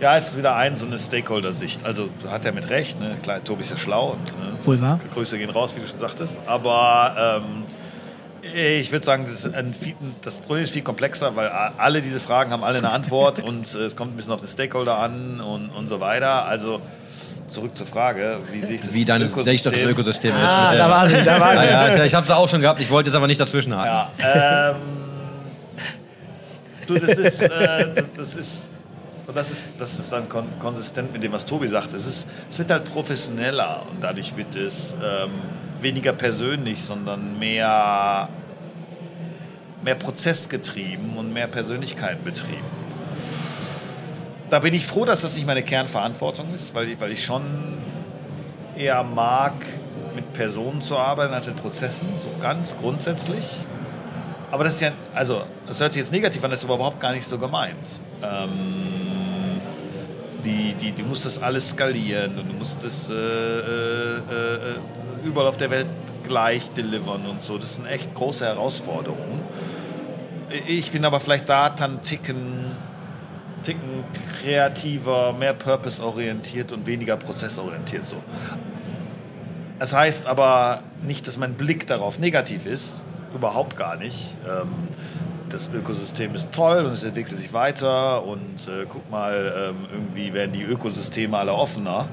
Ja, 0.00 0.16
es 0.16 0.28
ist 0.28 0.38
wieder 0.38 0.56
ein, 0.56 0.76
so 0.76 0.86
eine 0.86 0.98
Stakeholder-Sicht. 0.98 1.84
Also 1.84 2.08
hat 2.28 2.44
er 2.44 2.52
mit 2.52 2.70
Recht, 2.70 3.00
ne? 3.00 3.16
Klar, 3.22 3.44
Tobi 3.44 3.60
ist 3.60 3.70
ja 3.70 3.76
schlau 3.76 4.12
und 4.12 4.30
äh, 4.30 4.66
Wohl 4.66 4.80
wahr? 4.80 4.98
Grüße 5.12 5.38
gehen 5.38 5.50
raus, 5.50 5.74
wie 5.76 5.80
du 5.80 5.86
schon 5.86 5.98
sagtest. 5.98 6.40
Aber 6.46 7.42
ähm, 7.44 7.64
ich 8.42 8.92
würde 8.92 9.04
sagen, 9.04 9.24
das, 9.24 9.44
ist 9.44 9.54
ein 9.54 9.74
viel, 9.74 9.94
das 10.22 10.38
Problem 10.38 10.64
ist 10.64 10.72
viel 10.72 10.82
komplexer, 10.82 11.36
weil 11.36 11.48
alle 11.48 12.00
diese 12.00 12.20
Fragen 12.20 12.52
haben 12.52 12.64
alle 12.64 12.78
eine 12.78 12.90
Antwort 12.90 13.38
und 13.42 13.74
äh, 13.74 13.78
es 13.78 13.96
kommt 13.96 14.14
ein 14.14 14.16
bisschen 14.16 14.32
auf 14.32 14.40
den 14.40 14.48
Stakeholder 14.48 14.98
an 14.98 15.40
und, 15.40 15.70
und 15.70 15.86
so 15.86 16.00
weiter. 16.00 16.46
Also 16.46 16.80
zurück 17.48 17.76
zur 17.76 17.86
Frage, 17.86 18.38
wie 18.52 18.60
sehe 18.60 18.76
ich 18.76 18.82
das 18.82 18.94
Wie 18.94 19.04
dein 19.04 19.22
doch 19.22 19.44
das 19.44 19.76
Ökosystem 19.76 20.34
ist. 20.36 20.42
Ah, 20.42 20.74
da 20.74 20.88
war 20.88 21.06
sie, 21.08 21.22
da 21.22 21.40
war 21.40 21.56
sie. 21.56 21.64
Ja, 21.64 21.96
ja, 21.96 22.04
ich 22.04 22.14
habe 22.14 22.24
es 22.24 22.30
auch 22.30 22.48
schon 22.48 22.60
gehabt, 22.60 22.80
ich 22.80 22.90
wollte 22.90 23.10
jetzt 23.10 23.16
aber 23.16 23.26
nicht 23.26 23.40
dazwischen 23.40 23.76
haken. 23.76 24.10
Ja, 24.22 24.70
ähm, 24.70 24.76
du, 26.86 26.94
das 26.94 27.10
ist, 27.10 27.42
äh, 27.42 28.04
das 28.16 28.34
ist, 28.36 28.70
und 29.30 29.36
das 29.36 29.52
ist, 29.52 29.74
das 29.78 29.96
ist 30.00 30.12
dann 30.12 30.28
kon 30.28 30.44
konsistent 30.58 31.12
mit 31.12 31.22
dem, 31.22 31.30
was 31.30 31.44
Tobi 31.46 31.68
sagt. 31.68 31.92
Es, 31.92 32.04
ist, 32.04 32.26
es 32.50 32.58
wird 32.58 32.68
halt 32.72 32.82
professioneller 32.84 33.82
und 33.88 34.02
dadurch 34.02 34.36
wird 34.36 34.56
es 34.56 34.94
ähm, 34.94 35.30
weniger 35.80 36.12
persönlich, 36.12 36.82
sondern 36.82 37.38
mehr, 37.38 38.28
mehr 39.84 39.94
prozessgetrieben 39.94 41.16
und 41.16 41.32
mehr 41.32 41.46
Persönlichkeit 41.46 42.24
betrieben. 42.24 42.66
Da 44.50 44.58
bin 44.58 44.74
ich 44.74 44.84
froh, 44.84 45.04
dass 45.04 45.20
das 45.20 45.36
nicht 45.36 45.46
meine 45.46 45.62
Kernverantwortung 45.62 46.52
ist, 46.52 46.74
weil, 46.74 46.88
ich- 46.88 47.00
weil 47.00 47.12
ich 47.12 47.24
schon 47.24 47.78
eher 48.76 49.04
mag, 49.04 49.52
mit 50.16 50.32
Personen 50.32 50.82
zu 50.82 50.98
arbeiten 50.98 51.32
als 51.32 51.46
mit 51.46 51.54
Prozessen, 51.54 52.08
so 52.16 52.26
ganz 52.42 52.76
grundsätzlich. 52.76 53.46
Aber 54.50 54.64
das 54.64 54.74
ist 54.74 54.80
ja, 54.80 54.90
also, 55.14 55.42
das 55.68 55.78
hört 55.78 55.92
sich 55.92 56.00
jetzt 56.00 56.10
negativ 56.10 56.42
an, 56.42 56.50
das 56.50 56.58
ist 56.58 56.64
aber 56.64 56.74
überhaupt 56.74 56.98
gar 56.98 57.12
nicht 57.12 57.24
so 57.28 57.38
gemeint. 57.38 57.76
Ähm, 58.24 59.09
die, 60.44 60.74
die, 60.74 60.92
du 60.92 61.02
musst 61.02 61.26
das 61.26 61.42
alles 61.42 61.70
skalieren 61.70 62.38
und 62.38 62.48
du 62.48 62.54
musst 62.54 62.82
das 62.84 63.10
äh, 63.10 63.14
äh, 63.14 64.16
äh, 64.16 64.76
überall 65.24 65.46
auf 65.48 65.56
der 65.56 65.70
Welt 65.70 65.86
gleich 66.22 66.70
delivern 66.70 67.26
und 67.26 67.42
so. 67.42 67.58
Das 67.58 67.76
sind 67.76 67.86
echt 67.86 68.14
große 68.14 68.44
Herausforderungen. 68.44 69.40
Ich 70.66 70.90
bin 70.90 71.04
aber 71.04 71.20
vielleicht 71.20 71.48
da 71.48 71.70
dann 71.70 72.02
Ticken, 72.02 72.66
Ticken 73.62 74.04
kreativer, 74.40 75.32
mehr 75.32 75.54
purpose-orientiert 75.54 76.72
und 76.72 76.86
weniger 76.86 77.16
prozessorientiert 77.16 78.06
so. 78.06 78.16
Das 79.78 79.94
heißt 79.94 80.26
aber 80.26 80.82
nicht, 81.02 81.26
dass 81.26 81.38
mein 81.38 81.54
Blick 81.54 81.86
darauf 81.86 82.18
negativ 82.18 82.66
ist. 82.66 83.06
Überhaupt 83.34 83.76
gar 83.76 83.96
nicht. 83.96 84.36
Ähm, 84.46 84.88
das 85.50 85.70
Ökosystem 85.72 86.34
ist 86.34 86.52
toll 86.52 86.84
und 86.84 86.92
es 86.92 87.04
entwickelt 87.04 87.38
sich 87.38 87.52
weiter 87.52 88.24
und 88.24 88.68
äh, 88.68 88.86
guck 88.88 89.10
mal, 89.10 89.74
ähm, 89.74 89.86
irgendwie 89.92 90.32
werden 90.32 90.52
die 90.52 90.62
Ökosysteme 90.62 91.36
alle 91.36 91.52
offener. 91.52 92.08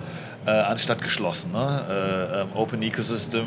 Äh, 0.46 0.52
anstatt 0.52 1.02
geschlossen. 1.02 1.52
Ne? 1.52 1.86
Äh, 1.90 2.42
ähm, 2.42 2.48
Open 2.54 2.82
Ecosystem 2.82 3.46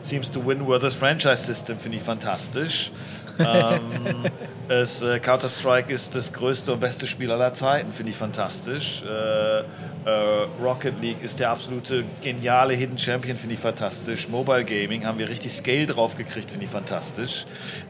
seems 0.00 0.30
to 0.30 0.40
win 0.46 0.66
where 0.66 0.80
this 0.80 0.94
franchise 0.94 1.44
system 1.44 1.78
finde 1.78 1.98
ich 1.98 2.02
fantastisch. 2.02 2.90
Ähm, 3.38 4.24
äh, 4.68 5.18
Counter-Strike 5.20 5.92
ist 5.92 6.14
das 6.14 6.32
größte 6.32 6.72
und 6.72 6.80
beste 6.80 7.06
Spiel 7.06 7.30
aller 7.30 7.52
Zeiten, 7.54 7.92
finde 7.92 8.12
ich 8.12 8.18
fantastisch. 8.18 9.02
Äh, 9.02 9.60
äh, 9.60 10.46
Rocket 10.62 11.00
League 11.02 11.22
ist 11.22 11.40
der 11.40 11.50
absolute 11.50 12.04
geniale 12.22 12.74
Hidden 12.74 12.98
Champion, 12.98 13.36
finde 13.36 13.54
ich 13.54 13.60
fantastisch. 13.60 14.28
Mobile 14.28 14.64
Gaming 14.64 15.04
haben 15.04 15.18
wir 15.18 15.28
richtig 15.28 15.52
Scale 15.52 15.86
drauf 15.86 16.16
gekriegt, 16.16 16.50
finde 16.50 16.64
ich 16.64 16.70
fantastisch. 16.70 17.46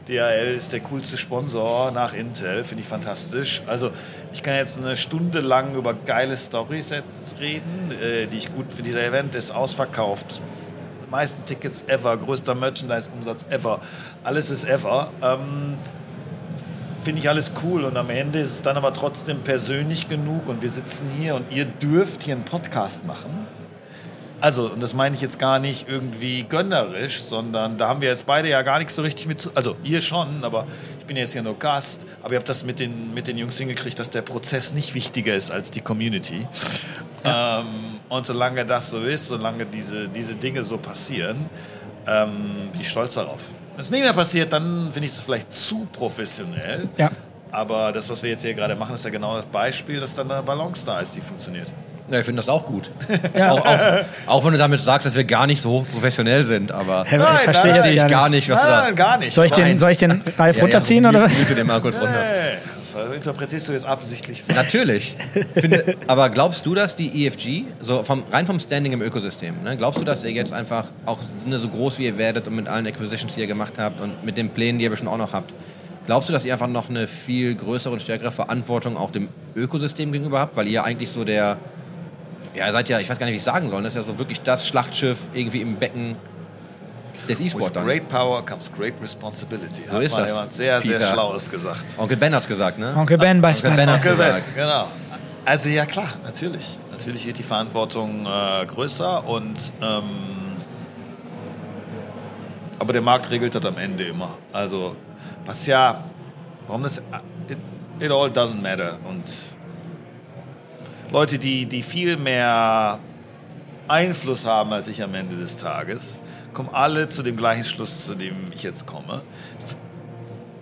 DHL 0.07 0.55
ist 0.55 0.73
der 0.73 0.79
coolste 0.81 1.17
Sponsor 1.17 1.91
nach 1.91 2.13
Intel, 2.13 2.63
finde 2.63 2.81
ich 2.81 2.89
fantastisch. 2.89 3.61
Also 3.67 3.91
ich 4.33 4.41
kann 4.41 4.55
jetzt 4.55 4.79
eine 4.79 4.95
Stunde 4.95 5.41
lang 5.41 5.75
über 5.75 5.93
geile 5.93 6.35
Storys 6.35 6.89
jetzt 6.89 7.39
reden, 7.39 7.91
äh, 8.01 8.27
die 8.27 8.37
ich 8.37 8.53
gut 8.53 8.71
finde. 8.71 8.89
Dieser 8.89 9.03
Event 9.03 9.35
ist 9.35 9.51
ausverkauft. 9.51 10.41
Meisten 11.09 11.43
Tickets 11.45 11.85
ever, 11.87 12.17
größter 12.17 12.55
Merchandise-Umsatz 12.55 13.45
ever. 13.49 13.79
Alles 14.23 14.49
ist 14.49 14.65
ever. 14.65 15.09
Ähm, 15.21 15.77
finde 17.03 17.21
ich 17.21 17.29
alles 17.29 17.51
cool 17.63 17.85
und 17.85 17.95
am 17.95 18.09
Ende 18.09 18.39
ist 18.39 18.51
es 18.51 18.61
dann 18.61 18.75
aber 18.75 18.93
trotzdem 18.93 19.39
persönlich 19.39 20.09
genug 20.09 20.49
und 20.49 20.61
wir 20.61 20.69
sitzen 20.69 21.09
hier 21.17 21.35
und 21.35 21.51
ihr 21.51 21.63
dürft 21.63 22.23
hier 22.23 22.35
einen 22.35 22.43
Podcast 22.43 23.05
machen. 23.05 23.47
Also, 24.39 24.69
und 24.69 24.83
das 24.83 24.93
meine 24.93 25.15
ich 25.15 25.21
jetzt 25.21 25.39
gar 25.39 25.57
nicht 25.57 25.87
irgendwie 25.89 26.43
gönnerisch, 26.43 27.21
sondern 27.21 27.77
da 27.77 27.87
haben 27.87 28.01
wir 28.01 28.09
jetzt 28.09 28.27
beide 28.27 28.49
ja 28.49 28.61
gar 28.61 28.77
nichts 28.77 28.93
so 28.93 29.01
richtig 29.01 29.25
mit 29.25 29.41
zu. 29.41 29.49
Also, 29.55 29.75
ihr 29.83 30.01
schon, 30.01 30.43
aber 30.43 30.67
ich 30.99 31.05
bin 31.05 31.17
jetzt 31.17 31.33
ja 31.33 31.41
nur 31.41 31.57
Gast. 31.57 32.05
Aber 32.21 32.33
ihr 32.33 32.37
habt 32.37 32.49
das 32.49 32.63
mit 32.63 32.79
den, 32.79 33.13
mit 33.15 33.27
den 33.27 33.37
Jungs 33.37 33.57
hingekriegt, 33.57 33.97
dass 33.97 34.11
der 34.11 34.21
Prozess 34.21 34.73
nicht 34.73 34.93
wichtiger 34.93 35.33
ist 35.33 35.49
als 35.49 35.71
die 35.71 35.81
Community. 35.81 36.47
Ähm, 37.23 37.96
und 38.09 38.25
solange 38.25 38.65
das 38.65 38.89
so 38.89 39.01
ist, 39.01 39.27
solange 39.27 39.65
diese, 39.65 40.07
diese 40.09 40.35
Dinge 40.35 40.63
so 40.63 40.77
passieren, 40.77 41.49
ähm, 42.07 42.69
bin 42.71 42.81
ich 42.81 42.89
stolz 42.89 43.15
darauf. 43.15 43.39
Wenn 43.73 43.81
es 43.81 43.91
nicht 43.91 44.03
mehr 44.03 44.13
passiert, 44.13 44.51
dann 44.53 44.91
finde 44.91 45.05
ich 45.07 45.15
das 45.15 45.23
vielleicht 45.23 45.51
zu 45.51 45.87
professionell. 45.91 46.89
Ja. 46.97 47.11
Aber 47.51 47.91
das, 47.91 48.09
was 48.09 48.23
wir 48.23 48.31
jetzt 48.31 48.41
hier 48.41 48.53
gerade 48.53 48.75
machen, 48.75 48.95
ist 48.95 49.05
ja 49.05 49.09
genau 49.11 49.35
das 49.35 49.45
Beispiel, 49.45 49.99
dass 49.99 50.15
dann 50.15 50.31
eine 50.31 50.41
Balance 50.41 50.85
da 50.85 50.99
ist, 50.99 51.15
die 51.15 51.21
funktioniert. 51.21 51.71
Ja, 52.09 52.19
ich 52.19 52.25
finde 52.25 52.39
das 52.39 52.47
auch 52.49 52.63
gut. 52.63 52.89
Ja. 53.37 53.51
Auch, 53.51 53.65
auch, 53.65 53.79
auch 54.27 54.45
wenn 54.45 54.53
du 54.53 54.57
damit 54.57 54.79
sagst, 54.79 55.05
dass 55.05 55.15
wir 55.15 55.25
gar 55.25 55.45
nicht 55.45 55.61
so 55.61 55.85
professionell 55.91 56.45
sind, 56.45 56.71
aber 56.71 57.03
Hey, 57.05 57.19
Nein, 57.19 57.35
ich 57.35 57.41
verstehe 57.41 57.73
nein, 57.73 57.93
ich 57.93 58.07
gar 58.07 58.29
nicht, 58.29 58.49
was 58.49 58.63
Nein, 58.63 58.69
du 58.69 58.75
nein, 58.75 58.95
da... 58.95 59.03
gar 59.03 59.17
nicht. 59.17 59.33
Soll 59.33 59.45
ich 59.45 59.51
den, 59.51 59.77
soll 59.77 59.91
ich 59.91 59.97
den 59.97 60.21
Ralf 60.37 60.55
Ja, 60.55 60.61
runterziehen 60.61 61.03
ja, 61.03 61.09
oder 61.09 61.21
was? 61.23 61.37
Mute 61.37 61.55
den 61.55 61.67
mal 61.67 61.81
kurz 61.81 61.95
runter. 61.95 62.13
Das 62.13 62.76
Also 62.97 63.13
interpretierst 63.13 63.67
du 63.67 63.73
jetzt 63.73 63.85
absichtlich. 63.85 64.43
Natürlich. 64.53 65.15
Finde, 65.53 65.95
aber 66.07 66.29
glaubst 66.29 66.65
du, 66.65 66.73
dass 66.73 66.95
die 66.95 67.25
EFG, 67.25 67.65
so 67.81 68.03
vom, 68.03 68.23
rein 68.31 68.45
vom 68.45 68.59
Standing 68.59 68.93
im 68.93 69.01
Ökosystem, 69.01 69.61
ne, 69.63 69.77
glaubst 69.77 70.01
du, 70.01 70.05
dass 70.05 70.23
ihr 70.23 70.31
jetzt 70.31 70.53
einfach 70.53 70.89
auch 71.05 71.19
ne, 71.45 71.59
so 71.59 71.69
groß 71.69 71.99
wie 71.99 72.05
ihr 72.05 72.17
werdet 72.17 72.47
und 72.47 72.55
mit 72.55 72.67
allen 72.67 72.87
Acquisitions, 72.87 73.35
die 73.35 73.41
ihr 73.41 73.47
gemacht 73.47 73.73
habt 73.77 74.01
und 74.01 74.23
mit 74.23 74.37
den 74.37 74.49
Plänen, 74.49 74.79
die 74.79 74.85
ihr 74.85 74.89
bestimmt 74.89 75.11
auch 75.11 75.17
noch 75.17 75.33
habt, 75.33 75.53
glaubst 76.05 76.29
du, 76.29 76.33
dass 76.33 76.43
ihr 76.43 76.53
einfach 76.53 76.67
noch 76.67 76.89
eine 76.89 77.07
viel 77.07 77.55
größere 77.55 77.93
und 77.93 78.01
stärkere 78.01 78.31
Verantwortung 78.31 78.97
auch 78.97 79.11
dem 79.11 79.29
Ökosystem 79.55 80.11
gegenüber 80.11 80.39
habt? 80.39 80.55
Weil 80.55 80.67
ihr 80.67 80.83
eigentlich 80.83 81.09
so 81.09 81.23
der, 81.23 81.57
ja, 82.55 82.65
ihr 82.65 82.71
seid 82.71 82.89
ja, 82.89 82.99
ich 82.99 83.09
weiß 83.09 83.19
gar 83.19 83.27
nicht, 83.27 83.33
wie 83.33 83.37
ich 83.37 83.43
sagen 83.43 83.69
soll, 83.69 83.83
das 83.83 83.95
ist 83.95 84.07
ja 84.07 84.11
so 84.11 84.17
wirklich 84.17 84.41
das 84.41 84.67
Schlachtschiff 84.67 85.19
irgendwie 85.33 85.61
im 85.61 85.75
Becken 85.75 86.15
des 87.27 87.39
With 87.39 87.47
E-Sport 87.47 87.75
dann. 87.75 87.85
great 87.85 88.07
power 88.09 88.45
comes 88.45 88.71
great 88.71 88.93
responsibility. 89.01 89.83
So 89.85 89.93
Hat 89.93 90.03
ist 90.03 90.11
mal 90.13 90.21
das, 90.21 90.31
jemand 90.31 90.53
sehr, 90.53 90.81
sehr 90.81 90.97
Peter. 90.97 91.13
Schlaues 91.13 91.49
gesagt. 91.49 91.85
Onkel 91.97 92.17
Ben 92.17 92.33
hat's 92.33 92.47
gesagt, 92.47 92.77
ne? 92.79 92.93
Onkel 92.95 93.17
Ben 93.17 93.41
bei 93.41 93.49
Onkel 93.49 93.71
Ben 93.71 93.89
hat's 93.89 94.03
Spider-Man. 94.03 94.35
gesagt. 94.41 94.55
Genau. 94.55 94.87
Also 95.45 95.69
ja 95.69 95.85
klar, 95.85 96.09
natürlich. 96.23 96.79
Natürlich 96.91 97.25
wird 97.25 97.37
die 97.37 97.43
Verantwortung 97.43 98.25
äh, 98.25 98.65
größer 98.65 99.25
und 99.27 99.55
ähm, 99.81 100.03
aber 102.79 102.93
der 102.93 103.01
Markt 103.01 103.31
regelt 103.31 103.55
das 103.55 103.65
am 103.65 103.77
Ende 103.77 104.03
immer. 104.05 104.37
Also 104.51 104.95
was 105.45 105.65
ja, 105.65 106.03
warum 106.67 106.83
das 106.83 106.97
it, 107.49 107.57
it 107.99 108.11
all 108.11 108.29
doesn't 108.29 108.61
matter 108.61 108.97
und 109.07 109.23
Leute, 111.11 111.39
die 111.39 111.65
die 111.65 111.81
viel 111.83 112.17
mehr 112.17 112.99
Einfluss 113.87 114.45
haben 114.45 114.73
als 114.73 114.87
ich 114.87 115.01
am 115.01 115.13
Ende 115.15 115.37
des 115.37 115.55
Tages, 115.55 116.19
kommen 116.57 116.73
alle 116.73 117.07
zu 117.07 117.21
dem 117.21 117.37
gleichen 117.37 117.63
Schluss, 117.63 118.05
zu 118.05 118.15
dem 118.15 118.51
ich 118.51 118.63
jetzt 118.63 118.87
komme. 118.87 119.21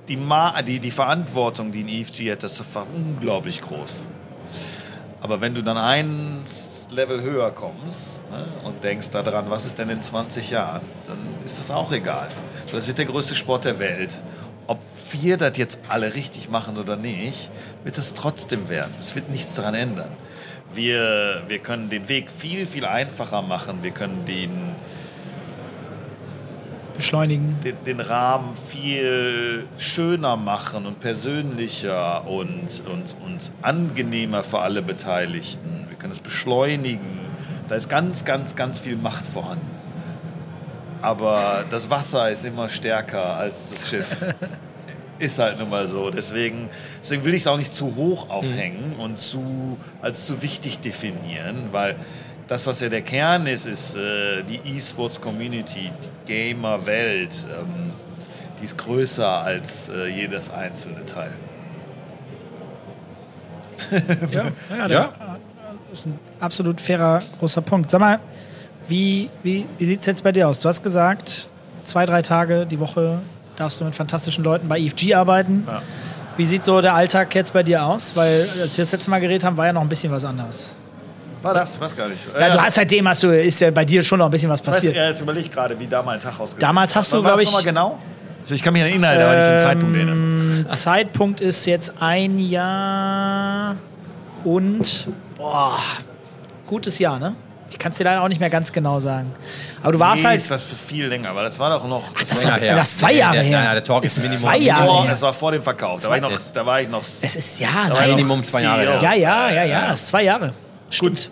Die, 0.10 0.18
Ma 0.18 0.62
die, 0.62 0.80
die 0.80 0.91
Verantwortung, 0.91 1.72
die 1.72 1.86
ein 1.86 1.88
EFG 1.88 2.34
hat, 2.34 2.43
das 2.43 2.62
war 2.76 2.86
unglaublich 2.93 3.62
groß. 3.62 4.06
Aber 5.22 5.39
wenn 5.39 5.56
du 5.56 5.64
dann 5.64 5.78
ein 5.78 6.39
Level 6.91 7.22
höher 7.22 7.50
kommst 7.52 8.30
ne, 8.30 8.46
und 8.66 8.84
denkst 8.84 9.12
daran, 9.12 9.50
was 9.50 9.66
ist 9.66 9.80
denn 9.80 9.88
in 9.88 10.02
20 10.02 10.50
Jahren, 10.50 10.82
dann 11.08 11.18
ist 11.46 11.60
das 11.60 11.72
auch 11.72 11.93
egal. 11.93 12.28
Das 12.74 12.88
wird 12.89 12.98
der 12.98 13.06
größte 13.06 13.34
Sport 13.34 13.64
der 13.64 13.80
Welt. 13.80 14.22
Ob 14.68 14.80
wir 15.12 15.38
das 15.38 15.58
jetzt 15.58 15.80
alle 15.88 16.14
richtig 16.14 16.50
machen 16.50 16.78
oder 16.78 16.98
nicht, 16.98 17.52
wird 17.86 17.98
das 17.98 18.14
trotzdem 18.14 18.68
werden. 18.68 18.93
Es 19.00 19.16
wird 19.16 19.30
nichts 19.30 19.56
daran 19.56 19.76
ändern. 19.76 20.10
Wir, 20.74 21.43
wir 21.48 21.60
können 21.60 21.88
den 21.88 22.10
Weg 22.10 22.30
viel, 22.30 22.66
viel 22.66 22.86
einfacher 22.86 23.41
machen. 23.41 23.80
Wir 23.82 23.91
können 23.91 24.26
den, 24.26 24.76
Beschleunigen. 26.98 27.60
den, 27.64 27.76
den 27.86 28.00
Rahmen 28.00 28.56
viel 28.68 29.68
schöner 29.78 30.38
machen 30.38 30.86
und 30.86 31.00
persönlicher 31.00 32.28
und, 32.28 32.84
und, 32.91 33.16
und 33.26 33.52
angenehmer 33.62 34.43
für 34.43 34.60
alle 34.60 34.82
Beteiligten. 34.82 35.86
Wir 35.89 35.98
können 35.98 36.14
es 36.14 36.20
beschleunigen. 36.20 37.20
Da 37.68 37.76
ist 37.76 37.89
ganz, 37.89 38.26
ganz, 38.26 38.56
ganz 38.56 38.80
viel 38.80 38.96
Macht 38.96 39.26
vorhanden. 39.26 39.70
Aber 41.02 41.66
das 41.70 41.89
Wasser 41.89 42.32
ist 42.32 42.46
immer 42.46 42.70
stärker 42.70 43.38
als 43.38 43.70
das 43.72 43.89
Schiff. 43.89 44.26
ist 45.20 45.39
halt 45.39 45.60
nun 45.60 45.70
mal 45.70 45.88
so. 45.88 46.10
Deswegen, 46.10 46.70
deswegen 47.02 47.26
will 47.26 47.34
ich 47.34 47.41
es 47.41 47.48
auch 47.48 47.58
nicht 47.58 47.74
zu 47.74 47.96
hoch 47.96 48.30
aufhängen 48.30 48.96
und 48.98 49.20
zu, 49.20 49.78
als 50.02 50.26
zu 50.26 50.41
wichtig 50.41 50.80
definieren, 50.80 51.70
weil 51.72 51.96
das, 52.48 52.68
was 52.68 52.80
ja 52.80 52.89
der 52.89 53.02
Kern 53.02 53.48
ist, 53.48 53.66
ist 53.66 53.96
äh, 53.96 54.43
die 54.43 54.60
E-Sports-Community, 54.78 55.91
die 56.28 56.32
Gamer-Welt. 56.32 57.48
Ähm, 57.50 57.91
die 58.60 58.66
ist 58.66 58.78
größer 58.78 59.28
als 59.28 59.89
äh, 59.89 60.08
jedes 60.08 60.50
einzelne 60.50 61.06
Teil. 61.06 61.32
Ja, 64.32 64.43
ja, 64.78 64.88
der, 64.88 65.10
Das 65.89 66.00
ist 66.00 66.06
ein 66.06 66.20
absolut 66.39 66.80
fairer, 66.80 67.22
großer 67.39 67.62
Punkt. 67.62 67.91
Sag 67.91 68.00
mal, 68.00 68.20
wie, 68.88 69.30
wie, 69.43 69.66
wie 69.78 69.86
sieht 69.86 70.02
es 70.02 70.06
jetzt 70.06 70.24
bei 70.24 70.32
dir 70.32 70.48
aus? 70.48 70.60
Du 70.60 70.70
hast 70.70 70.84
gesagt, 70.84 71.50
zwei, 71.84 72.06
drei 72.06 72.22
Tage 72.22 72.66
die 72.66 72.80
Woche 72.80 73.20
darfst 73.56 73.82
du 73.82 73.86
mit 73.86 73.96
fantastischen 73.96 74.43
Leuten 74.43 74.68
bei 74.68 74.80
EFG 74.80 75.16
arbeiten. 75.16 75.64
Ja. 75.68 75.82
Wie 76.38 76.46
sieht 76.46 76.66
so 76.66 76.82
der 76.82 76.93
Alltag 76.93 77.34
jetzt 77.34 77.54
bei 77.54 77.64
dir 77.64 77.86
aus? 77.86 78.16
Weil 78.16 78.48
als 78.62 78.78
wir 78.78 78.84
das 78.84 78.91
letzte 78.91 79.10
Mal 79.10 79.20
geredet 79.20 79.43
haben, 79.43 79.58
war 79.58 79.66
ja 79.66 79.74
noch 79.74 79.82
ein 79.82 79.89
bisschen 79.89 80.12
was 80.12 80.26
anderes. 80.26 80.76
War 81.46 81.54
das? 81.54 81.80
Was 81.80 81.96
gar 81.96 82.08
nicht. 82.08 82.26
Ja, 82.39 82.50
du 82.54 82.62
hast 82.62 82.76
seitdem 82.76 83.08
hast 83.08 83.22
du, 83.24 83.28
ist 83.30 83.62
ja 83.62 83.70
bei 83.72 83.86
dir 83.86 84.02
schon 84.02 84.18
noch 84.20 84.26
ein 84.26 84.32
bisschen 84.32 84.50
was 84.50 84.62
ich 84.62 84.68
weiß, 84.68 84.74
passiert. 84.76 84.96
ja, 84.96 85.08
jetzt 85.10 85.22
überleg 85.22 85.52
gerade, 85.52 85.80
wie 85.80 85.86
da 85.88 86.02
mein 86.02 86.20
Tag 86.20 86.34
ausgesehen 86.39 86.60
Damals 86.60 86.96
hast 86.96 87.12
du, 87.12 87.18
Wann 87.18 87.24
war 87.24 87.30
glaub 87.32 87.39
das 87.39 87.43
ich- 87.43 87.52
nochmal 87.52 87.64
genau? 87.64 88.00
Ich 88.48 88.62
kann 88.64 88.74
mich 88.74 88.82
an 88.84 88.88
den 88.89 88.98
Inhalt, 88.98 89.20
aber 89.22 89.36
nicht 89.38 89.50
den 89.52 89.60
Zeitpunkt 89.60 89.96
erinnern. 89.96 90.68
Zeitpunkt 90.72 91.41
ist 91.41 91.66
jetzt 91.66 91.93
ein 92.00 92.38
Jahr 92.39 93.76
und 94.43 95.08
boah, 95.38 95.80
gutes 96.68 97.00
Jahr, 97.00 97.18
ne? 97.20 97.36
Ich 97.70 97.80
kann 97.80 97.91
es 97.91 97.98
dir 97.98 98.04
leider 98.04 98.22
auch 98.22 98.28
nicht 98.28 98.39
mehr 98.39 98.52
ganz 98.52 98.72
genau 98.72 99.00
sagen. 99.00 99.32
Aber 99.82 99.91
du 99.93 100.00
warst 100.00 100.22
nee, 100.22 100.30
halt. 100.30 100.38
ist 100.38 100.52
das 100.52 100.62
für 100.64 100.76
viel 100.76 101.08
länger, 101.08 101.30
aber 101.30 101.41
das 101.43 101.58
war 101.58 101.72
doch 101.72 101.88
noch. 101.88 102.14
Das 102.14 102.30
das, 102.30 102.46
war 102.46 102.60
her. 102.60 102.76
das 102.76 102.89
ist 102.89 102.98
zwei 103.00 103.14
Jahre 103.14 103.39
her. 103.39 103.60
nein, 103.64 103.72
der 103.74 103.84
Talk 103.84 104.04
ist 104.04 104.18
es 104.18 104.24
Minimum 104.24 104.41
zwei 104.43 104.58
Jahre 104.60 104.86
vor, 104.88 105.04
her. 105.06 105.14
es 105.14 105.22
war 105.24 105.34
vor 105.34 105.52
dem 105.52 105.62
Verkauf. 105.64 106.02
Da 106.02 106.10
war 106.10 106.16
ich 106.18 106.22
noch, 106.22 106.32
Ist- 106.32 106.56
da 106.56 106.66
war 106.66 106.82
ich 106.82 106.89
noch. 106.89 107.02
Es 107.02 107.36
ist 107.36 107.60
ja, 107.60 107.68
nein. 107.74 107.91
ich 107.91 107.98
noch 107.98 108.16
Minimum 108.18 108.43
zwei 108.43 108.62
Jahre 108.62 108.82
her. 108.82 109.00
Ja, 109.02 109.14
ja, 109.16 109.50
ja, 109.50 109.64
ja, 109.64 109.91
es 109.91 110.02
ist 110.02 110.08
zwei 110.08 110.24
Jahre. 110.24 110.54
Gut. 110.99 111.29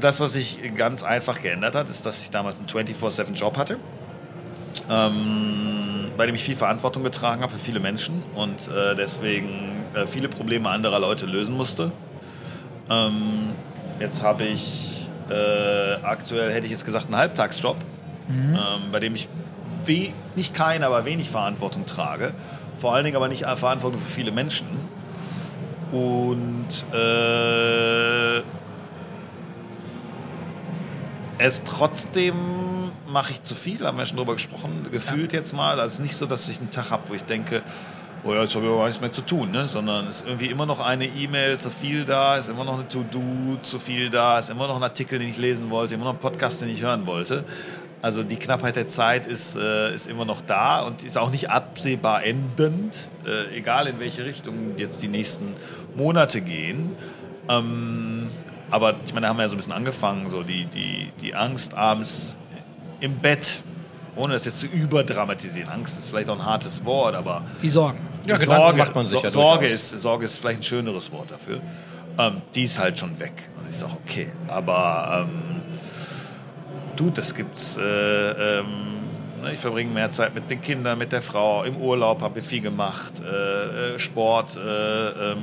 Das, 0.00 0.20
was 0.20 0.32
sich 0.32 0.58
ganz 0.76 1.02
einfach 1.02 1.42
geändert 1.42 1.74
hat, 1.74 1.90
ist, 1.90 2.06
dass 2.06 2.22
ich 2.22 2.30
damals 2.30 2.58
einen 2.58 2.68
24-7-Job 2.68 3.58
hatte, 3.58 3.76
ähm, 4.90 6.10
bei 6.16 6.26
dem 6.26 6.34
ich 6.34 6.42
viel 6.42 6.56
Verantwortung 6.56 7.04
getragen 7.04 7.42
habe 7.42 7.52
für 7.52 7.58
viele 7.58 7.80
Menschen 7.80 8.22
und 8.34 8.68
äh, 8.68 8.94
deswegen 8.96 9.84
äh, 9.94 10.06
viele 10.06 10.28
Probleme 10.28 10.70
anderer 10.70 11.00
Leute 11.00 11.26
lösen 11.26 11.56
musste. 11.56 11.92
Ähm, 12.88 13.52
jetzt 14.00 14.22
habe 14.22 14.44
ich 14.44 15.10
äh, 15.28 15.94
aktuell, 16.02 16.52
hätte 16.52 16.66
ich 16.66 16.72
jetzt 16.72 16.84
gesagt, 16.84 17.06
einen 17.06 17.16
Halbtagsjob, 17.16 17.76
ähm, 18.30 18.56
bei 18.90 19.00
dem 19.00 19.14
ich 19.14 19.28
we 19.84 20.12
nicht 20.36 20.54
keine, 20.54 20.86
aber 20.86 21.04
wenig 21.04 21.30
Verantwortung 21.30 21.86
trage. 21.86 22.34
Vor 22.78 22.94
allen 22.94 23.04
Dingen 23.04 23.16
aber 23.16 23.28
nicht 23.28 23.44
Verantwortung 23.44 24.00
für 24.00 24.10
viele 24.10 24.32
Menschen. 24.32 24.66
Und 25.92 26.86
äh, 26.94 28.40
es 31.38 31.62
trotzdem 31.64 32.34
mache 33.06 33.32
ich 33.32 33.42
zu 33.42 33.54
viel, 33.54 33.86
haben 33.86 33.98
wir 33.98 34.06
schon 34.06 34.16
drüber 34.16 34.32
gesprochen, 34.32 34.86
gefühlt 34.90 35.32
jetzt 35.32 35.52
mal. 35.52 35.72
Also 35.72 35.86
es 35.86 35.92
ist 35.94 36.00
nicht 36.00 36.16
so, 36.16 36.26
dass 36.26 36.48
ich 36.48 36.60
einen 36.60 36.70
Tag 36.70 36.90
habe, 36.90 37.02
wo 37.08 37.14
ich 37.14 37.24
denke, 37.24 37.62
oh 38.24 38.32
ja, 38.32 38.42
jetzt 38.42 38.54
habe 38.54 38.64
ich 38.64 38.72
aber 38.72 38.86
nichts 38.86 39.00
mehr 39.00 39.12
zu 39.12 39.22
tun, 39.22 39.50
ne? 39.50 39.68
sondern 39.68 40.06
es 40.06 40.20
ist 40.20 40.26
irgendwie 40.26 40.46
immer 40.46 40.66
noch 40.66 40.80
eine 40.80 41.06
E-Mail 41.06 41.58
zu 41.58 41.70
viel 41.70 42.04
da, 42.04 42.36
ist 42.36 42.48
immer 42.48 42.64
noch 42.64 42.74
eine 42.74 42.88
To-Do 42.88 43.58
zu 43.62 43.78
viel 43.78 44.08
da, 44.10 44.38
ist 44.38 44.50
immer 44.50 44.66
noch 44.66 44.76
ein 44.76 44.82
Artikel, 44.82 45.18
den 45.18 45.28
ich 45.28 45.38
lesen 45.38 45.70
wollte, 45.70 45.94
immer 45.94 46.04
noch 46.04 46.14
ein 46.14 46.20
Podcast, 46.20 46.62
den 46.62 46.68
ich 46.68 46.82
hören 46.82 47.06
wollte. 47.06 47.44
Also 48.00 48.24
die 48.24 48.36
Knappheit 48.36 48.74
der 48.74 48.88
Zeit 48.88 49.28
ist, 49.28 49.54
äh, 49.54 49.94
ist 49.94 50.08
immer 50.08 50.24
noch 50.24 50.40
da 50.40 50.80
und 50.80 51.04
ist 51.04 51.16
auch 51.16 51.30
nicht 51.30 51.50
absehbar 51.50 52.24
endend, 52.24 53.10
äh, 53.24 53.56
egal 53.56 53.86
in 53.86 54.00
welche 54.00 54.24
Richtung 54.24 54.76
jetzt 54.76 55.02
die 55.02 55.08
nächsten 55.08 55.54
Monate 55.96 56.40
gehen. 56.40 56.90
Ähm, 57.48 58.28
aber 58.70 58.94
ich 59.04 59.12
meine, 59.12 59.24
da 59.26 59.28
haben 59.30 59.36
wir 59.36 59.42
ja 59.42 59.48
so 59.48 59.54
ein 59.54 59.58
bisschen 59.58 59.72
angefangen, 59.72 60.28
so 60.30 60.42
die, 60.42 60.64
die, 60.66 61.10
die 61.20 61.34
Angst 61.34 61.74
abends 61.74 62.36
im 63.00 63.16
Bett, 63.18 63.62
ohne 64.16 64.32
das 64.34 64.44
jetzt 64.44 64.60
zu 64.60 64.66
überdramatisieren. 64.66 65.68
Angst 65.68 65.98
ist 65.98 66.10
vielleicht 66.10 66.28
auch 66.28 66.38
ein 66.38 66.44
hartes 66.46 66.84
Wort, 66.84 67.14
aber 67.14 67.44
Die 67.60 67.68
Sorgen. 67.68 67.98
Ja, 68.26 68.36
die 68.38 68.44
Gedanken 68.44 68.78
macht 68.78 68.94
man 68.94 69.04
sich 69.04 69.18
So- 69.18 69.24
ja 69.24 69.30
Sorge, 69.30 69.66
ist, 69.66 69.90
Sorge 69.90 70.24
ist 70.26 70.38
vielleicht 70.38 70.60
ein 70.60 70.64
schöneres 70.64 71.10
Wort 71.12 71.30
dafür. 71.30 71.60
Ähm, 72.18 72.42
die 72.54 72.64
ist 72.64 72.78
halt 72.78 72.98
schon 72.98 73.18
weg 73.18 73.50
und 73.58 73.68
ist 73.68 73.82
auch 73.82 73.96
okay. 73.96 74.28
Aber 74.48 75.26
ähm, 75.28 75.62
du, 76.96 77.10
das 77.10 77.34
gibt's. 77.34 77.76
Äh, 77.76 77.80
ähm, 77.82 78.64
ne, 79.42 79.52
ich 79.54 79.58
verbringe 79.58 79.90
mehr 79.92 80.10
Zeit 80.10 80.34
mit 80.34 80.48
den 80.50 80.60
Kindern, 80.60 80.98
mit 80.98 81.10
der 81.12 81.22
Frau. 81.22 81.64
Im 81.64 81.76
Urlaub 81.78 82.20
habe 82.22 82.40
ich 82.40 82.46
viel 82.46 82.60
gemacht. 82.60 83.14
Äh, 83.20 83.94
äh, 83.94 83.98
Sport, 83.98 84.56
äh, 84.56 84.60
ähm, 85.32 85.38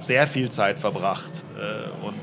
sehr 0.00 0.26
viel 0.26 0.50
Zeit 0.50 0.78
verbracht. 0.78 1.44
Äh, 1.56 2.06
und 2.06 2.14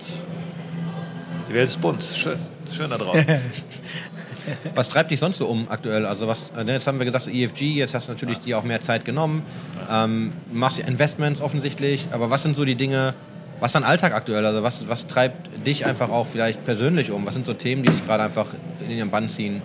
die 1.48 1.54
Welt 1.54 1.68
ist 1.68 1.82
bunt. 1.82 2.00
Ist 2.00 2.20
schön. 2.20 2.40
Ist 2.66 2.76
schön 2.76 2.90
da 2.90 2.98
draußen. 2.98 3.26
Was 4.76 4.90
treibt 4.90 5.12
dich 5.12 5.20
sonst 5.20 5.38
so 5.38 5.48
um 5.48 5.70
aktuell? 5.70 6.06
Also 6.06 6.28
was, 6.28 6.52
äh, 6.58 6.64
jetzt 6.64 6.86
haben 6.88 7.00
wir 7.00 7.06
gesagt, 7.06 7.26
so 7.26 7.32
EFG, 7.32 7.76
jetzt 7.76 7.94
hast 7.94 8.08
du 8.08 8.12
natürlich 8.12 8.40
dir 8.40 8.58
auch 8.58 8.64
mehr 8.64 8.82
Zeit 8.82 9.06
genommen, 9.06 9.44
ähm, 9.90 10.34
machst 10.52 10.80
Investments 10.80 11.42
offensichtlich, 11.42 12.08
aber 12.12 12.30
was 12.30 12.44
sind 12.44 12.56
so 12.56 12.66
die 12.66 12.76
Dinge, 12.76 13.14
was 13.62 13.70
ist 13.70 13.76
dein 13.76 13.86
Alltag 13.86 14.14
aktuell? 14.14 14.46
Also 14.46 14.62
was, 14.62 14.90
was 14.90 15.08
treibt 15.08 15.66
dich 15.66 15.86
einfach 15.86 16.10
auch 16.10 16.28
vielleicht 16.28 16.66
persönlich 16.66 17.12
um? 17.12 17.26
Was 17.26 17.36
sind 17.36 17.46
so 17.46 17.54
Themen, 17.54 17.84
die 17.84 17.90
dich 17.90 18.06
gerade 18.06 18.24
einfach 18.24 18.48
in 18.82 18.90
den 18.90 19.10
Bann 19.10 19.30
ziehen? 19.30 19.62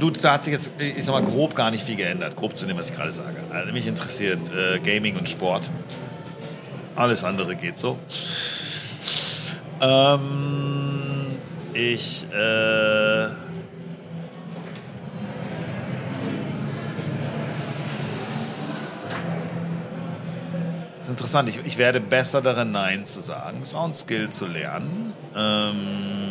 Du, 0.00 0.10
da 0.10 0.32
hat 0.32 0.44
sich 0.44 0.54
jetzt, 0.54 0.70
ich 0.78 1.04
sag 1.04 1.12
mal, 1.12 1.22
grob 1.22 1.54
gar 1.54 1.70
nicht 1.70 1.84
viel 1.84 1.96
geändert, 1.96 2.34
grob 2.34 2.56
zu 2.56 2.64
dem, 2.66 2.78
was 2.78 2.88
ich 2.88 2.96
gerade 2.96 3.12
sage. 3.12 3.36
Also 3.50 3.70
mich 3.70 3.86
interessiert 3.86 4.50
äh, 4.50 4.78
Gaming 4.78 5.16
und 5.16 5.28
Sport. 5.28 5.70
Alles 6.96 7.22
andere 7.22 7.54
geht 7.54 7.78
so. 7.78 7.98
Ähm, 9.82 11.36
ich, 11.74 12.24
äh, 12.32 13.28
Das 20.96 21.06
ist 21.06 21.10
interessant. 21.10 21.48
Ich, 21.48 21.60
ich 21.64 21.78
werde 21.78 22.00
besser 22.00 22.40
darin, 22.40 22.72
Nein 22.72 23.04
zu 23.04 23.20
sagen. 23.20 23.60
Das 23.60 23.98
Skill 23.98 24.30
zu 24.30 24.46
lernen. 24.46 25.12
Ähm, 25.34 26.29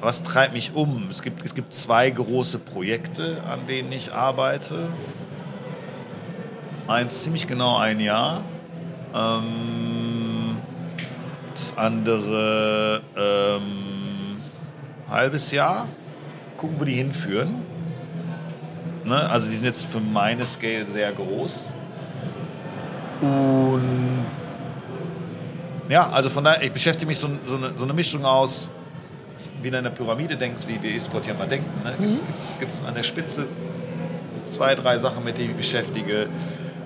was 0.00 0.22
treibt 0.22 0.54
mich 0.54 0.74
um? 0.74 1.08
Es 1.10 1.22
gibt, 1.22 1.44
es 1.44 1.54
gibt 1.54 1.72
zwei 1.72 2.10
große 2.10 2.58
Projekte, 2.58 3.42
an 3.44 3.66
denen 3.66 3.92
ich 3.92 4.12
arbeite. 4.12 4.88
Eins 6.88 7.22
ziemlich 7.22 7.46
genau 7.46 7.76
ein 7.76 8.00
Jahr. 8.00 8.44
Ähm, 9.14 10.56
das 11.54 11.76
andere 11.76 13.02
ähm, 13.16 14.38
halbes 15.08 15.52
Jahr. 15.52 15.88
Gucken, 16.56 16.80
wo 16.80 16.84
die 16.84 16.94
hinführen. 16.94 17.62
Ne? 19.04 19.28
Also 19.30 19.48
die 19.48 19.56
sind 19.56 19.66
jetzt 19.66 19.84
für 19.86 20.00
meine 20.00 20.46
Scale 20.46 20.86
sehr 20.86 21.12
groß. 21.12 21.72
Und 23.20 24.24
ja, 25.88 26.08
also 26.10 26.30
von 26.30 26.44
daher, 26.44 26.62
ich 26.62 26.72
beschäftige 26.72 27.06
mich 27.06 27.18
so, 27.18 27.28
so, 27.44 27.56
eine, 27.56 27.72
so 27.76 27.84
eine 27.84 27.92
Mischung 27.92 28.24
aus, 28.24 28.70
wie 29.62 29.70
du 29.70 29.78
in 29.78 29.86
einer 29.86 29.94
Pyramide 29.94 30.36
denkst, 30.36 30.64
wie 30.66 30.82
wir 30.82 30.90
E-Sport 30.90 31.26
ja 31.26 31.34
mal 31.34 31.48
denken. 31.48 31.82
Ne? 31.84 31.94
Gibt 31.98 32.72
es 32.72 32.84
an 32.84 32.94
der 32.94 33.02
Spitze 33.02 33.46
zwei, 34.50 34.74
drei 34.74 34.98
Sachen, 34.98 35.24
mit 35.24 35.38
denen 35.38 35.50
ich 35.50 35.56
mich 35.56 35.66
beschäftige. 35.66 36.28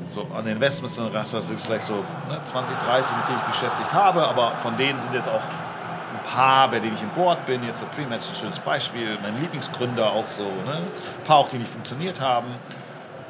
So 0.06 0.26
an 0.36 0.46
Investments 0.46 0.98
und 0.98 1.14
das 1.14 1.30
sind 1.30 1.58
vielleicht 1.58 1.86
so 1.86 1.94
ne, 2.28 2.40
20, 2.44 2.76
30, 2.76 3.16
mit 3.16 3.28
denen 3.28 3.38
ich 3.38 3.46
mich 3.46 3.56
beschäftigt 3.56 3.92
habe, 3.92 4.26
aber 4.26 4.56
von 4.58 4.76
denen 4.76 5.00
sind 5.00 5.14
jetzt 5.14 5.28
auch 5.28 5.40
ein 5.40 6.30
paar, 6.30 6.70
bei 6.70 6.78
denen 6.78 6.94
ich 6.94 7.02
im 7.02 7.08
Board 7.10 7.46
bin. 7.46 7.64
Jetzt 7.64 7.80
der 7.80 7.86
Pre-Match 7.86 8.28
ein 8.28 8.34
schönes 8.34 8.58
Beispiel. 8.58 9.18
Mein 9.22 9.40
Lieblingsgründer 9.40 10.12
auch 10.12 10.26
so. 10.26 10.42
Ne? 10.42 10.76
Ein 10.76 11.24
paar 11.24 11.38
auch, 11.38 11.48
die 11.48 11.56
nicht 11.56 11.70
funktioniert 11.70 12.20
haben. 12.20 12.48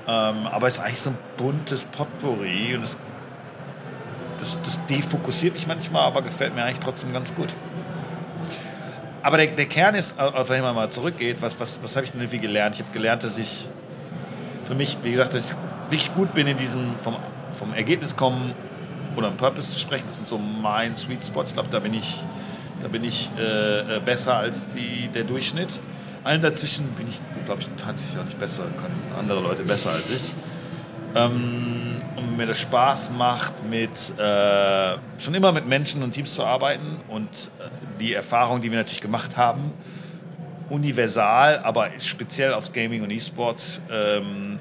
Ähm, 0.09 0.49
aber 0.51 0.67
es 0.67 0.75
ist 0.75 0.81
eigentlich 0.81 1.01
so 1.01 1.11
ein 1.11 1.19
buntes 1.37 1.85
Potpourri 1.87 2.75
und 2.75 2.83
es, 2.83 2.99
das, 4.39 4.61
das 4.63 4.85
defokussiert 4.87 5.55
mich 5.55 5.67
manchmal, 5.67 6.03
aber 6.03 6.23
gefällt 6.23 6.55
mir 6.55 6.65
eigentlich 6.65 6.81
trotzdem 6.81 7.13
ganz 7.13 7.35
gut. 7.35 7.55
Aber 9.25 9.39
der, 9.39 9.47
der 9.47 9.65
Kern 9.65 9.95
ist, 9.95 10.19
auf 10.21 10.51
wenn 10.51 10.61
man 10.61 10.75
mal 10.75 10.91
zurückgeht, 10.91 11.41
was, 11.41 11.59
was, 11.59 11.81
was 11.83 11.97
habe 11.97 12.05
ich 12.05 12.13
denn 12.13 12.21
irgendwie 12.21 12.41
gelernt? 12.41 12.75
Ich 12.75 12.83
habe 12.83 12.93
gelernt, 12.93 13.25
dass 13.25 13.39
ich 13.39 13.71
für 14.65 14.75
mich, 14.75 14.99
wie 15.03 15.13
gesagt, 15.13 15.33
dass 15.33 15.51
ich 15.51 15.57
wirklich 15.89 16.15
gut 16.15 16.35
bin 16.35 16.47
in 16.47 16.59
diesem 16.59 16.95
vom, 16.99 17.17
vom 17.53 17.73
Ergebnis 17.73 18.17
kommen 18.17 18.53
oder 19.17 19.29
im 19.29 19.39
Purpose 19.39 19.73
zu 19.73 19.81
sprechen. 19.81 20.05
Das 20.07 20.17
sind 20.17 20.27
so 20.27 20.37
mein 20.37 20.95
Sweet 20.95 21.25
Spot. 21.25 21.43
Ich 21.43 21.55
glaube, 21.55 21.71
da 21.71 21.81
bin 21.81 21.95
ich, 21.95 22.19
da 22.83 22.89
bin 22.89 23.03
ich 23.03 23.31
äh, 23.39 23.99
besser 24.01 24.37
als 24.37 24.69
die, 24.73 25.09
der 25.09 25.25
Durchschnitt. 25.25 25.73
Allen 26.23 26.43
dazwischen 26.43 26.89
bin 26.93 27.09
ich, 27.09 27.19
glaube 27.47 27.63
ich, 27.63 27.69
tatsächlich 27.83 28.19
auch 28.19 28.27
nicht 28.27 28.39
besser, 28.39 28.65
können 28.77 29.01
andere 29.19 29.41
Leute 29.41 29.63
besser 29.63 29.89
als 29.89 30.11
ich. 30.11 30.35
Ähm, 31.15 31.97
und 32.17 32.37
mir 32.37 32.45
das 32.45 32.61
Spaß 32.61 33.13
macht, 33.17 33.65
mit, 33.71 34.13
äh, 34.19 34.97
schon 35.19 35.33
immer 35.33 35.51
mit 35.53 35.67
Menschen 35.67 36.03
und 36.03 36.13
Teams 36.13 36.35
zu 36.35 36.45
arbeiten 36.45 37.01
und 37.09 37.29
äh, 37.59 37.84
die 38.01 38.15
Erfahrung, 38.15 38.61
die 38.61 38.71
wir 38.71 38.79
natürlich 38.79 39.01
gemacht 39.01 39.37
haben, 39.37 39.73
universal, 40.71 41.59
aber 41.59 41.91
speziell 41.99 42.53
aufs 42.55 42.73
Gaming 42.73 43.03
und 43.03 43.11
E-Sports, 43.11 43.81
ähm, 43.91 44.59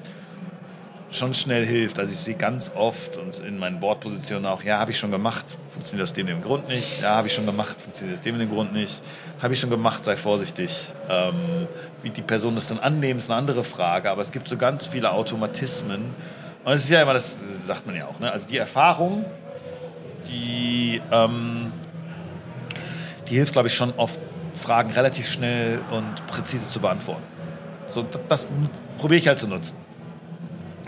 schon 1.14 1.34
schnell 1.34 1.66
hilft. 1.66 2.00
Also 2.00 2.12
ich 2.12 2.20
sehe 2.20 2.36
ganz 2.36 2.72
oft 2.76 3.18
und 3.18 3.40
in 3.40 3.58
meinen 3.58 3.80
Bordpositionen 3.80 4.46
auch, 4.46 4.64
ja, 4.64 4.80
habe 4.80 4.92
ich 4.92 4.98
schon 4.98 5.12
gemacht, 5.12 5.46
funktioniert 5.70 6.08
aus 6.08 6.14
dem 6.14 6.28
dem 6.28 6.42
Grund 6.42 6.68
nicht. 6.68 7.02
Ja, 7.02 7.16
habe 7.16 7.28
ich 7.28 7.34
schon 7.34 7.46
gemacht, 7.46 7.78
funktioniert 7.80 8.18
aus 8.18 8.22
dem 8.22 8.40
dem 8.40 8.50
Grund 8.50 8.74
nicht. 8.74 9.02
Habe 9.42 9.54
ich 9.54 9.60
schon 9.60 9.70
gemacht, 9.70 10.04
sei 10.04 10.16
vorsichtig. 10.16 10.94
Ähm, 11.10 11.68
wie 12.02 12.10
die 12.10 12.22
Person 12.22 12.56
das 12.56 12.68
dann 12.68 12.80
annimmt, 12.80 13.20
ist 13.20 13.30
eine 13.30 13.38
andere 13.38 13.64
Frage. 13.64 14.10
Aber 14.10 14.22
es 14.22 14.32
gibt 14.32 14.48
so 14.48 14.58
ganz 14.58 14.88
viele 14.88 15.12
Automatismen. 15.12 16.16
Und 16.64 16.74
es 16.74 16.86
ist 16.86 16.90
ja 16.90 17.02
immer, 17.02 17.14
das 17.14 17.40
sagt 17.66 17.86
man 17.86 17.96
ja 17.96 18.08
auch, 18.08 18.20
ne? 18.20 18.32
also 18.32 18.48
die 18.48 18.58
Erfahrung, 18.58 19.26
die, 20.28 21.02
ähm, 21.12 21.72
die 23.34 23.38
hilft, 23.38 23.54
glaube 23.54 23.68
ich, 23.68 23.74
schon 23.74 23.92
oft, 23.98 24.20
Fragen 24.54 24.92
relativ 24.92 25.28
schnell 25.28 25.82
und 25.90 26.28
präzise 26.28 26.70
zu 26.70 26.80
beantworten. 26.80 27.24
So, 27.88 28.06
das 28.30 28.48
probiere 29.00 29.18
ich 29.20 29.28
halt 29.28 29.40
zu 29.40 29.48
nutzen. 29.48 29.76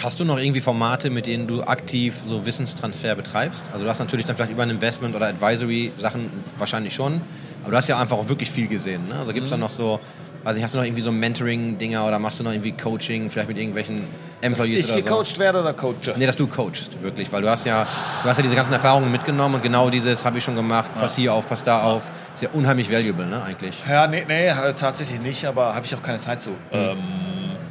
Hast 0.04 0.20
du 0.20 0.26
noch 0.26 0.38
irgendwie 0.38 0.62
Formate, 0.62 1.10
mit 1.10 1.26
denen 1.26 1.48
du 1.48 1.64
aktiv 1.64 2.22
so 2.28 2.46
Wissenstransfer 2.46 3.16
betreibst? 3.16 3.64
Also 3.74 3.86
du 3.86 3.90
hast 3.90 3.98
natürlich 3.98 4.28
dann 4.28 4.36
vielleicht 4.36 4.52
über 4.52 4.62
ein 4.62 4.70
Investment 4.70 5.16
oder 5.16 5.26
Advisory 5.26 5.92
Sachen 5.98 6.30
wahrscheinlich 6.60 6.94
schon, 6.94 7.20
aber 7.64 7.72
du 7.72 7.78
hast 7.78 7.88
ja 7.88 8.00
einfach 8.00 8.18
auch 8.18 8.30
wirklich 8.30 8.52
viel 8.52 8.68
gesehen. 8.68 9.08
Ne? 9.08 9.16
Also 9.16 9.34
gibt 9.34 9.46
es 9.46 9.50
da 9.50 9.58
noch 9.58 9.72
so, 9.72 10.00
ich, 10.54 10.64
hast 10.64 10.74
du 10.74 10.78
noch 10.78 10.86
irgendwie 10.86 11.02
so 11.02 11.12
Mentoring-Dinger 11.12 12.06
oder 12.06 12.20
machst 12.20 12.40
du 12.40 12.44
noch 12.44 12.52
irgendwie 12.52 12.72
Coaching, 12.72 13.30
vielleicht 13.32 13.48
mit 13.48 13.58
irgendwelchen 13.58 14.08
Employees 14.42 14.88
Dass 14.88 14.98
ich 14.98 15.04
oder 15.04 15.10
so? 15.10 15.18
gecoacht 15.18 15.40
werde 15.40 15.62
oder 15.62 15.74
coache? 15.74 16.14
Nee, 16.16 16.26
dass 16.26 16.36
du 16.36 16.48
coachst, 16.48 17.02
wirklich, 17.02 17.32
weil 17.32 17.42
du 17.42 17.50
hast 17.50 17.66
ja, 17.66 17.88
du 18.22 18.30
hast 18.30 18.38
ja 18.38 18.44
diese 18.44 18.56
ganzen 18.56 18.74
Erfahrungen 18.74 19.12
mitgenommen 19.12 19.56
und 19.56 19.64
genau 19.64 19.90
dieses 19.90 20.24
habe 20.24 20.38
ich 20.38 20.44
schon 20.44 20.56
gemacht, 20.56 20.92
pass 20.94 21.16
hier 21.16 21.34
auf, 21.34 21.50
pass 21.50 21.64
da 21.64 21.82
auf, 21.82 22.12
ist 22.36 22.44
ja 22.44 22.50
unheimlich 22.54 22.92
valuable, 22.92 23.26
ne, 23.26 23.42
eigentlich. 23.42 23.76
Ja, 23.90 24.06
nee, 24.06 24.24
nee 24.28 24.52
tatsächlich 24.78 25.20
nicht, 25.20 25.46
aber 25.46 25.74
habe 25.74 25.86
ich 25.86 25.96
auch 25.96 26.02
keine 26.02 26.20
Zeit 26.20 26.42
zu. 26.42 26.52
Ähm, 26.72 27.00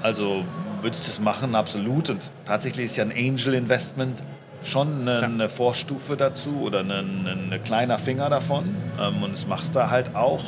also 0.03 0.45
würde 0.83 0.97
ich 0.97 1.07
das 1.07 1.21
machen, 1.21 1.55
absolut. 1.55 2.11
Und 2.11 2.31
tatsächlich 2.45 2.87
ist 2.87 2.97
ja 2.97 3.05
ein 3.05 3.13
Angel 3.13 3.55
Investment 3.55 4.23
schon 4.63 5.03
eine, 5.03 5.23
eine 5.23 5.49
Vorstufe 5.49 6.17
dazu 6.17 6.63
oder 6.63 6.81
ein 6.81 7.61
kleiner 7.65 7.99
Finger 7.99 8.31
davon. 8.31 8.75
Ähm, 9.01 9.23
und 9.23 9.33
das 9.33 9.47
machst 9.47 9.75
du 9.75 9.91
halt 9.91 10.15
auch. 10.15 10.43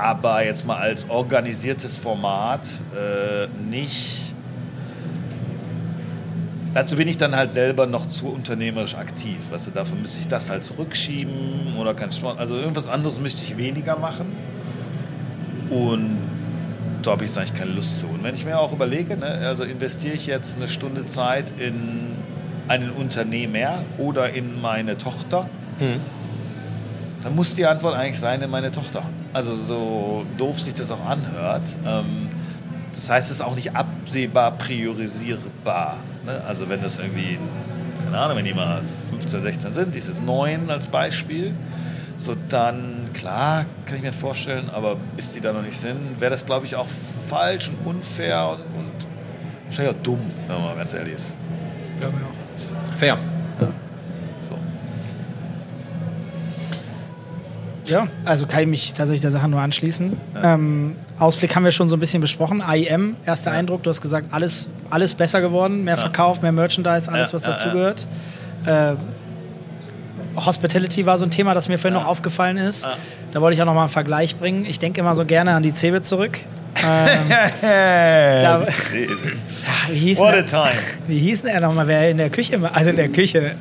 Aber 0.00 0.44
jetzt 0.44 0.66
mal 0.66 0.78
als 0.78 1.10
organisiertes 1.10 1.98
Format 1.98 2.66
äh, 2.94 3.48
nicht. 3.70 4.34
Dazu 6.72 6.96
bin 6.96 7.06
ich 7.08 7.18
dann 7.18 7.36
halt 7.36 7.50
selber 7.50 7.86
noch 7.86 8.06
zu 8.06 8.28
unternehmerisch 8.28 8.94
aktiv. 8.94 9.36
Weißt 9.50 9.66
du, 9.66 9.70
dafür 9.72 9.98
müsste 9.98 10.20
ich 10.20 10.28
das 10.28 10.50
halt 10.50 10.64
zurückschieben 10.64 11.76
oder 11.78 11.94
kein 11.94 12.12
Sport. 12.12 12.38
Also 12.38 12.56
irgendwas 12.56 12.88
anderes 12.88 13.20
müsste 13.20 13.44
ich 13.44 13.58
weniger 13.58 13.98
machen. 13.98 14.32
Und 15.68 16.18
da 17.02 17.12
habe 17.12 17.24
ich 17.24 17.30
jetzt 17.30 17.38
eigentlich 17.38 17.58
keine 17.58 17.72
Lust 17.72 17.98
zu. 17.98 18.06
Und 18.06 18.22
wenn 18.22 18.34
ich 18.34 18.44
mir 18.44 18.58
auch 18.58 18.72
überlege, 18.72 19.16
ne, 19.16 19.26
also 19.26 19.64
investiere 19.64 20.14
ich 20.14 20.26
jetzt 20.26 20.56
eine 20.56 20.68
Stunde 20.68 21.06
Zeit 21.06 21.52
in 21.58 22.16
einen 22.68 22.90
Unternehmer 22.90 23.82
oder 23.98 24.30
in 24.32 24.60
meine 24.60 24.96
Tochter, 24.96 25.50
dann 27.22 27.34
muss 27.34 27.54
die 27.54 27.66
Antwort 27.66 27.94
eigentlich 27.96 28.18
sein 28.18 28.40
in 28.40 28.50
meine 28.50 28.70
Tochter. 28.70 29.02
Also 29.32 29.56
so 29.56 30.24
doof 30.36 30.60
sich 30.60 30.74
das 30.74 30.90
auch 30.90 31.04
anhört. 31.04 31.62
Ähm, 31.86 32.28
das 32.92 33.08
heißt, 33.08 33.30
es 33.30 33.36
ist 33.36 33.42
auch 33.42 33.54
nicht 33.54 33.74
absehbar 33.74 34.52
priorisierbar. 34.58 35.98
Ne? 36.26 36.42
Also 36.46 36.68
wenn 36.68 36.82
das 36.82 36.98
irgendwie, 36.98 37.38
keine 38.04 38.18
Ahnung, 38.18 38.36
wenn 38.36 38.44
die 38.44 38.54
mal 38.54 38.82
15, 39.10 39.42
16 39.42 39.72
sind, 39.72 39.94
die 39.94 39.98
ist 39.98 40.08
jetzt 40.08 40.22
9 40.22 40.68
als 40.70 40.88
Beispiel, 40.88 41.54
so 42.16 42.34
dann, 42.48 43.08
klar, 43.14 43.64
kann 43.86 43.96
ich 43.96 44.02
mir 44.02 44.12
vorstellen, 44.12 44.68
aber 44.70 44.96
bis 45.16 45.30
die 45.30 45.40
da 45.40 45.52
noch 45.52 45.62
nicht 45.62 45.78
sind, 45.78 46.20
wäre 46.20 46.30
das, 46.30 46.44
glaube 46.44 46.66
ich, 46.66 46.76
auch 46.76 46.88
falsch 47.28 47.70
und 47.70 47.96
unfair 47.96 48.48
und, 48.50 48.78
und 48.78 49.08
wahrscheinlich 49.66 49.94
auch 49.94 50.02
dumm, 50.02 50.20
wenn 50.46 50.56
man 50.56 50.64
mal 50.64 50.76
ganz 50.76 50.92
ehrlich 50.92 51.14
ist. 51.14 51.34
Glaube 51.98 52.18
ich 52.18 52.24
auch. 52.24 52.96
Fair. 52.96 53.16
Ja, 57.90 58.06
also 58.24 58.46
kann 58.46 58.62
ich 58.62 58.68
mich 58.68 58.92
tatsächlich 58.92 59.20
der 59.20 59.30
Sache 59.30 59.48
nur 59.48 59.60
anschließen. 59.60 60.16
Ähm, 60.42 60.96
Ausblick 61.18 61.54
haben 61.54 61.64
wir 61.64 61.70
schon 61.72 61.88
so 61.88 61.96
ein 61.96 62.00
bisschen 62.00 62.20
besprochen. 62.20 62.62
AIM, 62.62 63.16
erster 63.26 63.50
Eindruck, 63.52 63.82
du 63.82 63.90
hast 63.90 64.00
gesagt, 64.00 64.28
alles, 64.30 64.68
alles 64.88 65.14
besser 65.14 65.40
geworden, 65.40 65.84
mehr 65.84 65.96
Verkauf, 65.96 66.40
mehr 66.42 66.52
Merchandise, 66.52 67.10
alles, 67.12 67.30
Ja, 67.30 67.34
was 67.34 67.44
ja, 67.44 67.50
dazugehört. 67.52 68.06
Äh, 68.66 68.94
Hospitality 70.36 71.06
war 71.06 71.18
so 71.18 71.24
ein 71.24 71.30
Thema, 71.30 71.54
das 71.54 71.68
mir 71.68 71.78
vorhin 71.78 71.98
noch 71.98 72.06
aufgefallen 72.06 72.56
ist. 72.56 72.84
Ja. 72.86 72.92
Da 73.32 73.40
wollte 73.40 73.54
ich 73.56 73.62
auch 73.62 73.66
noch 73.66 73.74
mal 73.74 73.82
einen 73.82 73.88
Vergleich 73.90 74.36
bringen. 74.36 74.64
Ich 74.64 74.78
denke 74.78 75.00
immer 75.00 75.14
so 75.14 75.24
gerne 75.24 75.52
an 75.54 75.62
die 75.62 75.72
Cebit 75.74 76.06
zurück. 76.06 76.38
Ähm, 76.86 77.28
da, 77.62 78.66
wie, 79.90 79.98
hieß 79.98 80.18
What 80.18 80.28
a 80.28 80.32
denn, 80.36 80.46
time. 80.46 80.68
wie 81.08 81.18
hieß 81.18 81.42
denn 81.42 81.50
er 81.50 81.60
nochmal, 81.60 81.86
wer 81.88 82.08
in 82.10 82.16
der 82.18 82.30
Küche, 82.30 82.54
immer- 82.54 82.74
also 82.74 82.90
in 82.90 82.96
der 82.96 83.08
Küche? 83.08 83.56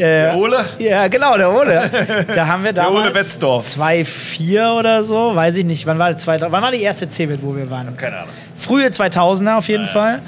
Der, 0.00 0.34
Ole? 0.36 0.56
Ja, 0.78 1.08
genau, 1.08 1.36
der 1.36 1.50
Ole. 1.50 1.90
Da 2.34 2.46
haben 2.46 2.64
wir 2.64 2.72
Der 2.72 2.84
damals 2.84 3.04
Ole 3.04 3.10
Betzdorf. 3.12 3.66
2,4 3.76 4.78
oder 4.78 5.04
so, 5.04 5.34
weiß 5.34 5.56
ich 5.56 5.64
nicht. 5.64 5.86
Wann 5.86 5.98
war, 5.98 6.12
das, 6.12 6.26
wann 6.26 6.50
war 6.50 6.70
die 6.72 6.82
erste 6.82 7.08
Cebit, 7.08 7.40
wo 7.42 7.54
wir 7.54 7.68
waren? 7.70 7.96
Keine 7.96 8.16
Ahnung. 8.18 8.30
Frühe 8.56 8.86
2000er 8.86 9.56
auf 9.58 9.68
jeden 9.68 9.84
Ja, 9.86 9.90
Fall. 9.90 10.22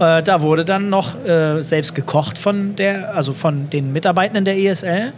Äh, 0.00 0.22
da 0.22 0.40
wurde 0.40 0.64
dann 0.64 0.88
noch 0.90 1.14
äh, 1.26 1.60
selbst 1.62 1.94
gekocht 1.94 2.38
von 2.38 2.76
der, 2.76 3.14
also 3.14 3.32
von 3.32 3.68
den 3.70 3.92
Mitarbeitenden 3.92 4.44
der 4.44 4.56
ESL. 4.56 5.12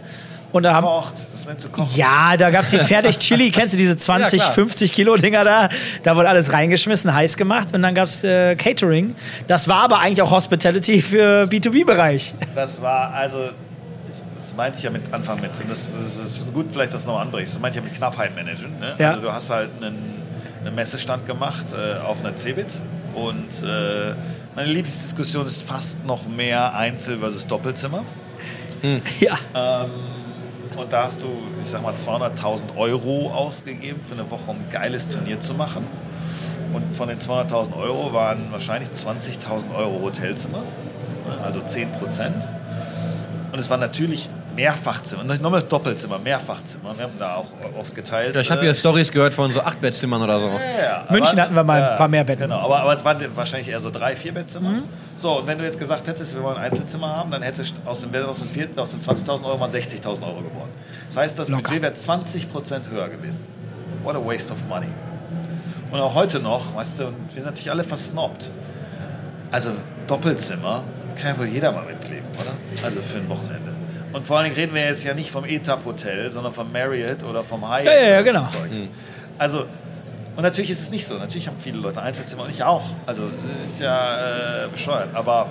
Und 0.51 0.63
da 0.63 0.73
haben, 0.73 0.85
Kocht, 0.85 1.13
das 1.31 1.45
nennt 1.45 1.63
du 1.63 1.69
Kochen. 1.69 1.95
ja, 1.95 2.35
da 2.35 2.49
gab 2.49 2.63
es 2.63 2.71
die 2.71 2.77
Fertig-Chili, 2.93 3.51
kennst 3.51 3.73
du 3.73 3.77
diese 3.77 3.95
20, 3.95 4.33
Ja, 4.39 4.43
klar. 4.45 4.53
50 4.55 4.91
Kilo 4.91 5.15
Dinger 5.15 5.45
da? 5.45 5.69
Da 6.03 6.15
wurde 6.17 6.27
alles 6.27 6.51
reingeschmissen, 6.51 7.13
heiß 7.13 7.37
gemacht 7.37 7.73
und 7.73 7.81
dann 7.83 7.95
gab 7.95 8.05
es 8.05 8.25
äh, 8.25 8.55
Catering. 8.57 9.15
Das 9.47 9.69
war 9.69 9.83
aber 9.83 9.99
eigentlich 9.99 10.21
auch 10.21 10.31
Hospitality 10.31 11.01
für 11.01 11.43
B2B-Bereich. 11.45 12.33
Das 12.53 12.81
war, 12.81 13.13
also, 13.13 13.37
das, 14.51 14.57
meinte 14.57 14.77
ich 14.77 14.83
ja 14.83 14.89
mit 14.91 15.13
Anfang 15.13 15.39
mit. 15.41 15.51
Und 15.59 15.69
das, 15.69 15.93
das 15.93 16.17
ist 16.17 16.53
gut, 16.53 16.67
vielleicht 16.71 16.93
das 16.93 17.05
noch 17.05 17.19
anbrichst. 17.19 17.55
Das 17.55 17.61
meinte 17.61 17.77
ich 17.79 17.83
ja 17.83 17.89
mit 17.89 17.97
Knappheit 17.97 18.35
managen. 18.35 18.79
Ne? 18.79 18.95
Ja. 18.97 19.11
Also, 19.11 19.21
du 19.21 19.33
hast 19.33 19.49
halt 19.49 19.69
einen, 19.81 19.97
einen 20.65 20.75
Messestand 20.75 21.25
gemacht 21.25 21.65
äh, 21.73 21.99
auf 21.99 22.19
einer 22.19 22.35
Cebit 22.35 22.73
und 23.15 23.47
äh, 23.67 24.13
Meine 24.55 24.67
Lieblingsdiskussion 24.69 25.45
ist 25.47 25.63
fast 25.63 26.05
noch 26.05 26.27
mehr 26.27 26.73
Einzel- 26.75 27.17
versus 27.19 27.47
Doppelzimmer. 27.47 28.03
Ja. 29.19 29.37
Und 30.75 30.91
da 30.91 31.03
hast 31.03 31.21
du, 31.21 31.27
ich 31.63 31.69
sag 31.69 31.83
mal, 31.83 31.93
200.000 31.93 32.75
Euro 32.77 33.29
ausgegeben 33.31 34.01
für 34.01 34.13
eine 34.15 34.31
Woche, 34.31 34.49
um 34.49 34.57
ein 34.57 34.69
geiles 34.71 35.07
Turnier 35.07 35.39
zu 35.39 35.53
machen. 35.53 35.85
Und 36.73 36.95
von 36.95 37.07
den 37.09 37.19
200.000 37.19 37.75
Euro 37.77 38.11
waren 38.13 38.47
wahrscheinlich 38.51 38.89
20.000 38.89 39.75
Euro 39.75 40.01
Hotelzimmer, 40.01 40.59
ne, 41.27 41.43
also 41.43 41.61
10 41.61 41.91
Prozent. 41.91 42.49
Und 43.51 43.59
es 43.59 43.69
war 43.69 43.77
natürlich 43.77 44.29
Mehrfachzimmer, 44.55 45.23
nochmal 45.23 45.61
Doppelzimmer, 45.63 46.19
Mehrfachzimmer. 46.19 46.95
Wir 46.97 47.03
haben 47.05 47.13
da 47.17 47.35
auch 47.35 47.45
oft 47.79 47.95
geteilt. 47.95 48.35
Ja, 48.35 48.41
ich 48.41 48.51
habe 48.51 48.61
hier 48.61 48.73
Stories 48.73 49.11
gehört 49.11 49.33
von 49.33 49.51
so 49.51 49.61
Achtbettzimmern 49.61 50.21
oder 50.21 50.39
so. 50.39 50.47
Ja, 50.47 50.83
ja, 50.83 51.05
München 51.09 51.31
aber- 51.33 51.41
hatten 51.43 51.55
wir 51.55 51.63
mal 51.63 51.81
ein 51.91 51.97
paar 51.97 52.07
mehr 52.07 52.23
Betten. 52.23 52.43
Genau, 52.43 52.59
aber, 52.59 52.81
aber 52.81 52.95
es 52.95 53.05
waren 53.05 53.25
wahrscheinlich 53.35 53.69
eher 53.69 53.79
so 53.79 53.89
drei, 53.89 54.15
vier 54.15 54.33
Bettzimmer. 54.33 54.83
So, 55.17 55.39
und 55.39 55.47
wenn 55.47 55.57
du 55.57 55.63
jetzt 55.63 55.79
gesagt 55.79 56.07
hättest, 56.07 56.35
wir 56.35 56.43
wollen 56.43 56.57
ein 56.57 56.71
Einzelzimmer 56.71 57.15
haben, 57.15 57.31
dann 57.31 57.41
hätte 57.41 57.61
aus 57.85 58.01
dem, 58.01 58.13
aus 58.25 58.39
dem, 58.39 58.47
vierten, 58.49 58.79
aus 58.79 58.91
den 58.91 59.01
20.000 59.01 59.43
Euro 59.45 59.57
mal 59.57 59.69
60.000 59.69 60.05
Euro 60.23 60.41
geworden. 60.41 60.71
Das 61.07 61.17
heißt, 61.17 61.39
das 61.39 61.49
Locker. 61.49 61.63
Budget 61.63 61.81
wäre 61.81 61.93
20% 61.93 62.89
höher 62.91 63.09
gewesen. 63.09 63.41
What 64.03 64.15
a 64.15 64.19
waste 64.25 64.51
of 64.51 64.59
money. 64.67 64.87
Und 65.91 65.99
auch 65.99 66.13
heute 66.15 66.39
noch, 66.39 66.75
weißt 66.75 66.99
du, 66.99 67.07
und 67.07 67.15
wir 67.27 67.35
sind 67.35 67.45
natürlich 67.45 67.69
alle 67.71 67.83
versnobbt. 67.83 68.49
Also 69.51 69.71
Doppelzimmer 70.07 70.83
kann 71.15 71.33
ja 71.33 71.37
wohl 71.39 71.47
jeder 71.47 71.71
mal 71.71 71.85
mitleben, 71.85 72.25
oder? 72.39 72.51
Also 72.85 73.01
für 73.01 73.17
ein 73.17 73.29
Wochenende. 73.29 73.71
Und 74.13 74.25
vor 74.25 74.37
allen 74.37 74.45
Dingen 74.45 74.55
reden 74.55 74.75
wir 74.75 74.83
jetzt 74.83 75.03
ja 75.03 75.13
nicht 75.13 75.31
vom 75.31 75.45
Etap 75.45 75.85
Hotel, 75.85 76.31
sondern 76.31 76.53
vom 76.53 76.71
Marriott 76.71 77.23
oder 77.23 77.43
vom 77.43 77.67
Hyatt. 77.67 77.85
Ja, 77.85 77.93
ja, 77.93 78.01
ja, 78.01 78.13
oder 78.15 78.23
genau. 78.23 78.45
so 78.45 78.59
Zeugs. 78.59 78.87
Also, 79.37 79.65
und 80.35 80.43
natürlich 80.43 80.71
ist 80.71 80.81
es 80.81 80.91
nicht 80.91 81.05
so. 81.05 81.17
Natürlich 81.17 81.47
haben 81.47 81.57
viele 81.59 81.79
Leute 81.79 82.01
Einzelzimmer 82.01 82.43
und 82.43 82.51
ich 82.51 82.63
auch. 82.63 82.83
Also 83.05 83.23
ist 83.65 83.79
ja 83.79 84.65
äh, 84.65 84.67
bescheuert. 84.71 85.09
Aber 85.13 85.47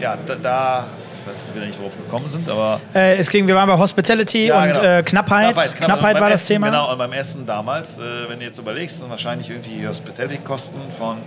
ja, 0.00 0.16
da, 0.26 0.34
da 0.34 0.86
ich 1.20 1.26
weiß 1.26 1.36
jetzt 1.46 1.54
wieder 1.54 1.66
nicht, 1.66 1.78
worauf 1.78 1.96
wir 1.96 2.04
gekommen 2.04 2.28
sind, 2.28 2.48
aber 2.48 2.80
Äh, 2.94 3.16
es 3.16 3.28
ging, 3.28 3.46
wir 3.46 3.54
waren 3.54 3.68
bei 3.68 3.76
Hospitality 3.78 4.46
ja, 4.46 4.62
und 4.62 4.72
genau. 4.72 4.82
äh, 4.82 5.02
Knappheit. 5.02 5.54
Knappheit, 5.54 5.76
Und 5.90 6.00
beim 6.00 6.22
war 6.22 6.30
das 6.30 6.42
Essen, 6.42 6.54
Thema. 6.54 6.66
Genau, 6.68 6.90
und 6.90 6.98
beim 6.98 7.12
Essen 7.12 7.46
damals, 7.46 7.98
äh, 7.98 8.28
wenn 8.28 8.38
du 8.38 8.46
jetzt 8.46 8.58
überlegst, 8.58 8.98
sind 8.98 9.10
wahrscheinlich 9.10 9.50
irgendwie 9.50 9.86
Hospitality-Kosten 9.86 10.80
von, 10.90 11.18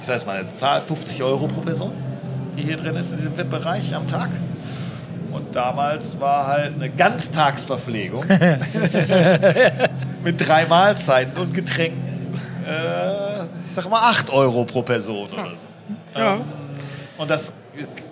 ich 0.00 0.06
sage 0.06 0.18
jetzt 0.18 0.26
mal 0.26 0.38
eine 0.38 0.48
Zahl, 0.48 0.80
50 0.80 1.22
Euro 1.22 1.46
pro 1.48 1.60
Person, 1.60 1.92
die 2.56 2.62
hier 2.62 2.76
drin 2.76 2.96
ist 2.96 3.10
in 3.10 3.18
diesem 3.18 3.36
VIP-Bereich 3.36 3.94
am 3.94 4.06
Tag. 4.06 4.30
Und 5.32 5.54
damals 5.54 6.18
war 6.20 6.46
halt 6.46 6.74
eine 6.74 6.90
Ganztagsverpflegung 6.90 8.24
mit 10.24 10.46
drei 10.48 10.66
Mahlzeiten 10.66 11.36
und 11.40 11.54
Getränken. 11.54 12.38
Äh, 12.68 13.44
ich 13.66 13.72
sag 13.72 13.88
mal 13.90 14.00
8 14.10 14.30
Euro 14.30 14.64
pro 14.64 14.82
Person 14.82 15.24
oder 15.30 15.46
so. 15.56 16.18
Ja. 16.18 16.34
Ähm, 16.34 16.42
und 17.18 17.30
das 17.30 17.52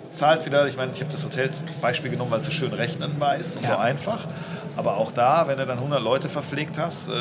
zahlt 0.09 0.45
wieder, 0.45 0.67
ich 0.67 0.75
meine, 0.77 0.91
ich 0.91 0.99
habe 1.01 1.11
das 1.11 1.23
Hotel 1.23 1.47
als 1.47 1.63
Beispiel 1.81 2.11
genommen, 2.11 2.31
weil 2.31 2.39
es 2.39 2.45
so 2.45 2.51
schön 2.51 2.73
rechnenbar 2.73 3.35
ist 3.35 3.55
und 3.57 3.65
so 3.65 3.71
Ja. 3.73 3.79
einfach. 3.79 4.19
Aber 4.75 4.97
auch 4.97 5.11
da, 5.11 5.47
wenn 5.47 5.57
du 5.57 5.65
dann 5.65 5.77
100 5.77 6.01
Leute 6.01 6.29
verpflegt 6.29 6.77
hast, 6.77 7.09
äh, 7.09 7.11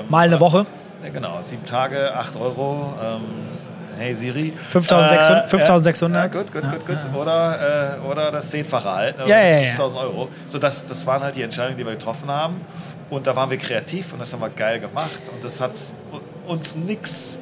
ähm, 0.00 0.04
Mal 0.08 0.26
eine 0.26 0.40
Woche. 0.40 0.66
ja, 1.02 1.10
genau, 1.10 1.38
sieben 1.42 1.64
Tage, 1.64 2.14
8 2.14 2.36
Euro. 2.36 2.92
Ähm, 3.02 3.20
hey 3.98 4.14
Siri. 4.14 4.52
5600, 4.70 5.44
Äh, 5.44 5.48
5600. 5.48 6.34
Ja, 6.34 6.40
gut, 6.40 6.52
gut, 6.52 6.62
gut, 6.62 6.86
gut. 6.86 7.14
Oder, 7.20 7.98
äh, 8.04 8.06
oder 8.10 8.30
das 8.30 8.50
Zehnfache 8.50 8.90
halt. 8.92 9.18
ne, 9.18 9.24
Ja, 9.28 9.38
ja, 9.40 9.58
ja. 9.60 9.70
50.000 9.70 9.96
Euro. 10.00 10.28
So, 10.46 10.58
das, 10.58 10.86
das 10.86 11.06
waren 11.06 11.22
halt 11.22 11.36
die 11.36 11.42
Entscheidungen, 11.42 11.76
die 11.76 11.84
wir 11.84 11.92
getroffen 11.92 12.28
haben. 12.30 12.60
Und 13.10 13.26
da 13.26 13.34
waren 13.34 13.50
wir 13.50 13.56
kreativ 13.58 14.12
und 14.12 14.18
das 14.20 14.32
haben 14.32 14.40
wir 14.40 14.50
geil 14.50 14.80
gemacht. 14.80 15.30
Und 15.34 15.42
das 15.42 15.60
hat 15.60 15.72
uns 16.46 16.76
nix, 16.76 17.38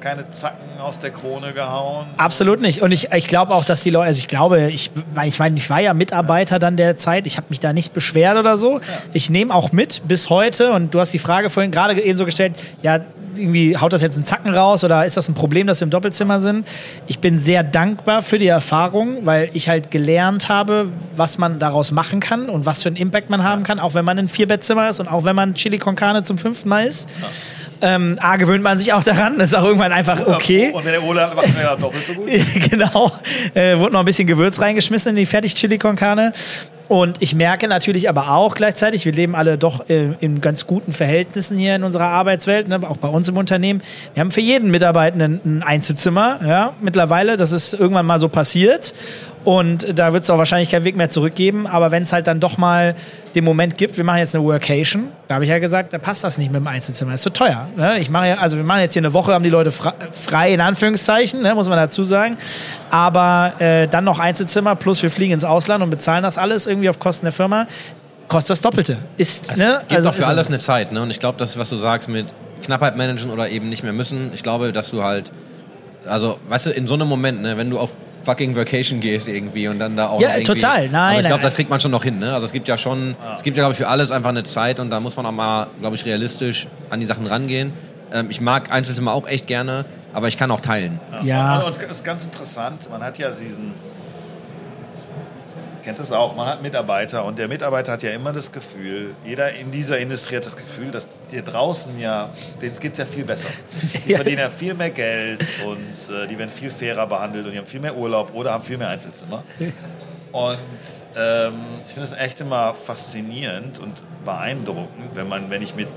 keine 0.00 0.30
Zacken 0.30 0.78
aus 0.80 1.00
der 1.00 1.10
Krone 1.10 1.52
gehauen. 1.52 2.06
Absolut 2.18 2.60
nicht. 2.60 2.82
Und 2.82 2.92
ich, 2.92 3.12
ich 3.12 3.26
glaube 3.26 3.52
auch, 3.54 3.64
dass 3.64 3.80
die 3.82 3.90
Leute, 3.90 4.06
also 4.06 4.18
ich 4.18 4.28
glaube, 4.28 4.68
ich, 4.70 4.92
ich 5.24 5.38
meine, 5.40 5.56
ich 5.56 5.68
war 5.70 5.80
ja 5.80 5.92
Mitarbeiter 5.94 6.60
dann 6.60 6.76
der 6.76 6.96
Zeit, 6.96 7.26
ich 7.26 7.36
habe 7.38 7.46
mich 7.48 7.58
da 7.58 7.72
nicht 7.72 7.92
beschwert 7.94 8.36
oder 8.38 8.56
so. 8.56 8.80
Ich 9.12 9.28
nehme 9.30 9.52
auch 9.52 9.72
mit 9.72 10.02
bis 10.06 10.30
heute 10.30 10.70
und 10.72 10.94
du 10.94 11.00
hast 11.00 11.12
die 11.12 11.18
Frage 11.18 11.50
vorhin 11.50 11.72
gerade 11.72 12.00
eben 12.00 12.16
so 12.16 12.24
gestellt, 12.24 12.52
ja, 12.82 13.00
irgendwie 13.38 13.76
haut 13.76 13.92
das 13.92 14.02
jetzt 14.02 14.16
einen 14.16 14.24
Zacken 14.24 14.54
raus 14.54 14.84
oder 14.84 15.04
ist 15.04 15.16
das 15.16 15.28
ein 15.28 15.34
Problem, 15.34 15.66
dass 15.66 15.80
wir 15.80 15.84
im 15.84 15.90
Doppelzimmer 15.90 16.40
sind? 16.40 16.66
Ich 17.06 17.18
bin 17.18 17.38
sehr 17.38 17.62
dankbar 17.62 18.22
für 18.22 18.38
die 18.38 18.46
Erfahrung, 18.46 19.26
weil 19.26 19.50
ich 19.52 19.68
halt 19.68 19.90
gelernt 19.90 20.48
habe, 20.48 20.90
was 21.16 21.38
man 21.38 21.58
daraus 21.58 21.92
machen 21.92 22.20
kann 22.20 22.48
und 22.48 22.66
was 22.66 22.82
für 22.82 22.88
einen 22.88 22.96
Impact 22.96 23.30
man 23.30 23.42
haben 23.42 23.62
kann, 23.62 23.80
auch 23.80 23.94
wenn 23.94 24.04
man 24.04 24.18
in 24.18 24.26
ein 24.26 24.28
Vierbettzimmer 24.28 24.88
ist 24.88 25.00
und 25.00 25.08
auch 25.08 25.24
wenn 25.24 25.36
man 25.36 25.54
Chili 25.54 25.78
con 25.78 25.96
Carne 25.96 26.22
zum 26.22 26.38
fünften 26.38 26.68
Mal 26.68 26.86
isst. 26.86 27.10
Ähm, 27.82 28.18
A, 28.20 28.36
gewöhnt 28.36 28.62
man 28.62 28.78
sich 28.78 28.92
auch 28.92 29.04
daran, 29.04 29.38
das 29.38 29.50
ist 29.50 29.54
auch 29.54 29.64
irgendwann 29.64 29.92
einfach 29.92 30.26
okay. 30.26 30.70
Und 30.72 30.84
wenn 30.84 30.92
der 30.92 31.02
Ole 31.02 31.20
hat, 31.20 31.36
macht 31.36 31.48
er 31.56 31.62
ja 31.62 31.76
doppelt 31.76 32.06
so 32.06 32.14
gut. 32.14 32.28
genau. 32.70 33.12
Äh, 33.54 33.78
wurde 33.78 33.92
noch 33.92 34.00
ein 34.00 34.06
bisschen 34.06 34.26
Gewürz 34.26 34.60
reingeschmissen 34.60 35.10
in 35.10 35.16
die 35.16 35.26
Fertig-Chili 35.26 35.78
con 35.78 35.94
Carne. 35.94 36.32
Und 36.88 37.20
ich 37.20 37.34
merke 37.34 37.68
natürlich 37.68 38.08
aber 38.08 38.30
auch 38.30 38.54
gleichzeitig, 38.54 39.04
wir 39.04 39.12
leben 39.12 39.34
alle 39.34 39.58
doch 39.58 39.88
äh, 39.88 40.14
in 40.20 40.40
ganz 40.40 40.66
guten 40.66 40.92
Verhältnissen 40.92 41.58
hier 41.58 41.74
in 41.74 41.82
unserer 41.82 42.06
Arbeitswelt, 42.06 42.68
ne, 42.68 42.80
auch 42.88 42.98
bei 42.98 43.08
uns 43.08 43.28
im 43.28 43.36
Unternehmen. 43.36 43.82
Wir 44.14 44.20
haben 44.20 44.30
für 44.30 44.40
jeden 44.40 44.70
Mitarbeitenden 44.70 45.40
ein 45.44 45.62
Einzelzimmer, 45.62 46.40
ja, 46.46 46.74
mittlerweile. 46.80 47.36
Das 47.36 47.52
ist 47.52 47.74
irgendwann 47.74 48.06
mal 48.06 48.18
so 48.18 48.28
passiert. 48.28 48.94
Und 49.46 49.96
da 49.96 50.12
wird 50.12 50.24
es 50.24 50.30
auch 50.30 50.38
wahrscheinlich 50.38 50.70
keinen 50.70 50.84
Weg 50.84 50.96
mehr 50.96 51.08
zurückgeben. 51.08 51.68
Aber 51.68 51.92
wenn 51.92 52.02
es 52.02 52.12
halt 52.12 52.26
dann 52.26 52.40
doch 52.40 52.58
mal 52.58 52.96
den 53.36 53.44
Moment 53.44 53.78
gibt, 53.78 53.96
wir 53.96 54.02
machen 54.02 54.18
jetzt 54.18 54.34
eine 54.34 54.42
Workation, 54.44 55.04
da 55.28 55.36
habe 55.36 55.44
ich 55.44 55.50
ja 55.50 55.60
gesagt, 55.60 55.92
da 55.92 55.98
passt 55.98 56.24
das 56.24 56.36
nicht 56.36 56.50
mit 56.50 56.56
dem 56.60 56.66
Einzelzimmer, 56.66 57.14
ist 57.14 57.22
zu 57.22 57.30
teuer. 57.30 57.68
Ne? 57.76 58.00
Ich 58.00 58.10
mache 58.10 58.26
ja, 58.26 58.34
also 58.38 58.56
wir 58.56 58.64
machen 58.64 58.80
jetzt 58.80 58.94
hier 58.94 59.02
eine 59.02 59.12
Woche, 59.12 59.32
haben 59.32 59.44
die 59.44 59.50
Leute 59.50 59.70
frei, 59.70 59.92
frei 60.10 60.52
in 60.52 60.60
Anführungszeichen, 60.60 61.42
ne, 61.42 61.54
muss 61.54 61.68
man 61.68 61.78
dazu 61.78 62.02
sagen. 62.02 62.36
Aber 62.90 63.52
äh, 63.60 63.86
dann 63.86 64.02
noch 64.02 64.18
Einzelzimmer 64.18 64.74
plus 64.74 65.00
wir 65.04 65.12
fliegen 65.12 65.32
ins 65.34 65.44
Ausland 65.44 65.80
und 65.84 65.90
bezahlen 65.90 66.24
das 66.24 66.38
alles 66.38 66.66
irgendwie 66.66 66.88
auf 66.88 66.98
Kosten 66.98 67.26
der 67.26 67.32
Firma, 67.32 67.68
kostet 68.26 68.50
das 68.50 68.62
Doppelte. 68.62 68.98
Ist, 69.16 69.52
Es 69.52 69.60
ne? 69.60 69.82
gibt 69.86 70.04
auch 70.06 70.12
für 70.12 70.22
ist- 70.22 70.26
alles 70.28 70.48
eine 70.48 70.58
Zeit, 70.58 70.90
ne? 70.90 71.02
Und 71.02 71.10
ich 71.12 71.20
glaube, 71.20 71.38
das 71.38 71.56
was 71.56 71.70
du 71.70 71.76
sagst 71.76 72.08
mit 72.08 72.26
Knappheit 72.64 72.96
managen 72.96 73.30
oder 73.30 73.48
eben 73.48 73.68
nicht 73.68 73.84
mehr 73.84 73.92
müssen. 73.92 74.32
Ich 74.34 74.42
glaube, 74.42 74.72
dass 74.72 74.90
du 74.90 75.04
halt, 75.04 75.30
also, 76.04 76.36
weißt 76.48 76.66
du, 76.66 76.70
in 76.70 76.88
so 76.88 76.94
einem 76.94 77.06
Moment, 77.06 77.42
ne, 77.42 77.56
wenn 77.56 77.70
du 77.70 77.78
auf 77.78 77.92
fucking 78.26 78.54
Vacation 78.56 79.00
gehst 79.00 79.28
irgendwie 79.28 79.68
und 79.68 79.78
dann 79.78 79.96
da 79.96 80.08
auch 80.08 80.20
Ja, 80.20 80.30
irgendwie, 80.36 80.44
total. 80.44 80.88
Nein, 80.88 80.96
also 80.96 81.20
ich 81.20 81.26
glaube, 81.28 81.42
das 81.42 81.54
kriegt 81.54 81.70
man 81.70 81.80
schon 81.80 81.92
noch 81.92 82.04
hin, 82.04 82.18
ne? 82.18 82.34
Also 82.34 82.44
es 82.46 82.52
gibt 82.52 82.68
ja 82.68 82.76
schon, 82.76 83.16
es 83.36 83.42
gibt 83.42 83.56
ja 83.56 83.62
glaube 83.62 83.72
ich 83.72 83.78
für 83.78 83.88
alles 83.88 84.10
einfach 84.10 84.30
eine 84.30 84.42
Zeit 84.42 84.80
und 84.80 84.90
da 84.90 85.00
muss 85.00 85.16
man 85.16 85.24
auch 85.24 85.32
mal, 85.32 85.68
glaube 85.80 85.96
ich, 85.96 86.04
realistisch 86.04 86.66
an 86.90 87.00
die 87.00 87.06
Sachen 87.06 87.26
rangehen. 87.26 87.72
Ähm, 88.12 88.26
ich 88.28 88.40
mag 88.40 88.70
Einzelzimmer 88.72 89.12
auch 89.14 89.26
echt 89.26 89.46
gerne, 89.46 89.84
aber 90.12 90.28
ich 90.28 90.36
kann 90.36 90.50
auch 90.50 90.60
teilen. 90.60 91.00
Ja. 91.22 91.58
Und, 91.60 91.74
und 91.74 91.82
das 91.82 91.98
ist 91.98 92.04
ganz 92.04 92.24
interessant, 92.24 92.90
man 92.90 93.02
hat 93.02 93.16
ja 93.18 93.30
diesen, 93.30 93.72
kennt 95.86 96.00
das 96.00 96.10
auch, 96.10 96.34
man 96.34 96.48
hat 96.48 96.62
Mitarbeiter 96.62 97.24
und 97.24 97.38
der 97.38 97.46
Mitarbeiter 97.46 97.92
hat 97.92 98.02
ja 98.02 98.10
immer 98.10 98.32
das 98.32 98.50
Gefühl, 98.50 99.14
jeder 99.24 99.52
in 99.52 99.70
dieser 99.70 99.98
Industrie 99.98 100.34
hat 100.34 100.44
das 100.44 100.56
Gefühl, 100.56 100.90
dass 100.90 101.06
dir 101.30 101.42
draußen 101.42 101.96
ja, 102.00 102.28
denen 102.60 102.74
geht 102.74 102.92
es 102.94 102.98
ja 102.98 103.06
viel 103.06 103.24
besser. 103.24 103.48
Die 104.04 104.10
Ja. 104.10 104.16
verdienen 104.16 104.40
ja 104.40 104.50
viel 104.50 104.74
mehr 104.74 104.90
Geld 104.90 105.46
und 105.64 106.12
äh, 106.12 106.26
die 106.26 106.36
werden 106.36 106.50
viel 106.50 106.70
fairer 106.70 107.06
behandelt 107.06 107.46
und 107.46 107.52
die 107.52 107.58
haben 107.58 107.66
viel 107.66 107.78
mehr 107.78 107.96
Urlaub 107.96 108.34
oder 108.34 108.52
haben 108.52 108.64
viel 108.64 108.78
mehr 108.78 108.88
Einzelzimmer. 108.88 109.44
Und 110.32 110.58
ähm, 111.16 111.54
ich 111.82 111.92
finde 111.92 112.08
es 112.08 112.12
echt 112.12 112.42
immer 112.42 112.74
faszinierend 112.74 113.78
und 113.78 114.02
beeindruckend, 114.26 115.14
wenn 115.14 115.28
man, 115.28 115.48
wenn 115.48 115.62
ich 115.62 115.74
mit 115.74 115.88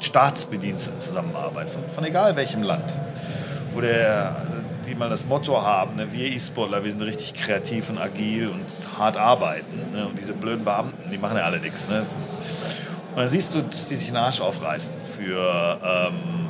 Staatsbediensteten 0.00 1.00
zusammenarbeite, 1.00 1.70
von, 1.70 1.86
von 1.86 2.04
egal 2.04 2.36
welchem 2.36 2.62
Land, 2.64 2.92
wo 3.72 3.80
der, 3.80 4.36
die 4.88 4.94
mal 4.94 5.08
das 5.08 5.26
Motto 5.26 5.62
haben, 5.62 5.96
ne, 5.96 6.12
wir 6.12 6.30
E-Sportler, 6.32 6.82
wir 6.84 6.90
sind 6.90 7.02
richtig 7.02 7.34
kreativ 7.34 7.90
und 7.90 7.98
agil 7.98 8.48
und 8.48 8.98
hart 8.98 9.16
arbeiten. 9.16 9.92
Ne, 9.92 10.06
und 10.06 10.18
diese 10.18 10.32
blöden 10.32 10.64
Beamten, 10.64 11.10
die 11.10 11.18
machen 11.18 11.36
ja 11.36 11.44
alle 11.44 11.60
nichts. 11.60 11.88
Ne. 11.88 12.00
Und 12.00 13.16
dann 13.16 13.28
siehst 13.28 13.54
du, 13.54 13.62
dass 13.62 13.88
die 13.88 13.96
sich 13.96 14.08
den 14.08 14.16
Arsch 14.16 14.40
aufreißen 14.40 14.94
für 15.16 15.78
ähm, 15.82 16.48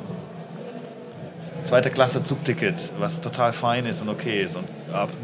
zweite 1.65 1.91
Klasse 1.91 2.23
Zugticket, 2.23 2.95
was 2.99 3.21
total 3.21 3.53
fein 3.53 3.85
ist 3.87 4.01
und 4.01 4.09
okay 4.09 4.43
ist 4.43 4.57
und 4.57 4.69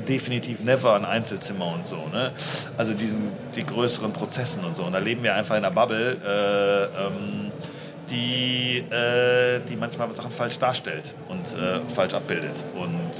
definitiv 0.09 0.61
never 0.61 0.95
ein 0.95 1.05
Einzelzimmer 1.05 1.73
und 1.73 1.87
so. 1.87 1.97
Ne? 2.13 2.33
Also 2.77 2.93
diesen, 2.93 3.29
die 3.57 3.65
größeren 3.65 4.13
Prozessen 4.13 4.65
und 4.65 4.77
so. 4.77 4.83
Und 4.85 4.93
da 4.93 4.99
leben 4.99 5.23
wir 5.23 5.35
einfach 5.35 5.57
in 5.57 5.65
einer 5.65 5.75
Bubble, 5.75 6.19
äh, 6.23 7.07
ähm, 7.07 7.53
die, 8.11 8.85
äh, 8.91 9.61
die 9.69 9.77
manchmal 9.77 10.15
Sachen 10.15 10.31
falsch 10.31 10.59
darstellt 10.59 11.15
und 11.29 11.55
äh, 11.55 11.81
falsch 11.89 12.15
abbildet. 12.15 12.65
Und 12.75 13.13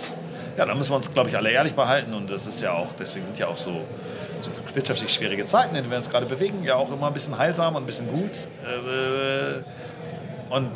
ja, 0.57 0.67
da 0.67 0.75
müssen 0.75 0.91
wir 0.93 0.97
uns, 0.97 1.13
glaube 1.13 1.29
ich, 1.31 1.37
alle 1.37 1.51
ehrlich 1.51 1.75
behalten. 1.75 2.15
Und 2.15 2.31
das 2.31 2.47
ist 2.47 2.61
ja 2.61 2.73
auch, 2.73 2.93
deswegen 2.93 3.25
sind 3.25 3.39
ja 3.39 3.49
auch 3.49 3.57
so, 3.57 3.83
so 4.41 4.51
wirtschaftlich 4.75 5.13
schwierige 5.13 5.45
Zeiten, 5.47 5.71
in 5.71 5.83
denen 5.83 5.91
wir 5.91 5.99
uns 5.99 6.11
gerade 6.11 6.27
bewegen, 6.27 6.63
ja 6.63 6.77
auch 6.77 6.93
immer 6.93 7.09
ein 7.09 7.13
bisschen 7.13 7.37
heilsam 7.39 7.77
und 7.77 7.83
ein 7.83 7.87
bisschen 7.87 8.09
gut. 8.09 8.49
Äh, 8.65 10.55
und 10.55 10.71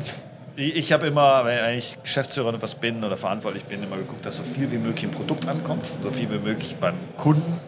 ich 0.57 0.93
habe 0.93 1.07
immer, 1.07 1.45
wenn 1.45 1.79
ich 1.79 2.03
Geschäftsführer 2.03 2.49
oder 2.49 2.61
was 2.61 2.75
bin 2.75 3.05
oder 3.05 3.17
verantwortlich 3.17 3.65
bin, 3.65 3.83
immer 3.83 3.97
geguckt, 3.97 4.27
dass 4.27 4.39
so 4.39 4.43
viel 4.43 4.71
wie 4.73 4.79
möglich 4.79 5.05
im 5.05 5.13
Produkt 5.13 5.47
ankommt, 5.47 5.89
so 6.03 6.11
viel 6.11 6.29
wie 6.31 6.39
möglich 6.39 6.77
beim 6.81 6.97
Kunden 7.17 7.61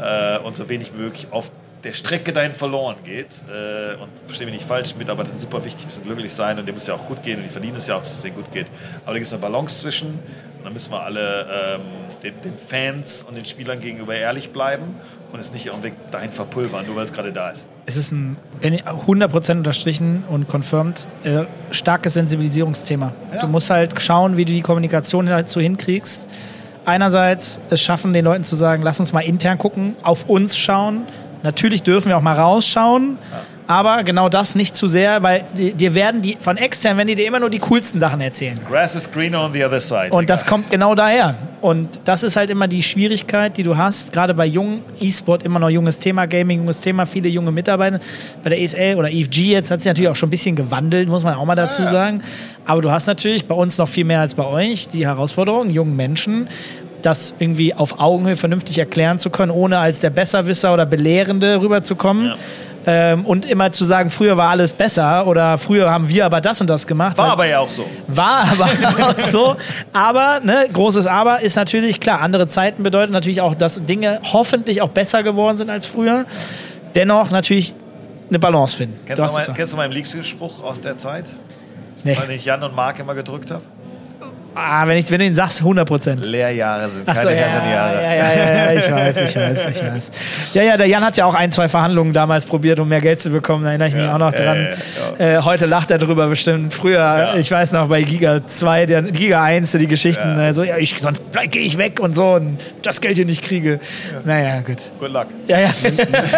äh, 0.00 0.38
und 0.38 0.56
so 0.56 0.70
wenig 0.70 0.94
wie 0.94 1.02
möglich 1.02 1.26
auf 1.30 1.50
der 1.84 1.92
Strecke 1.92 2.32
dahin 2.32 2.52
verloren 2.52 2.96
geht. 3.04 3.28
Äh, 3.48 3.96
und 4.00 4.08
verstehe 4.26 4.46
mich 4.46 4.56
nicht 4.56 4.68
falsch, 4.68 4.94
Mitarbeiter 4.96 5.30
sind 5.30 5.40
super 5.40 5.64
wichtig, 5.64 5.86
müssen 5.86 6.02
glücklich 6.02 6.32
sein 6.32 6.58
und 6.58 6.66
dem 6.66 6.74
muss 6.74 6.86
ja 6.86 6.94
auch 6.94 7.04
gut 7.04 7.22
gehen 7.22 7.38
und 7.38 7.44
die 7.44 7.48
verdienen 7.48 7.76
es 7.76 7.86
ja 7.86 7.96
auch, 7.96 8.00
dass 8.00 8.12
es 8.12 8.20
denen 8.20 8.36
gut 8.36 8.50
geht. 8.50 8.66
Aber 9.04 9.12
da 9.12 9.14
gibt 9.14 9.26
es 9.26 9.32
eine 9.32 9.42
Balance 9.42 9.80
zwischen, 9.80 10.08
Und 10.08 10.64
dann 10.64 10.72
müssen 10.72 10.92
wir 10.92 11.02
alle 11.02 11.46
ähm, 11.74 11.80
den, 12.22 12.40
den 12.42 12.58
Fans 12.58 13.24
und 13.24 13.36
den 13.36 13.44
Spielern 13.44 13.80
gegenüber 13.80 14.14
ehrlich 14.14 14.50
bleiben 14.50 14.94
und 15.32 15.40
es 15.40 15.52
nicht 15.52 15.66
irgendwie 15.66 15.92
dahin 16.10 16.30
verpulvern, 16.30 16.86
nur 16.86 16.96
weil 16.96 17.04
es 17.04 17.12
gerade 17.12 17.32
da 17.32 17.50
ist. 17.50 17.70
Es 17.86 17.96
ist 17.96 18.12
ein, 18.12 18.36
bin 18.60 18.74
ich 18.74 18.84
100% 18.84 19.52
unterstrichen 19.52 20.24
und 20.28 20.48
confirmed, 20.48 21.06
äh, 21.24 21.44
starkes 21.70 22.14
Sensibilisierungsthema. 22.14 23.12
Ja. 23.32 23.40
Du 23.40 23.48
musst 23.48 23.70
halt 23.70 24.00
schauen, 24.00 24.36
wie 24.36 24.44
du 24.44 24.52
die 24.52 24.62
Kommunikation 24.62 25.26
dazu 25.26 25.60
hinkriegst. 25.60 26.28
Einerseits 26.84 27.60
es 27.70 27.80
schaffen, 27.80 28.12
den 28.12 28.24
Leuten 28.24 28.44
zu 28.44 28.56
sagen, 28.56 28.82
lass 28.82 28.98
uns 28.98 29.12
mal 29.12 29.20
intern 29.20 29.56
gucken, 29.56 29.94
auf 30.02 30.28
uns 30.28 30.56
schauen. 30.56 31.06
Natürlich 31.42 31.82
dürfen 31.82 32.08
wir 32.08 32.16
auch 32.16 32.22
mal 32.22 32.36
rausschauen, 32.36 33.18
aber 33.66 34.02
genau 34.02 34.28
das 34.28 34.54
nicht 34.54 34.74
zu 34.74 34.86
sehr, 34.86 35.22
weil 35.22 35.44
dir 35.54 35.94
werden 35.94 36.20
die 36.20 36.36
von 36.38 36.56
extern, 36.56 36.98
wenn 36.98 37.06
die 37.06 37.14
dir 37.14 37.26
immer 37.26 37.40
nur 37.40 37.48
die 37.48 37.58
coolsten 37.58 38.00
Sachen 38.00 38.20
erzählen. 38.20 38.58
Grass 38.68 38.94
is 38.94 39.10
greener 39.10 39.40
on 39.40 39.52
the 39.52 39.64
other 39.64 39.80
side. 39.80 40.10
Und 40.10 40.28
das 40.28 40.44
kommt 40.44 40.70
genau 40.70 40.94
daher. 40.94 41.36
Und 41.60 42.00
das 42.04 42.22
ist 42.24 42.36
halt 42.36 42.50
immer 42.50 42.66
die 42.66 42.82
Schwierigkeit, 42.82 43.56
die 43.56 43.62
du 43.62 43.76
hast, 43.76 44.12
gerade 44.12 44.34
bei 44.34 44.46
jungen 44.46 44.82
E-Sport, 45.00 45.44
immer 45.44 45.60
noch 45.60 45.70
junges 45.70 45.98
Thema, 45.98 46.26
Gaming, 46.26 46.58
junges 46.58 46.80
Thema, 46.80 47.06
viele 47.06 47.28
junge 47.28 47.52
Mitarbeiter. 47.52 48.00
Bei 48.42 48.50
der 48.50 48.60
ESL 48.60 48.96
oder 48.96 49.10
EFG 49.10 49.52
jetzt 49.52 49.70
hat 49.70 49.80
sich 49.80 49.88
natürlich 49.88 50.10
auch 50.10 50.16
schon 50.16 50.26
ein 50.28 50.30
bisschen 50.30 50.56
gewandelt, 50.56 51.08
muss 51.08 51.22
man 51.22 51.34
auch 51.36 51.44
mal 51.44 51.54
dazu 51.54 51.82
ja. 51.82 51.88
sagen. 51.88 52.22
Aber 52.66 52.82
du 52.82 52.90
hast 52.90 53.06
natürlich 53.06 53.46
bei 53.46 53.54
uns 53.54 53.78
noch 53.78 53.88
viel 53.88 54.04
mehr 54.04 54.20
als 54.20 54.34
bei 54.34 54.44
euch 54.44 54.88
die 54.88 55.06
Herausforderung, 55.06 55.70
jungen 55.70 55.94
Menschen, 55.94 56.48
das 57.02 57.34
irgendwie 57.38 57.74
auf 57.74 58.00
Augenhöhe 58.00 58.36
vernünftig 58.36 58.78
erklären 58.78 59.18
zu 59.18 59.30
können, 59.30 59.50
ohne 59.50 59.78
als 59.78 60.00
der 60.00 60.10
Besserwisser 60.10 60.72
oder 60.72 60.86
Belehrende 60.86 61.60
rüberzukommen. 61.60 62.26
Ja. 62.26 62.34
Ähm, 62.84 63.24
und 63.26 63.44
immer 63.46 63.70
zu 63.70 63.84
sagen, 63.84 64.10
früher 64.10 64.36
war 64.36 64.50
alles 64.50 64.72
besser 64.72 65.28
oder 65.28 65.56
früher 65.56 65.88
haben 65.88 66.08
wir 66.08 66.26
aber 66.26 66.40
das 66.40 66.60
und 66.60 66.68
das 66.68 66.84
gemacht. 66.86 67.16
War 67.16 67.26
Weil- 67.26 67.32
aber 67.32 67.46
ja 67.46 67.58
auch 67.60 67.68
so. 67.70 67.84
war 68.08 68.44
aber 68.52 68.66
auch 69.08 69.18
so. 69.18 69.56
Aber, 69.92 70.40
ne, 70.42 70.66
großes 70.72 71.06
Aber 71.06 71.42
ist 71.42 71.54
natürlich 71.54 72.00
klar. 72.00 72.20
Andere 72.20 72.48
Zeiten 72.48 72.82
bedeuten 72.82 73.12
natürlich 73.12 73.40
auch, 73.40 73.54
dass 73.54 73.84
Dinge 73.84 74.20
hoffentlich 74.32 74.82
auch 74.82 74.88
besser 74.88 75.22
geworden 75.22 75.58
sind 75.58 75.70
als 75.70 75.86
früher. 75.86 76.24
Dennoch 76.96 77.30
natürlich 77.30 77.74
eine 78.30 78.40
Balance 78.40 78.76
finden. 78.76 78.98
Kennst 79.06 79.22
Du 79.22 79.26
du, 79.28 79.32
mein, 79.32 79.54
kennst 79.54 79.72
du 79.72 79.76
meinen 79.76 79.92
Lieblingsspruch 79.92 80.64
aus 80.64 80.80
der 80.80 80.98
Zeit? 80.98 81.26
nee. 82.02 82.16
Weil 82.18 82.32
ich 82.32 82.44
Jan 82.46 82.64
und 82.64 82.74
Mark 82.74 82.98
immer 82.98 83.14
gedrückt 83.14 83.52
habe? 83.52 83.62
Ah, 84.54 84.86
wenn, 84.86 84.96
ich, 84.98 85.10
wenn 85.10 85.18
du 85.18 85.24
ihn 85.26 85.34
sagst, 85.34 85.60
100 85.60 85.86
Prozent. 85.86 86.24
Lehrjahre 86.24 86.88
sind 86.88 87.06
keine 87.06 87.30
ja, 87.30 87.36
Herrenjahre. 87.36 87.94
ja, 88.02 88.14
ja, 88.14 88.14
ja, 88.14 88.54
ja, 88.72 88.72
ich 88.78 88.90
weiß, 88.92 89.16
ich 89.20 89.36
weiß, 89.36 89.66
ich 89.70 89.82
weiß. 89.94 90.10
Ja, 90.54 90.62
ja, 90.62 90.76
der 90.76 90.86
Jan 90.86 91.04
hat 91.04 91.16
ja 91.16 91.24
auch 91.26 91.34
ein, 91.34 91.50
zwei 91.50 91.68
Verhandlungen 91.68 92.12
damals 92.12 92.44
probiert, 92.44 92.78
um 92.80 92.88
mehr 92.88 93.00
Geld 93.00 93.20
zu 93.20 93.30
bekommen. 93.30 93.64
Da 93.64 93.70
erinnere 93.70 93.88
ich 93.88 93.94
mich 93.94 94.04
Ja, 94.04 94.14
auch 94.14 94.18
noch 94.18 94.32
ja, 94.32 94.40
dran. 94.44 94.68
ja, 95.18 95.38
Äh, 95.38 95.42
heute 95.42 95.66
lacht 95.66 95.90
er 95.90 95.98
drüber 95.98 96.26
bestimmt. 96.28 96.74
Früher, 96.74 97.34
ich 97.36 97.50
weiß 97.50 97.72
noch, 97.72 97.88
bei 97.88 98.02
Giga 98.02 98.46
2, 98.46 98.86
der 98.86 99.02
Giga 99.02 99.42
1, 99.42 99.72
die 99.72 99.86
Geschichten, 99.86 100.36
Ja. 100.38 100.48
äh, 100.48 100.52
so, 100.52 100.62
ja, 100.64 100.76
ich, 100.78 100.96
sonst 101.00 101.22
gehe 101.50 101.62
ich 101.62 101.78
weg 101.78 102.00
und 102.00 102.14
so 102.14 102.32
und 102.34 102.58
das 102.82 103.00
Geld 103.00 103.16
hier 103.16 103.26
nicht 103.26 103.42
kriege. 103.42 103.80
Naja, 104.24 104.60
gut. 104.60 104.78
Good 104.98 105.12
luck. 105.12 105.26
Ja, 105.48 105.58
ja. 105.60 105.68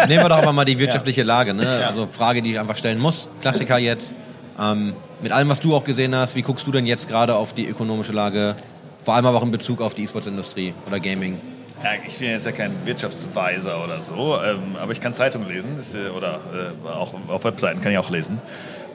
Nehmen 0.07 0.23
wir 0.23 0.29
doch 0.29 0.37
aber 0.37 0.53
mal 0.53 0.65
die 0.65 0.77
wirtschaftliche 0.79 1.23
Lage. 1.23 1.53
Ne? 1.53 1.67
Also 1.87 2.05
Frage, 2.07 2.41
die 2.41 2.51
ich 2.53 2.59
einfach 2.59 2.75
stellen 2.77 2.99
muss. 2.99 3.29
Klassiker 3.41 3.77
jetzt. 3.77 4.13
Ähm, 4.59 4.93
mit 5.25 5.31
allem, 5.31 5.49
was 5.49 5.59
du 5.59 5.75
auch 5.75 5.83
gesehen 5.83 6.13
hast, 6.13 6.35
wie 6.35 6.43
guckst 6.43 6.67
du 6.67 6.71
denn 6.71 6.85
jetzt 6.85 7.07
gerade 7.07 7.33
auf 7.33 7.51
die 7.51 7.67
ökonomische 7.67 8.11
Lage? 8.11 8.55
Vor 9.03 9.15
allem 9.15 9.25
aber 9.25 9.39
auch 9.39 9.43
in 9.43 9.49
Bezug 9.49 9.81
auf 9.81 9.95
die 9.95 10.03
E-Sports-Industrie 10.03 10.75
oder 10.85 10.99
Gaming. 10.99 11.41
Ja, 11.83 11.93
ich 12.07 12.19
bin 12.19 12.29
jetzt 12.29 12.45
ja 12.45 12.51
kein 12.51 12.85
Wirtschaftsweiser 12.85 13.83
oder 13.83 14.01
so, 14.01 14.37
ähm, 14.39 14.75
aber 14.79 14.91
ich 14.91 15.01
kann 15.01 15.15
Zeitungen 15.15 15.49
lesen 15.49 15.79
ist, 15.79 15.95
äh, 15.95 16.09
oder 16.15 16.41
äh, 16.85 16.87
auch 16.87 17.15
auf 17.29 17.43
Webseiten 17.43 17.81
kann 17.81 17.91
ich 17.91 17.97
auch 17.97 18.11
lesen. 18.11 18.39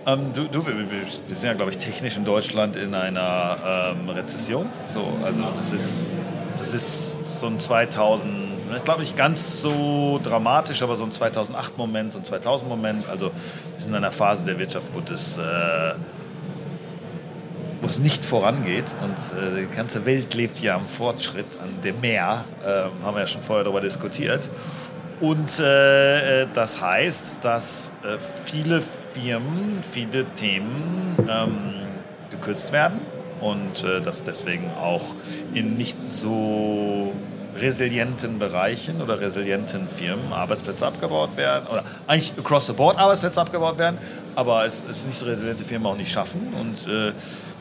Ähm, 0.07 0.33
du, 0.33 0.45
du, 0.45 0.65
wir, 0.65 0.75
sind 1.37 1.43
ja, 1.43 1.55
glaube 1.55 1.73
ich, 1.73 1.79
technisch 1.79 2.17
in 2.17 2.25
Deutschland 2.25 2.77
in 2.77 2.95
einer 2.95 3.97
ähm, 4.01 4.09
Rezession. 4.09 4.67
So, 4.95 5.13
also 5.25 5.41
das 5.57 5.73
ist, 5.73 6.17
das 6.57 6.73
ist 6.73 7.17
so 7.33 7.49
ein 7.49 7.59
2000, 7.59 8.33
ich 8.77 8.85
glaube 8.85 9.01
nicht 9.01 9.17
ganz 9.17 9.63
so 9.63 10.21
dramatisch, 10.23 10.81
aber 10.85 10.95
so 10.95 11.03
ein 11.03 11.11
2008-Moment, 11.11 12.13
so 12.13 12.21
ein 12.21 12.25
2000-Moment. 12.25 13.09
Also 13.09 13.25
wir 13.25 13.33
sind 13.79 13.91
in 13.91 13.97
einer 13.97 14.13
Phase 14.13 14.47
der 14.47 14.61
Wirtschaft, 14.61 14.95
wo 14.95 15.01
das... 15.01 15.37
Äh, 15.37 15.95
wo 17.81 17.87
es 17.87 17.99
nicht 17.99 18.25
vorangeht. 18.25 18.87
Und 19.03 19.17
äh, 19.39 19.67
die 19.67 19.75
ganze 19.75 20.05
Welt 20.07 20.35
lebt 20.35 20.61
ja 20.61 20.77
am 20.77 20.85
Fortschritt, 20.85 21.47
an 21.63 21.83
dem 21.83 22.01
Meer, 22.01 22.45
ähm, 22.65 23.05
haben 23.05 23.15
wir 23.15 23.21
ja 23.21 23.27
schon 23.27 23.43
vorher 23.43 23.65
darüber 23.65 23.81
diskutiert. 23.81 24.49
Und 25.21 25.59
äh, 25.59 26.43
äh, 26.43 26.47
das 26.55 26.81
heißt, 26.81 27.45
dass 27.45 27.93
äh, 28.03 28.19
viele 28.45 28.81
Firmen, 28.81 29.81
viele 29.83 30.25
Themen 30.25 31.17
ähm, 31.29 31.75
gekürzt 32.31 32.73
werden 32.73 33.01
und 33.41 33.85
äh, 33.85 34.01
dass 34.01 34.23
deswegen 34.23 34.71
auch 34.81 35.15
in 35.53 35.77
nicht 35.77 36.09
so 36.09 37.13
resilienten 37.59 38.39
Bereichen 38.39 39.03
oder 39.03 39.21
resilienten 39.21 39.89
Firmen 39.89 40.33
Arbeitsplätze 40.33 40.87
abgebaut 40.87 41.37
werden 41.37 41.67
oder 41.67 41.85
eigentlich 42.07 42.33
across 42.39 42.67
the 42.67 42.73
board 42.73 42.99
Arbeitsplätze 42.99 43.41
abgebaut 43.41 43.77
werden, 43.79 43.99
aber 44.37 44.65
es, 44.65 44.85
es 44.89 45.05
nicht 45.05 45.19
so 45.19 45.27
resiliente 45.27 45.65
Firmen 45.65 45.87
auch 45.87 45.97
nicht 45.97 46.13
schaffen. 46.13 46.55
Und 46.55 46.87
äh, 46.87 47.13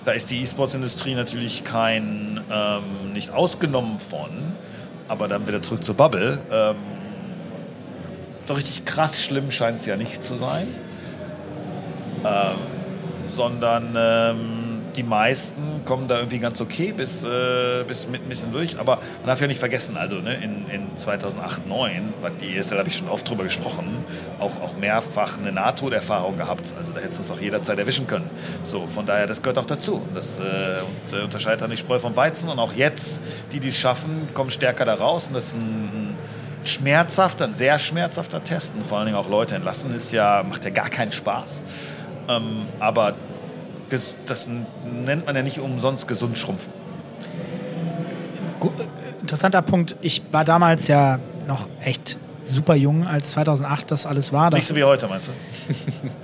da 0.05 0.11
ist 0.11 0.29
die 0.31 0.41
E-Sports-Industrie 0.41 1.15
natürlich 1.15 1.63
kein, 1.63 2.39
ähm, 2.51 3.13
nicht 3.13 3.31
ausgenommen 3.31 3.99
von, 3.99 4.29
aber 5.07 5.27
dann 5.27 5.47
wieder 5.47 5.61
zurück 5.61 5.83
zur 5.83 5.95
Bubble. 5.95 6.39
Ähm, 6.51 6.75
so 8.45 8.53
richtig 8.53 8.85
krass 8.85 9.21
schlimm 9.21 9.51
scheint 9.51 9.79
es 9.79 9.85
ja 9.85 9.95
nicht 9.95 10.23
zu 10.23 10.35
sein, 10.35 10.67
ähm, 12.25 12.57
sondern 13.23 13.93
ähm, 13.95 14.58
die 14.99 15.03
meisten 15.03 15.85
kommen 15.85 16.09
da 16.09 16.17
irgendwie 16.17 16.39
ganz 16.39 16.59
okay 16.59 16.91
bis, 16.91 17.23
äh, 17.23 17.85
bis 17.87 18.09
mit 18.09 18.21
ein 18.21 18.27
bisschen 18.27 18.51
durch. 18.51 18.77
Aber 18.77 18.97
man 18.97 19.27
darf 19.27 19.39
ja 19.39 19.47
nicht 19.47 19.59
vergessen, 19.59 19.95
also 19.95 20.15
ne, 20.15 20.35
in, 20.35 20.69
in 20.69 20.97
2008, 20.97 21.63
2009, 21.63 22.13
was 22.21 22.31
die 22.41 22.57
ESL 22.57 22.79
habe 22.79 22.89
ich 22.89 22.97
schon 22.97 23.07
oft 23.07 23.27
drüber 23.29 23.45
gesprochen, 23.45 24.03
auch, 24.39 24.59
auch 24.61 24.75
mehrfach 24.75 25.37
eine 25.37 25.53
Nahtoderfahrung 25.53 26.35
gehabt. 26.35 26.73
Also 26.77 26.91
da 26.91 26.99
hätte 26.99 27.11
es 27.11 27.17
uns 27.17 27.31
auch 27.31 27.39
jederzeit 27.39 27.79
erwischen 27.79 28.07
können. 28.07 28.29
So, 28.63 28.87
von 28.87 29.05
daher, 29.05 29.25
das 29.25 29.41
gehört 29.41 29.57
auch 29.57 29.65
dazu. 29.65 30.05
Das 30.13 30.37
äh, 30.37 30.41
und, 30.41 31.17
äh, 31.17 31.23
unterscheidet 31.23 31.61
dann 31.61 31.69
die 31.69 31.77
Spreu 31.77 31.97
vom 31.97 32.17
Weizen. 32.17 32.49
Und 32.49 32.59
auch 32.59 32.73
jetzt, 32.73 33.21
die, 33.53 33.61
die 33.61 33.69
es 33.69 33.77
schaffen, 33.77 34.27
kommen 34.33 34.49
stärker 34.49 34.83
da 34.83 34.95
raus. 34.95 35.29
Und 35.29 35.35
das 35.35 35.47
ist 35.47 35.55
ein, 35.55 35.59
ein 35.61 36.17
schmerzhafter, 36.65 37.45
ein 37.45 37.53
sehr 37.53 37.79
schmerzhafter 37.79 38.43
Test. 38.43 38.75
Und 38.75 38.85
vor 38.85 38.97
allen 38.97 39.07
Dingen 39.07 39.17
auch 39.17 39.29
Leute 39.29 39.55
entlassen 39.55 39.91
ist 39.93 40.11
ja, 40.11 40.43
macht 40.43 40.65
ja 40.65 40.71
gar 40.71 40.89
keinen 40.89 41.13
Spaß. 41.13 41.63
Ähm, 42.27 42.67
aber 42.79 43.15
das, 43.89 44.15
das 44.25 44.49
nennt 45.05 45.25
man 45.25 45.35
ja 45.35 45.41
nicht 45.41 45.59
umsonst 45.59 46.07
gesund 46.07 46.37
schrumpfen. 46.37 46.71
Gu- 48.59 48.71
Interessanter 49.21 49.61
Punkt. 49.61 49.95
Ich 50.01 50.21
war 50.31 50.43
damals 50.43 50.87
ja 50.87 51.19
noch 51.47 51.67
echt 51.81 52.17
super 52.43 52.75
jung, 52.75 53.05
als 53.07 53.31
2008 53.31 53.91
das 53.91 54.05
alles 54.05 54.33
war. 54.33 54.49
Das 54.49 54.59
Nicht 54.59 54.67
so 54.67 54.75
wie 54.75 54.83
heute, 54.83 55.07
meinst 55.07 55.27
du? 55.27 55.31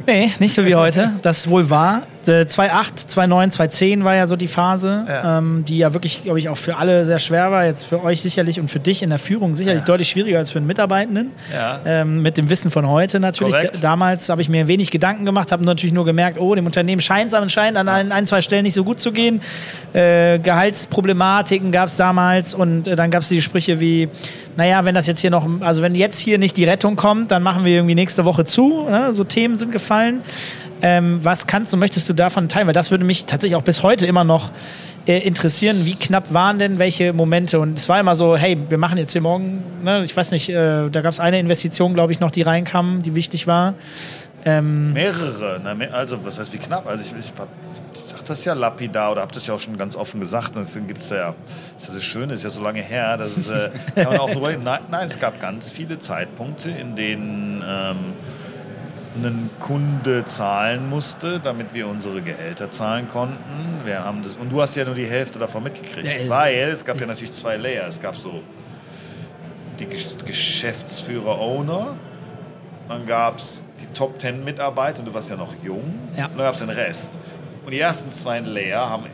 Nee, 0.07 0.31
nicht 0.39 0.53
so 0.55 0.65
wie 0.65 0.75
heute. 0.75 1.11
Das 1.21 1.49
wohl 1.49 1.69
war. 1.69 2.01
Äh, 2.27 2.45
2008, 2.47 2.99
2009, 3.11 3.51
2010 3.51 4.03
war 4.03 4.15
ja 4.15 4.27
so 4.27 4.35
die 4.35 4.47
Phase, 4.47 5.05
Ja. 5.07 5.37
Ähm, 5.37 5.63
die 5.67 5.77
ja 5.77 5.93
wirklich, 5.93 6.23
glaube 6.23 6.39
ich, 6.39 6.49
auch 6.49 6.57
für 6.57 6.77
alle 6.77 7.05
sehr 7.05 7.19
schwer 7.19 7.51
war. 7.51 7.65
Jetzt 7.65 7.85
für 7.85 8.03
euch 8.03 8.21
sicherlich 8.21 8.59
und 8.59 8.69
für 8.69 8.79
dich 8.79 9.03
in 9.03 9.09
der 9.09 9.19
Führung 9.19 9.55
sicherlich 9.55 9.81
Ja. 9.81 9.85
deutlich 9.85 10.09
schwieriger 10.09 10.39
als 10.39 10.51
für 10.51 10.57
einen 10.59 10.67
Mitarbeitenden. 10.67 11.31
Ja. 11.53 11.79
Ähm, 11.85 12.21
mit 12.21 12.37
dem 12.37 12.49
Wissen 12.49 12.71
von 12.71 12.87
heute 12.87 13.19
natürlich. 13.19 13.55
Damals 13.81 14.29
habe 14.29 14.41
ich 14.41 14.49
mir 14.49 14.67
wenig 14.67 14.91
Gedanken 14.91 15.25
gemacht, 15.25 15.51
habe 15.51 15.63
natürlich 15.65 15.93
nur 15.93 16.05
gemerkt, 16.05 16.39
oh, 16.39 16.55
dem 16.55 16.65
Unternehmen 16.65 17.01
scheint 17.01 17.27
es 17.27 17.33
anscheinend 17.33 17.77
an 17.77 17.87
ein, 17.89 18.11
ein, 18.11 18.25
zwei 18.25 18.41
Stellen 18.41 18.63
nicht 18.63 18.73
so 18.73 18.83
gut 18.83 18.99
zu 18.99 19.11
gehen. 19.11 19.41
Äh, 19.93 20.39
Gehaltsproblematiken 20.39 21.71
gab 21.71 21.87
es 21.87 21.97
damals 21.97 22.53
und 22.53 22.87
äh, 22.87 22.95
dann 22.95 23.11
gab 23.11 23.21
es 23.21 23.29
die 23.29 23.41
Sprüche 23.41 23.79
wie, 23.79 24.09
naja, 24.57 24.85
wenn 24.85 24.95
das 24.95 25.07
jetzt 25.07 25.21
hier 25.21 25.31
noch, 25.31 25.47
also 25.61 25.81
wenn 25.81 25.95
jetzt 25.95 26.19
hier 26.19 26.37
nicht 26.37 26.57
die 26.57 26.63
Rettung 26.65 26.95
kommt, 26.95 27.31
dann 27.31 27.43
machen 27.43 27.65
wir 27.65 27.75
irgendwie 27.75 27.95
nächste 27.95 28.25
Woche 28.25 28.45
zu. 28.45 28.87
Ne? 28.89 29.13
So 29.13 29.23
Themen 29.23 29.57
sind 29.57 29.71
gefallen. 29.71 30.21
Ähm, 30.81 31.19
was 31.23 31.47
kannst 31.47 31.71
du, 31.73 31.77
möchtest 31.77 32.09
du 32.09 32.13
davon 32.15 32.49
teilen? 32.49 32.67
Weil 32.67 32.73
das 32.73 32.91
würde 32.91 33.03
mich 33.05 33.25
tatsächlich 33.25 33.55
auch 33.55 33.63
bis 33.63 33.83
heute 33.83 34.05
immer 34.07 34.23
noch 34.23 34.51
äh, 35.07 35.19
interessieren. 35.19 35.85
Wie 35.85 35.95
knapp 35.95 36.33
waren 36.33 36.57
denn 36.59 36.79
welche 36.79 37.13
Momente? 37.13 37.59
Und 37.59 37.77
es 37.77 37.87
war 37.89 37.99
immer 37.99 38.15
so, 38.15 38.35
hey, 38.35 38.57
wir 38.69 38.77
machen 38.77 38.97
jetzt 38.97 39.11
hier 39.11 39.21
morgen, 39.21 39.63
ne? 39.83 40.03
ich 40.03 40.15
weiß 40.15 40.31
nicht, 40.31 40.49
äh, 40.49 40.89
da 40.89 41.01
gab 41.01 41.11
es 41.11 41.19
eine 41.19 41.39
Investition, 41.39 41.93
glaube 41.93 42.11
ich, 42.11 42.19
noch, 42.19 42.31
die 42.31 42.41
reinkam, 42.41 43.01
die 43.01 43.15
wichtig 43.15 43.47
war. 43.47 43.73
Ähm, 44.47 44.93
Mehrere. 44.93 45.59
Mehr, 45.75 45.93
also, 45.93 46.23
was 46.23 46.37
heißt 46.37 46.53
wie 46.53 46.57
knapp? 46.57 46.87
Also, 46.87 47.03
ich, 47.03 47.25
ich, 47.25 47.33
hab- 47.39 47.47
ich 47.95 48.01
sag 48.01 48.23
das 48.25 48.45
ja 48.45 48.53
lapidar 48.53 49.11
oder 49.13 49.21
habe 49.21 49.33
das 49.33 49.47
ja 49.47 49.55
auch 49.55 49.59
schon 49.59 49.75
ganz 49.75 49.95
offen 49.95 50.19
gesagt. 50.19 50.55
Deswegen 50.55 50.85
gibt 50.85 51.01
es 51.01 51.09
ja, 51.09 51.33
ist 51.77 51.87
ja 51.87 51.93
das 51.95 52.03
Schöne, 52.03 52.33
ist 52.33 52.43
ja 52.43 52.51
so 52.51 52.61
lange 52.61 52.81
her, 52.81 53.17
dass 53.17 53.31
äh, 53.49 53.71
kann 53.95 54.13
man 54.13 54.19
auch. 54.19 54.29
Nein, 54.35 54.79
nein, 54.91 55.07
es 55.07 55.19
gab 55.19 55.39
ganz 55.39 55.71
viele 55.71 55.97
Zeitpunkte, 55.97 56.69
in 56.69 56.95
denen 56.95 57.63
ähm, 57.67 57.97
ein 59.15 59.49
Kunde 59.59 60.25
zahlen 60.25 60.89
musste, 60.89 61.39
damit 61.39 61.73
wir 61.73 61.87
unsere 61.87 62.21
Gehälter 62.21 62.69
zahlen 62.71 63.07
konnten. 63.09 63.37
Wir 63.85 64.03
haben 64.03 64.21
das, 64.23 64.33
und 64.35 64.51
du 64.51 64.61
hast 64.61 64.75
ja 64.75 64.83
nur 64.85 64.95
die 64.95 65.05
Hälfte 65.07 65.39
davon 65.39 65.63
mitgekriegt, 65.63 66.07
Ja, 66.23 66.29
weil 66.29 66.69
es 66.69 66.83
gab 66.83 66.99
ja 66.99 67.07
natürlich 67.07 67.31
zwei 67.33 67.55
Layer. 67.57 67.87
Es 67.87 68.01
gab 68.01 68.15
so 68.15 68.41
die 69.79 69.85
Gesch- 69.87 70.23
Geschäftsführer-Owner, 70.25 71.95
dann 72.89 73.05
gab 73.05 73.39
es 73.39 73.65
die 73.81 73.87
Top 73.93 74.19
10 74.19 74.43
Mitarbeiter 74.43 74.99
und 74.99 75.05
du 75.05 75.13
warst 75.13 75.29
ja 75.29 75.35
noch 75.37 75.53
jung. 75.63 75.83
Ja. 76.15 76.25
Und 76.25 76.31
dann 76.37 76.45
gab 76.45 76.53
es 76.53 76.59
den 76.59 76.69
Rest. 76.69 77.17
Und 77.65 77.71
die 77.71 77.79
ersten 77.79 78.11
zwei 78.11 78.39
Layer 78.39 78.89
haben 78.89 79.05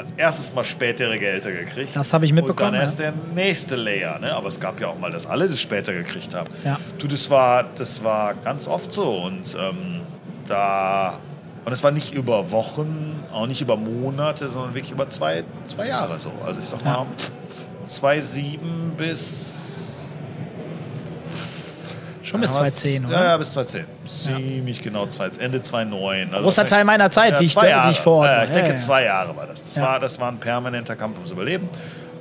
als 0.00 0.12
erstes 0.16 0.54
mal 0.54 0.64
spätere 0.64 1.18
Gehälter 1.18 1.52
gekriegt. 1.52 1.94
Das 1.94 2.12
habe 2.12 2.24
ich 2.24 2.32
mitbekommen, 2.32 2.68
Und 2.68 2.74
dann 2.74 2.82
erst 2.82 2.98
ja. 2.98 3.10
der 3.10 3.14
nächste 3.34 3.76
Layer. 3.76 4.18
Ne? 4.18 4.34
Aber 4.34 4.48
es 4.48 4.58
gab 4.58 4.80
ja 4.80 4.88
auch 4.88 4.98
mal, 4.98 5.10
dass 5.10 5.26
alle 5.26 5.46
das 5.46 5.60
später 5.60 5.92
gekriegt 5.92 6.34
haben. 6.34 6.50
Ja. 6.64 6.78
Du, 6.98 7.06
das 7.06 7.28
war, 7.28 7.64
das 7.74 8.02
war 8.02 8.34
ganz 8.34 8.66
oft 8.66 8.90
so. 8.90 9.22
Und 9.24 9.54
ähm, 9.58 10.00
da. 10.46 11.18
Und 11.66 11.72
es 11.72 11.84
war 11.84 11.90
nicht 11.90 12.14
über 12.14 12.50
Wochen, 12.50 13.22
auch 13.30 13.46
nicht 13.46 13.60
über 13.60 13.76
Monate, 13.76 14.48
sondern 14.48 14.74
wirklich 14.74 14.92
über 14.92 15.08
zwei, 15.10 15.44
zwei 15.66 15.88
Jahre 15.88 16.18
so. 16.18 16.32
Also 16.44 16.58
ich 16.60 16.66
sag 16.66 16.82
mal, 16.84 16.92
Ja. 16.92 17.06
2,7 17.86 18.58
bis 18.96 19.59
Schon 22.30 22.40
bis 22.40 22.54
ja, 22.54 22.60
was- 22.62 22.76
2010, 22.76 23.06
oder? 23.06 23.14
Ja, 23.14 23.24
ja, 23.30 23.36
bis 23.36 23.52
2010. 23.52 23.86
Ziemlich 24.06 24.82
genau, 24.82 25.06
20, 25.06 25.42
Ende 25.42 25.60
2009. 25.62 26.30
Also 26.32 26.44
Großer 26.44 26.64
Teil 26.64 26.84
meiner 26.84 27.10
Zeit, 27.10 27.40
die 27.40 27.44
ich- 27.46 27.52
zwei 27.54 27.62
die 27.62 27.68
Jahre. 27.70 27.90
ich 27.90 27.98
vor 28.00 28.18
Ort 28.18 28.28
Ja, 28.28 28.36
war. 28.38 28.44
ich 28.44 28.50
denke, 28.50 28.68
Ja, 28.70 28.74
ja. 28.76 28.80
zwei 28.80 29.04
Jahre 29.04 29.36
war 29.36 29.46
das. 29.46 29.62
Das, 29.64 29.74
Ja. 29.74 29.82
war, 29.82 29.98
das 29.98 30.20
war 30.20 30.28
ein 30.30 30.38
permanenter 30.38 30.94
Kampf 30.96 31.16
ums 31.16 31.32
Überleben. 31.32 31.68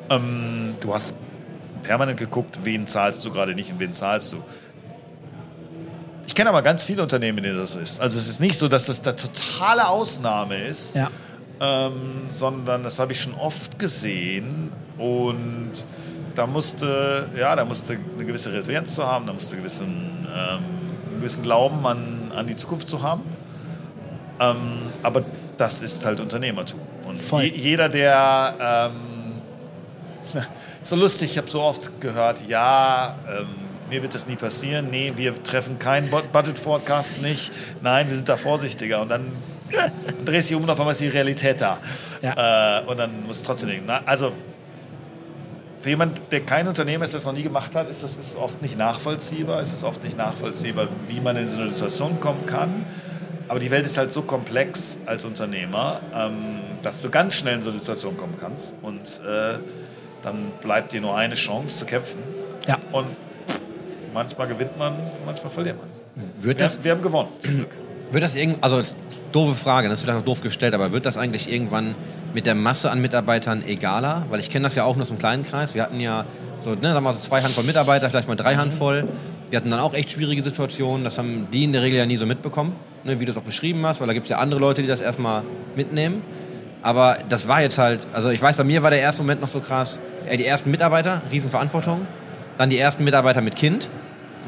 Ähm, 0.10 0.76
du 0.80 0.94
hast 0.94 1.16
permanent 1.84 2.18
geguckt, 2.20 2.60
wen 2.64 2.88
zahlst 2.88 3.24
du 3.24 3.32
gerade 3.32 3.54
nicht 3.54 3.72
und 3.72 3.80
wen 3.80 3.94
zahlst 3.94 4.34
du. 4.34 4.38
Ich 6.26 6.36
kenne 6.36 6.50
aber 6.50 6.62
ganz 6.62 6.84
viele 6.84 7.02
Unternehmen, 7.02 7.40
in 7.40 7.44
denen 7.46 7.58
das 7.60 7.72
so 7.74 7.80
ist. 7.80 8.00
Also 8.00 8.20
es 8.20 8.28
ist 8.28 8.40
nicht 8.40 8.58
so, 8.58 8.68
dass 8.68 8.86
das 8.86 9.02
der 9.02 9.16
totale 9.16 9.88
Ausnahme 9.88 10.56
ist 10.58 10.96
Ja. 10.96 11.10
ähm, 11.60 12.28
sondern 12.30 12.84
das 12.84 13.00
habe 13.00 13.14
ich 13.14 13.22
schon 13.22 13.34
oft 13.36 13.80
gesehen 13.80 14.72
und 14.98 15.72
da 16.40 16.48
musste, 16.48 17.28
ja, 17.38 17.54
da 17.54 17.66
musste 17.66 18.00
eine 18.16 18.26
gewisse 18.26 18.54
Resilienz 18.54 18.96
zu 18.96 19.06
haben, 19.06 19.26
da 19.26 19.34
musste 19.34 19.58
gewissen, 19.58 20.26
ähm, 20.34 20.64
einen 21.10 21.18
gewissen 21.18 21.44
Glauben 21.44 21.86
an, 21.86 22.32
an 22.34 22.48
die 22.48 22.56
Zukunft 22.56 22.88
zu 22.88 23.04
haben. 23.04 23.24
Ähm, 24.40 24.56
aber 25.04 25.24
das 25.58 25.82
ist 25.82 26.06
halt 26.06 26.22
Unternehmertum. 26.22 26.80
Und 27.06 27.22
Voll. 27.22 27.44
je, 27.44 27.50
jeder, 27.58 27.90
der 27.90 28.92
ähm, 30.34 30.42
so 30.84 30.96
lustig, 30.96 31.32
ich 31.32 31.38
habe 31.38 31.50
so 31.50 31.62
oft 31.62 32.00
gehört, 32.00 32.48
ja, 32.48 33.18
ähm, 33.28 33.48
mir 33.90 34.02
wird 34.02 34.16
das 34.16 34.26
nie 34.26 34.38
passieren, 34.38 34.88
nee, 34.90 35.12
wir 35.18 35.44
treffen 35.44 35.78
keinen 35.78 36.10
Bu- 36.10 36.22
Budget 36.32 36.58
Forecast 36.58 37.22
nicht, 37.22 37.52
nein, 37.82 38.08
wir 38.08 38.16
sind 38.16 38.30
da 38.30 38.38
vorsichtiger 38.38 39.02
und 39.02 39.10
dann 39.10 39.26
drehst 40.26 40.50
du 40.50 40.54
dich 40.54 40.56
um 40.56 40.64
und 40.64 40.70
auf 40.70 40.80
einmal 40.80 40.94
ist 40.94 41.02
die 41.02 41.08
Realität 41.10 41.60
da. 41.60 41.80
Ja. 42.22 42.80
Äh, 42.80 42.86
und 42.86 42.98
dann 42.98 43.26
muss 43.28 43.44
trotzdem 43.44 43.70
denken, 43.70 43.86
na, 43.88 44.02
also 44.06 44.32
für 45.82 45.90
jemanden, 45.90 46.16
der 46.32 46.42
kein 46.42 46.68
Unternehmer 46.68 47.06
ist, 47.06 47.14
das 47.14 47.26
noch 47.26 47.34
nie 47.34 47.44
gemacht 47.44 47.74
hat, 47.76 47.90
ist 47.90 48.04
das 48.04 48.16
ist 48.18 48.36
oft 48.36 48.62
nicht 48.62 48.78
nachvollziehbar. 48.78 49.62
Es 49.62 49.74
ist 49.74 49.84
oft 49.84 50.04
nicht 50.04 50.18
nachvollziehbar, 50.18 50.88
wie 51.08 51.22
man 51.22 51.38
in 51.38 51.48
so 51.48 51.60
eine 51.60 51.70
Situation 51.70 52.20
kommen 52.20 52.46
kann. 52.46 52.86
Aber 53.48 53.60
die 53.60 53.72
Welt 53.72 53.86
ist 53.86 53.98
halt 53.98 54.12
so 54.12 54.22
komplex 54.22 55.00
als 55.06 55.26
Unternehmer, 55.26 56.02
ähm, 56.14 56.60
dass 56.84 57.02
du 57.02 57.10
ganz 57.10 57.36
schnell 57.36 57.56
in 57.56 57.62
so 57.64 57.70
eine 57.70 57.80
Situation 57.80 58.18
kommen 58.18 58.36
kannst. 58.40 58.76
Und 58.82 59.22
äh, 59.26 59.58
dann 60.22 60.52
bleibt 60.62 60.92
dir 60.92 61.02
nur 61.02 61.18
eine 61.18 61.36
Chance 61.36 61.78
zu 61.78 61.86
kämpfen. 61.86 62.20
Ja. 62.68 62.78
Und 62.92 63.08
manchmal 64.14 64.48
gewinnt 64.48 64.78
man, 64.78 64.96
manchmal 65.26 65.52
verliert 65.52 65.78
man. 65.78 65.88
Wird 66.42 66.60
Wir, 66.60 66.66
das, 66.66 66.84
wir 66.84 66.92
haben 66.92 67.02
gewonnen, 67.02 67.30
zum 67.40 67.56
Glück. 67.56 67.72
wird 68.12 68.24
das 68.24 68.36
irgend, 68.36 68.64
also 68.64 68.82
doofe 69.32 69.56
Frage, 69.56 69.90
das 69.90 70.02
vielleicht 70.02 70.20
auch 70.20 70.26
doof 70.26 70.42
gestellt, 70.42 70.74
aber 70.74 70.92
wird 70.92 71.06
das 71.06 71.18
eigentlich 71.18 71.52
irgendwann 71.52 71.96
mit 72.34 72.46
der 72.46 72.56
Masse 72.56 72.92
an 72.92 73.02
Mitarbeitern 73.02 73.64
egaler? 73.66 74.26
Weil 74.30 74.40
ich 74.40 74.50
kenne 74.50 74.64
das 74.64 74.76
ja 74.76 74.84
auch 74.84 74.96
nur 74.96 75.04
aus 75.04 75.10
einem 75.10 75.20
kleinen 75.20 75.44
Kreis. 75.44 75.76
Wir 75.76 75.84
hatten 75.84 76.00
ja 76.00 76.26
so, 76.62 76.72
ne, 76.72 76.94
sagen 76.94 77.04
wir 77.04 77.14
so 77.14 77.20
zwei 77.20 77.42
Handvoll 77.42 77.64
Mitarbeiter, 77.64 78.10
vielleicht 78.10 78.28
mal 78.28 78.36
drei 78.36 78.56
Handvoll. 78.56 79.08
Wir 79.50 79.58
hatten 79.58 79.72
dann 79.72 79.80
auch 79.80 79.94
echt 79.94 80.12
schwierige 80.12 80.44
Situationen. 80.44 81.04
Das 81.04 81.18
haben 81.18 81.48
die 81.52 81.64
in 81.64 81.74
der 81.74 81.82
Regel 81.82 81.98
ja 81.98 82.06
nie 82.06 82.18
so 82.18 82.26
mitbekommen, 82.26 82.74
ne, 83.04 83.20
wie 83.20 83.26
du 83.26 83.32
es 83.32 83.38
auch 83.38 83.44
beschrieben 83.44 83.86
hast, 83.86 84.00
weil 84.00 84.08
da 84.08 84.14
gibt 84.14 84.26
es 84.26 84.30
ja 84.30 84.38
andere 84.38 84.60
Leute, 84.60 84.82
die 84.82 84.88
das 84.88 85.02
erstmal 85.02 85.44
mitnehmen. 85.76 86.22
Aber 86.82 87.18
das 87.28 87.48
war 87.48 87.62
jetzt 87.62 87.78
halt, 87.78 88.08
also 88.14 88.30
ich 88.30 88.42
weiß, 88.42 88.56
bei 88.56 88.64
mir 88.64 88.84
war 88.84 88.90
der 88.90 89.02
erste 89.02 89.22
Moment 89.22 89.42
noch 89.42 89.48
so 89.48 89.60
krass. 89.60 90.00
Ey, 90.28 90.38
die 90.38 90.46
ersten 90.46 90.72
Mitarbeiter, 90.72 91.22
Riesenverantwortung. 91.32 92.08
Dann 92.58 92.70
die 92.70 92.78
ersten 92.78 93.04
Mitarbeiter 93.04 93.42
mit 93.42 93.56
Kind. 93.56 93.90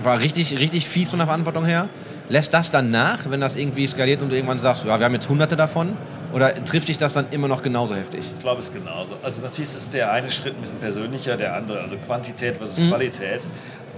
War 0.04 0.20
richtig, 0.20 0.58
richtig 0.58 0.88
fies 0.88 1.10
von 1.10 1.20
der 1.20 1.28
Verantwortung 1.28 1.66
her. 1.66 1.90
Lässt 2.30 2.54
das 2.54 2.72
dann 2.72 2.90
nach, 2.90 3.30
wenn 3.30 3.42
das 3.42 3.56
irgendwie 3.56 3.88
skaliert 3.88 4.22
und 4.22 4.30
du 4.30 4.36
irgendwann 4.36 4.62
sagst, 4.62 4.86
ja, 4.86 5.00
wir 5.00 5.06
haben 5.06 5.14
jetzt 5.14 5.28
hunderte 5.28 5.58
davon? 5.58 5.98
Oder 6.34 6.54
trifft 6.64 6.88
dich 6.88 6.98
das 6.98 7.14
dann 7.14 7.26
immer 7.32 7.48
noch 7.48 7.62
genauso 7.62 7.96
heftig? 7.96 8.22
Ich 8.34 8.40
glaube, 8.40 8.60
es 8.60 8.66
ist 8.68 8.74
genauso. 8.74 9.14
Also 9.24 9.42
natürlich 9.42 9.70
ist 9.76 9.94
der 9.94 10.12
eine 10.12 10.30
Schritt 10.32 10.56
ein 10.56 10.62
bisschen 10.62 10.78
persönlicher, 10.80 11.38
der 11.38 11.56
andere, 11.56 11.82
also 11.82 11.98
Quantität 11.98 12.58
versus 12.58 12.80
Mhm. 12.80 12.90
Qualität. 12.90 13.42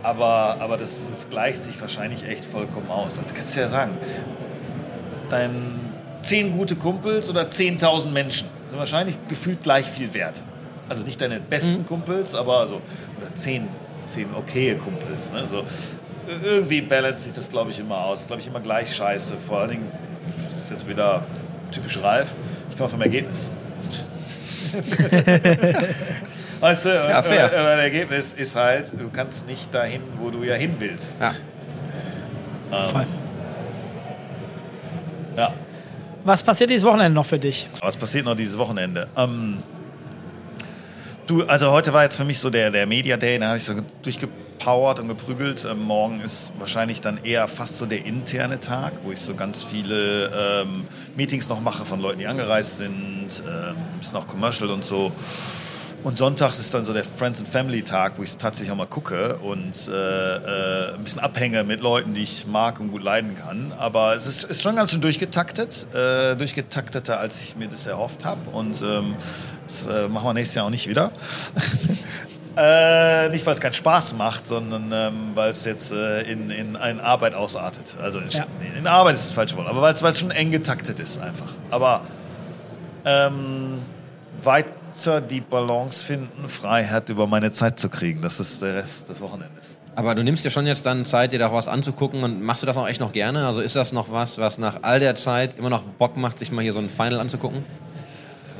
Aber, 0.02 0.58
aber 0.60 0.78
das, 0.78 1.10
das 1.10 1.30
gleicht 1.30 1.62
sich 1.64 1.80
wahrscheinlich 1.80 2.28
echt 2.28 2.44
vollkommen 2.44 2.90
aus. 2.90 3.18
Also 3.18 3.34
kannst 3.34 3.56
du 3.56 3.60
ja 3.62 3.70
sagen, 3.70 3.92
dein 5.30 5.80
zehn 6.22 6.52
gute 6.52 6.76
Kumpels 6.76 7.30
oder 7.30 7.44
10.000 7.44 8.08
Menschen 8.10 8.48
sind 8.70 8.78
wahrscheinlich 8.80 9.18
gefühlt 9.28 9.62
gleich 9.64 9.86
viel 9.86 10.14
wert. 10.14 10.42
Also 10.90 11.04
nicht 11.04 11.20
deine 11.22 11.40
besten 11.40 11.80
Mhm. 11.80 11.86
Kumpels, 11.86 12.36
aber 12.36 12.68
so, 12.68 12.76
oder 13.22 13.34
zehn, 13.36 13.68
zehn 14.06 14.28
okaye 14.36 14.76
Kumpels. 14.76 15.32
Ne? 15.32 15.46
So, 15.48 15.64
irgendwie 16.44 16.82
balance 16.82 17.24
sich 17.24 17.34
das, 17.34 17.50
glaube 17.50 17.72
ich, 17.72 17.80
immer 17.80 17.98
aus. 18.06 18.28
Glaube 18.28 18.42
ich, 18.42 18.48
immer 18.48 18.60
gleich 18.60 18.94
scheiße. 18.96 19.34
Vor 19.46 19.60
allen 19.60 19.70
Dingen, 19.72 19.92
das 20.46 20.56
ist 20.56 20.70
jetzt 20.70 20.88
wieder 20.88 21.24
typisch 21.74 22.02
Ralf, 22.02 22.34
ich 22.70 22.78
komme 22.78 22.90
vom 22.90 23.02
Ergebnis. 23.02 23.48
weißt 26.60 26.86
du, 26.86 26.90
Ja, 26.90 27.18
und- 27.20 27.26
fair. 27.26 27.46
und 27.46 27.52
das 27.52 27.80
Ergebnis 27.80 28.34
ist 28.34 28.56
halt, 28.56 28.92
du 28.98 29.10
kannst 29.12 29.48
nicht 29.48 29.74
dahin, 29.74 30.02
wo 30.20 30.30
du 30.30 30.44
ja 30.44 30.56
hin 30.56 30.76
willst. 30.80 31.18
Ja. 31.20 31.34
Voll. 32.88 33.06
Ja. 35.38 35.54
Was 36.24 36.42
passiert 36.42 36.70
dieses 36.70 36.86
Wochenende 36.86 37.14
noch 37.14 37.26
für 37.26 37.38
dich? 37.40 37.68
Was 37.82 37.98
passiert 37.98 38.26
noch 38.26 38.36
dieses 38.36 38.58
Wochenende? 38.58 39.08
Ähm, 39.18 39.62
du, 41.28 41.44
also 41.46 41.72
heute 41.72 41.92
war 41.94 42.04
jetzt 42.04 42.16
für 42.18 42.24
mich 42.26 42.40
so 42.40 42.50
der, 42.50 42.72
der 42.72 42.86
Media 42.88 43.18
Day, 43.18 43.38
da 43.38 43.48
habe 43.50 43.58
ich 43.58 43.64
so 43.66 43.76
durchgepowert 44.54 45.00
und 45.00 45.08
geprügelt. 45.08 45.66
Ähm, 45.66 45.84
morgen 45.84 46.22
ist 46.22 46.54
wahrscheinlich 46.60 47.02
dann 47.02 47.20
eher 47.24 47.48
fast 47.48 47.78
so 47.78 47.86
der 47.86 48.06
interne 48.06 48.60
Tag, 48.60 48.94
wo 49.04 49.12
ich 49.12 49.20
so 49.20 49.36
ganz 49.36 49.64
viele 49.64 50.32
ähm, 50.64 50.86
Meetings 51.16 51.50
noch 51.50 51.62
mache 51.62 51.86
von 51.86 52.00
Leuten, 52.00 52.20
die 52.20 52.28
angereist 52.28 52.78
sind, 52.78 53.44
ähm, 53.48 53.76
bisschen 54.00 54.18
auch 54.18 54.28
Commercial 54.28 54.70
und 54.70 54.84
so. 54.84 55.12
Und 56.04 56.18
sonntags 56.18 56.60
ist 56.60 56.74
dann 56.74 56.84
so 56.84 56.92
der 56.92 57.06
Friends 57.06 57.40
and 57.40 57.48
Family 57.48 57.82
Tag, 57.82 58.18
wo 58.18 58.24
ich 58.24 58.36
tatsächlich 58.36 58.72
auch 58.72 58.76
mal 58.76 58.88
gucke 58.88 59.38
und 59.38 59.88
äh, 59.88 59.92
äh, 59.92 60.96
ein 60.96 61.04
bisschen 61.04 61.22
abhänge 61.22 61.64
mit 61.64 61.80
Leuten, 61.80 62.14
die 62.14 62.24
ich 62.24 62.46
mag 62.46 62.82
und 62.82 62.92
gut 62.92 63.04
leiden 63.04 63.36
kann. 63.36 63.72
Aber 63.78 64.14
es 64.14 64.26
ist, 64.26 64.44
ist 64.44 64.62
schon 64.62 64.76
ganz 64.76 64.92
schön 64.92 65.00
durchgetaktet, 65.00 65.88
äh, 65.94 66.36
durchgetakteter, 66.36 67.22
als 67.22 67.42
ich 67.42 67.56
mir 67.56 67.70
das 67.70 67.88
erhofft 67.88 68.26
habe. 68.26 68.50
Und 68.50 68.82
ähm, 68.82 69.16
das 69.66 69.88
äh, 69.88 70.10
machen 70.10 70.26
wir 70.26 70.34
nächstes 70.34 70.56
Jahr 70.56 70.66
auch 70.66 70.72
nicht 70.72 70.90
wieder. 70.90 71.14
äh, 72.56 73.30
nicht, 73.30 73.46
weil 73.46 73.54
es 73.54 73.62
keinen 73.62 73.74
Spaß 73.74 74.14
macht, 74.14 74.46
sondern 74.48 74.92
ähm, 74.92 75.32
weil 75.36 75.50
es 75.50 75.66
jetzt 75.66 75.92
äh, 75.92 76.22
in, 76.22 76.50
in 76.50 76.76
eine 76.76 77.04
Arbeit 77.04 77.34
ausartet. 77.36 77.96
Also 78.02 78.20
in, 78.20 78.30
Ja. 78.30 78.46
in 78.78 78.88
Arbeit 78.88 79.16
ist 79.16 79.26
das 79.26 79.32
falsche 79.32 79.58
Wort, 79.58 79.68
aber 79.68 79.82
weil 79.82 79.94
es 79.94 80.04
weil 80.04 80.12
es 80.12 80.20
schon 80.20 80.32
eng 80.32 80.52
getaktet 80.52 81.00
ist 81.00 81.20
einfach. 81.22 81.52
Aber 81.72 82.02
ähm, 83.06 83.80
weiter 84.44 85.22
die 85.22 85.42
Balance 85.42 86.06
finden, 86.06 86.48
Freiheit 86.48 87.10
über 87.10 87.28
meine 87.28 87.52
Zeit 87.52 87.80
zu 87.80 87.90
kriegen. 87.90 88.22
Das 88.22 88.40
ist 88.40 88.62
der 88.62 88.76
Rest 88.76 89.10
des 89.10 89.22
Wochenendes. 89.22 89.78
Aber 89.96 90.16
du 90.16 90.24
nimmst 90.24 90.44
dir 90.44 90.50
schon 90.50 90.66
jetzt 90.66 90.86
dann 90.88 91.06
Zeit, 91.06 91.34
dir 91.34 91.40
da 91.40 91.48
auch 91.50 91.54
was 91.54 91.68
anzugucken 91.68 92.24
und 92.24 92.42
machst 92.42 92.64
du 92.64 92.68
das 92.68 92.78
auch 92.78 92.88
echt 92.88 93.00
noch 93.00 93.12
gerne? 93.14 93.46
Also 93.46 93.62
ist 93.62 93.76
das 93.76 93.92
noch 93.92 94.12
was, 94.12 94.40
was 94.40 94.58
nach 94.58 94.80
all 94.82 95.00
der 95.00 95.16
Zeit 95.16 95.56
immer 95.58 95.70
noch 95.70 95.84
Bock 95.84 96.18
macht, 96.18 96.40
sich 96.40 96.52
mal 96.52 96.62
hier 96.64 96.74
so 96.74 96.80
ein 96.80 96.90
Final 96.90 97.20
anzugucken? 97.20 97.64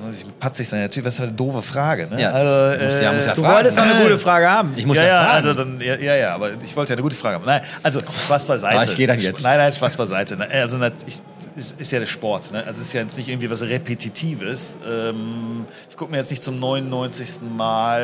Muss 0.06 0.16
ich 0.22 0.40
patzig 0.40 0.68
sein. 0.68 0.82
Natürlich, 0.82 1.06
das 1.06 1.14
ist 1.16 1.20
halt 1.20 1.30
eine 1.30 1.38
doofe 1.38 1.62
Frage. 1.62 2.08
Ne? 2.08 2.22
Ja, 2.22 2.32
also, 2.32 2.84
muss 2.86 3.02
ja- 3.02 3.14
muss 3.14 3.26
ja 3.26 3.34
Du 3.36 3.42
Fragen. 3.42 3.56
wolltest 3.56 3.78
noch 3.78 3.84
eine 3.84 4.02
gute 4.04 4.18
Frage 4.20 4.50
haben. 4.50 4.74
Ich 4.76 4.86
muss 4.86 4.98
ja, 4.98 5.04
ja, 5.04 5.10
ja, 5.10 5.20
fragen. 5.30 5.36
also 5.48 5.54
dann, 5.54 5.82
ja, 5.82 5.96
ja, 5.96 6.16
ja, 6.16 6.36
aber 6.36 6.52
ich 6.64 6.76
wollte 6.76 6.92
ja 6.92 6.96
eine 6.96 7.04
gute 7.04 7.16
Frage 7.16 7.36
haben. 7.36 7.46
Nein, 7.46 7.62
also 7.82 8.00
Spaß 8.00 8.46
beiseite. 8.46 8.80
Ah, 8.80 8.84
ich 8.84 8.96
geh 8.96 9.08
dann 9.08 9.20
jetzt. 9.20 9.44
Nein, 9.44 9.58
nein, 9.58 9.72
Spaß 9.72 9.96
beiseite. 9.96 10.36
Ne, 10.38 10.48
Also 10.52 10.80
ich, 11.06 11.22
ist, 11.56 11.80
ist 11.80 11.92
ja 11.92 12.00
der 12.00 12.08
Sport. 12.08 12.52
Ne? 12.52 12.60
Also 12.66 12.82
es 12.82 12.88
ist 12.88 12.94
ja 12.94 13.02
jetzt 13.02 13.18
nicht 13.18 13.28
irgendwie 13.30 13.50
was 13.50 13.62
Repetitives. 13.62 14.78
Ähm, 14.90 15.66
ich 15.90 15.96
gucke 15.96 16.12
mir 16.12 16.18
jetzt 16.18 16.32
nicht 16.32 16.44
zum 16.44 16.60
99. 16.60 17.42
Mal, 17.56 18.02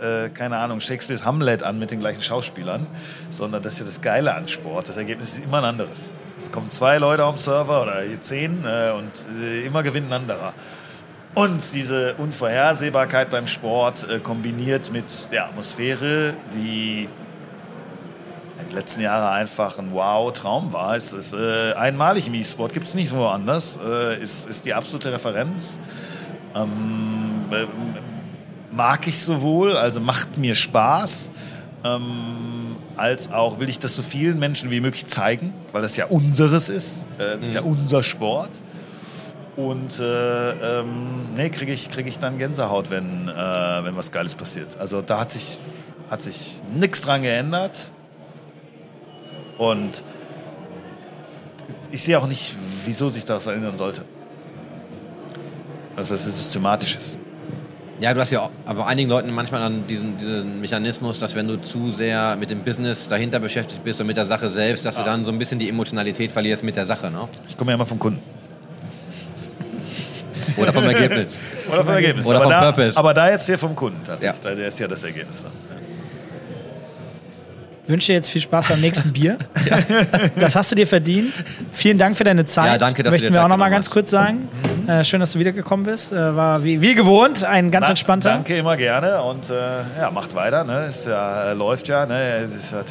äh, 0.00 0.24
äh, 0.26 0.28
keine 0.30 0.56
Ahnung, 0.58 0.80
Shakespeares 0.80 1.24
Hamlet 1.24 1.62
an 1.62 1.78
mit 1.78 1.90
den 1.90 1.98
gleichen 1.98 2.22
Schauspielern, 2.22 2.86
sondern 3.30 3.62
das 3.62 3.74
ist 3.74 3.78
ja 3.80 3.86
das 3.86 4.00
Geile 4.00 4.34
an 4.34 4.48
Sport. 4.48 4.88
Das 4.88 4.96
Ergebnis 4.96 5.34
ist 5.34 5.44
immer 5.44 5.58
ein 5.58 5.64
anderes. 5.64 6.12
Es 6.38 6.52
kommen 6.52 6.70
zwei 6.70 6.98
Leute 6.98 7.24
am 7.24 7.38
Server 7.38 7.82
oder 7.82 7.96
zehn 8.20 8.64
äh, 8.64 8.90
und 8.92 9.10
äh, 9.42 9.62
immer 9.64 9.82
gewinnt 9.82 10.10
ein 10.10 10.12
anderer. 10.12 10.52
Und 11.36 11.60
diese 11.74 12.14
Unvorhersehbarkeit 12.14 13.28
beim 13.28 13.46
Sport 13.46 14.08
äh, 14.08 14.20
kombiniert 14.20 14.90
mit 14.90 15.04
der 15.30 15.44
Atmosphäre, 15.44 16.32
die 16.54 17.10
die 18.70 18.74
letzten 18.74 19.02
Jahre 19.02 19.28
einfach 19.32 19.78
ein 19.78 19.90
Wow-Traum 19.90 20.72
war. 20.72 20.96
Es 20.96 21.12
ist 21.12 21.34
äh, 21.34 21.74
einmalig 21.74 22.28
im 22.28 22.34
E-Sport, 22.34 22.72
gibt 22.72 22.86
es 22.86 22.94
nicht 22.94 23.10
so 23.10 23.16
woanders. 23.16 23.78
Äh, 23.84 24.18
ist, 24.22 24.48
ist 24.48 24.64
die 24.64 24.72
absolute 24.72 25.12
Referenz. 25.12 25.78
Ähm, 26.54 27.44
äh, 27.50 27.66
mag 28.72 29.06
ich 29.06 29.20
sowohl, 29.20 29.76
also 29.76 30.00
macht 30.00 30.38
mir 30.38 30.54
Spaß, 30.54 31.30
ähm, 31.84 32.76
als 32.96 33.30
auch 33.30 33.60
will 33.60 33.68
ich 33.68 33.78
das 33.78 33.94
so 33.94 34.02
vielen 34.02 34.38
Menschen 34.38 34.70
wie 34.70 34.80
möglich 34.80 35.06
zeigen, 35.06 35.52
weil 35.72 35.82
das 35.82 35.96
ja 35.96 36.06
unseres 36.06 36.70
ist. 36.70 37.04
Äh, 37.18 37.34
das 37.34 37.44
ist 37.44 37.54
ja 37.54 37.60
unser 37.60 38.02
Sport. 38.02 38.52
Und 39.56 39.98
äh, 40.00 40.80
ähm, 40.80 41.34
nee, 41.34 41.48
kriege 41.48 41.72
ich, 41.72 41.88
krieg 41.88 42.06
ich 42.06 42.18
dann 42.18 42.36
Gänsehaut, 42.36 42.90
wenn, 42.90 43.26
äh, 43.28 43.32
wenn 43.32 43.96
was 43.96 44.12
Geiles 44.12 44.34
passiert. 44.34 44.76
Also 44.78 45.00
da 45.00 45.20
hat 45.20 45.30
sich, 45.30 45.58
hat 46.10 46.20
sich 46.20 46.60
nichts 46.74 47.00
dran 47.00 47.22
geändert. 47.22 47.90
Und 49.56 50.04
ich 51.90 52.02
sehe 52.02 52.18
auch 52.18 52.28
nicht, 52.28 52.54
wieso 52.84 53.08
sich 53.08 53.24
das 53.24 53.46
erinnern 53.46 53.78
sollte. 53.78 54.04
Also 55.96 56.12
was 56.12 56.24
systematisch 56.24 56.96
ist. 56.96 57.18
Ja, 57.98 58.12
du 58.12 58.20
hast 58.20 58.30
ja 58.30 58.40
auch, 58.40 58.50
aber 58.66 58.86
einigen 58.86 59.08
Leuten 59.08 59.32
manchmal 59.32 59.62
dann 59.62 59.86
diesen, 59.86 60.18
diesen 60.18 60.60
Mechanismus, 60.60 61.18
dass 61.18 61.34
wenn 61.34 61.48
du 61.48 61.56
zu 61.62 61.90
sehr 61.90 62.36
mit 62.36 62.50
dem 62.50 62.60
Business 62.60 63.08
dahinter 63.08 63.40
beschäftigt 63.40 63.82
bist 63.84 64.02
und 64.02 64.06
mit 64.06 64.18
der 64.18 64.26
Sache 64.26 64.50
selbst, 64.50 64.84
dass 64.84 64.96
du 64.96 65.02
dann 65.02 65.24
so 65.24 65.32
ein 65.32 65.38
bisschen 65.38 65.58
die 65.58 65.70
Emotionalität 65.70 66.30
verlierst 66.30 66.62
mit 66.62 66.76
der 66.76 66.84
Sache, 66.84 67.10
ne? 67.10 67.26
Ich 67.48 67.56
komme 67.56 67.70
ja 67.70 67.76
immer 67.76 67.86
vom 67.86 67.98
Kunden. 67.98 68.35
Oder 70.62 70.72
vom 70.72 70.84
Ergebnis. 70.84 71.40
Oder 71.68 71.84
vom 71.84 71.94
Ergebnis. 71.94 72.26
Oder 72.26 72.36
aber, 72.36 72.44
vom 72.44 72.52
da, 72.52 72.72
Purpose. 72.72 72.96
aber 72.96 73.14
da 73.14 73.30
jetzt 73.30 73.46
hier 73.46 73.58
vom 73.58 73.74
Kunden 73.74 74.02
tatsächlich. 74.04 74.44
Ja. 74.44 74.50
Da 74.50 74.56
der 74.56 74.68
ist 74.68 74.78
ja 74.78 74.88
das 74.88 75.02
Ergebnis. 75.02 75.42
Dann. 75.42 75.52
wünsche 77.86 78.08
dir 78.08 78.14
jetzt 78.14 78.30
viel 78.30 78.42
Spaß 78.42 78.68
beim 78.68 78.80
nächsten 78.80 79.12
Bier. 79.12 79.38
Das 80.36 80.54
hast 80.54 80.70
du 80.70 80.76
dir 80.76 80.86
verdient. 80.86 81.32
Vielen 81.72 81.98
Dank 81.98 82.16
für 82.16 82.24
deine 82.24 82.44
Zeit. 82.44 82.66
Ja, 82.66 82.78
danke, 82.78 83.02
dass 83.02 83.10
du 83.10 83.14
Möchten 83.14 83.26
dir 83.26 83.32
wir 83.32 83.36
Zeit 83.36 83.44
auch 83.44 83.48
noch 83.48 83.56
mal 83.56 83.68
ganz 83.70 83.86
hast. 83.86 83.92
kurz 83.92 84.10
sagen. 84.10 84.48
Äh, 84.86 85.04
schön, 85.04 85.20
dass 85.20 85.32
du 85.32 85.38
wiedergekommen 85.38 85.84
bist. 85.84 86.12
Äh, 86.12 86.36
war 86.36 86.62
wie, 86.62 86.80
wie 86.80 86.94
gewohnt 86.94 87.42
ein 87.44 87.70
ganz 87.70 87.84
Na, 87.84 87.90
entspannter. 87.90 88.30
Danke, 88.30 88.56
immer 88.56 88.76
gerne. 88.76 89.20
Und 89.22 89.50
äh, 89.50 89.54
ja, 89.98 90.10
macht 90.12 90.34
weiter. 90.34 90.62
Ne? 90.64 90.86
Es 90.88 91.04
ja, 91.04 91.50
äh, 91.50 91.54
läuft 91.54 91.88
ja. 91.88 92.06
Ne? 92.06 92.48
Ja. 92.70 92.86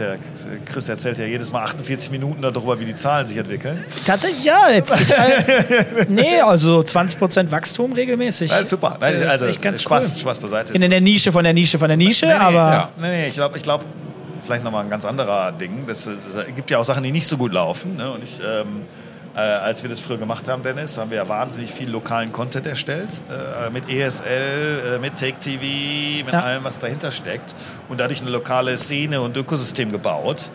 Chris 0.66 0.90
erzählt 0.90 1.18
ja 1.18 1.26
jedes 1.26 1.52
Mal 1.52 1.64
48 1.64 2.12
Minuten 2.12 2.42
darüber, 2.42 2.80
wie 2.80 2.86
die 2.86 2.96
Zahlen 2.96 3.28
sich 3.28 3.38
entwickeln. 3.38 3.84
Tatsächlich, 4.06 4.44
ja. 4.44 4.70
Jetzt, 4.70 5.00
ich, 5.00 6.08
nee, 6.10 6.42
also 6.42 6.80
20% 6.80 7.50
Wachstum 7.52 7.94
regelmäßig. 7.94 8.52
Ja, 8.52 8.66
super. 8.66 8.98
Nein, 9.00 9.24
also, 9.28 9.48
ganz 9.62 9.82
Spaß, 9.82 10.12
cool. 10.14 10.20
Spaß 10.20 10.40
beiseite. 10.40 10.74
In 10.74 10.90
der 10.90 11.02
Nische 11.02 11.32
von 11.32 11.44
der 11.44 11.54
Nische 11.54 11.80
von 11.80 11.88
der 11.88 11.98
Nische, 11.98 12.26
Nee, 12.26 12.34
nee, 12.34 12.40
aber 12.40 12.56
ja. 12.56 12.90
Nee, 13.00 13.08
nee, 13.08 13.28
ich 13.28 13.34
glaube, 13.36 13.58
ich 13.58 13.64
glaub, 13.64 13.86
vielleicht 14.44 14.64
nochmal 14.64 14.84
ein 14.84 14.90
ganz 14.90 15.06
anderer 15.06 15.52
Ding. 15.54 15.86
Es 15.88 16.10
gibt 16.56 16.70
ja 16.70 16.78
auch 16.78 16.86
Sachen, 16.86 17.04
die 17.04 17.12
nicht 17.12 17.28
so 17.28 17.38
gut 17.38 17.54
laufen. 17.54 17.96
Ne? 17.96 18.12
Und 18.12 18.24
ich, 18.24 18.40
ähm, 18.40 18.82
äh, 19.36 19.40
als 19.40 19.84
wir 19.84 19.90
das 19.90 20.00
früher 20.00 20.18
gemacht 20.18 20.48
haben, 20.48 20.64
Dennis, 20.64 20.98
haben 20.98 21.10
wir 21.10 21.18
ja 21.18 21.28
wahnsinnig 21.28 21.72
viel 21.72 21.90
lokalen 21.90 22.32
Content 22.32 22.66
erstellt. 22.68 23.10
Äh, 23.30 23.70
mit 23.70 23.90
ESL, 23.90 24.96
äh, 24.96 25.00
mit 25.00 25.18
Take 25.18 25.40
TV, 25.40 26.24
mit 26.26 26.34
Ja. 26.34 26.42
allem, 26.42 26.64
was 26.64 26.80
dahinter 26.80 27.12
steckt. 27.12 27.54
Und 27.90 28.00
dadurch 28.00 28.22
eine 28.22 28.32
lokale 28.32 28.78
Szene 28.78 29.22
und 29.22 29.36
Ökosystem 29.36 29.92
gebaut. 29.92 30.50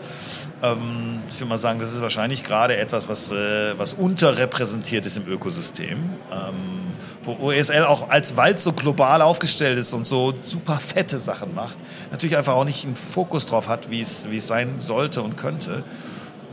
Ähm, 0.63 1.19
ich 1.29 1.37
würde 1.39 1.49
mal 1.49 1.57
sagen, 1.57 1.79
das 1.79 1.93
ist 1.93 2.01
wahrscheinlich 2.01 2.43
gerade 2.43 2.75
etwas, 2.77 3.07
was, 3.07 3.31
äh, 3.31 3.77
was 3.77 3.93
unterrepräsentiert 3.93 5.05
ist 5.05 5.17
im 5.17 5.27
Ökosystem. 5.27 5.97
Ähm, 6.31 6.81
wo 7.23 7.51
ESL 7.51 7.83
auch 7.83 8.09
als 8.09 8.33
es 8.35 8.63
so 8.63 8.73
global 8.73 9.21
aufgestellt 9.21 9.77
ist 9.77 9.93
und 9.93 10.07
so 10.07 10.33
super 10.35 10.79
fette 10.79 11.19
Sachen 11.19 11.53
macht, 11.53 11.75
natürlich 12.09 12.35
einfach 12.35 12.53
auch 12.53 12.65
nicht 12.65 12.83
einen 12.83 12.95
Fokus 12.95 13.45
drauf 13.45 13.67
hat, 13.67 13.91
wie 13.91 14.01
es 14.01 14.25
sein 14.47 14.79
sollte 14.79 15.21
und 15.21 15.37
könnte. 15.37 15.83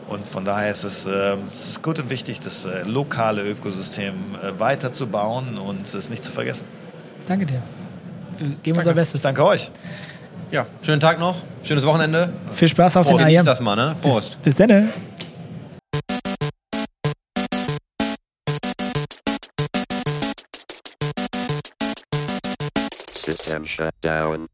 Und 0.08 0.26
von 0.26 0.44
daher 0.44 0.70
ist 0.70 0.84
es, 0.84 1.06
äh, 1.06 1.36
es 1.54 1.66
ist 1.68 1.82
gut 1.82 1.98
und 1.98 2.08
wichtig, 2.08 2.40
das 2.40 2.64
äh, 2.64 2.82
lokale 2.84 3.42
Ökosystem 3.42 4.14
äh, 4.42 4.58
weiterzubauen 4.58 5.58
und 5.58 5.92
es 5.92 6.08
nicht 6.08 6.24
zu 6.24 6.32
vergessen. 6.32 6.66
danke 7.26 7.44
dir. 7.44 7.62
Wir 8.38 8.48
geben 8.62 8.78
unser 8.78 8.94
Bestes. 8.94 9.20
Danke 9.22 9.44
euch. 9.44 9.70
Ja, 10.50 10.66
schönen 10.80 11.00
Tag 11.00 11.18
noch, 11.18 11.42
schönes 11.62 11.84
Wochenende. 11.84 12.32
Viel 12.52 12.68
Spaß 12.68 12.96
auf 12.96 13.06
Prost. 13.06 13.26
den 13.26 13.34
IM. 13.34 13.44
das 13.44 13.60
mal, 13.60 13.76
ne? 13.76 13.96
Prost. 14.00 14.40
Bis 14.42 14.56
dann. 14.56 14.90
System 23.24 23.66
shut 23.66 23.94
down. 24.00 24.48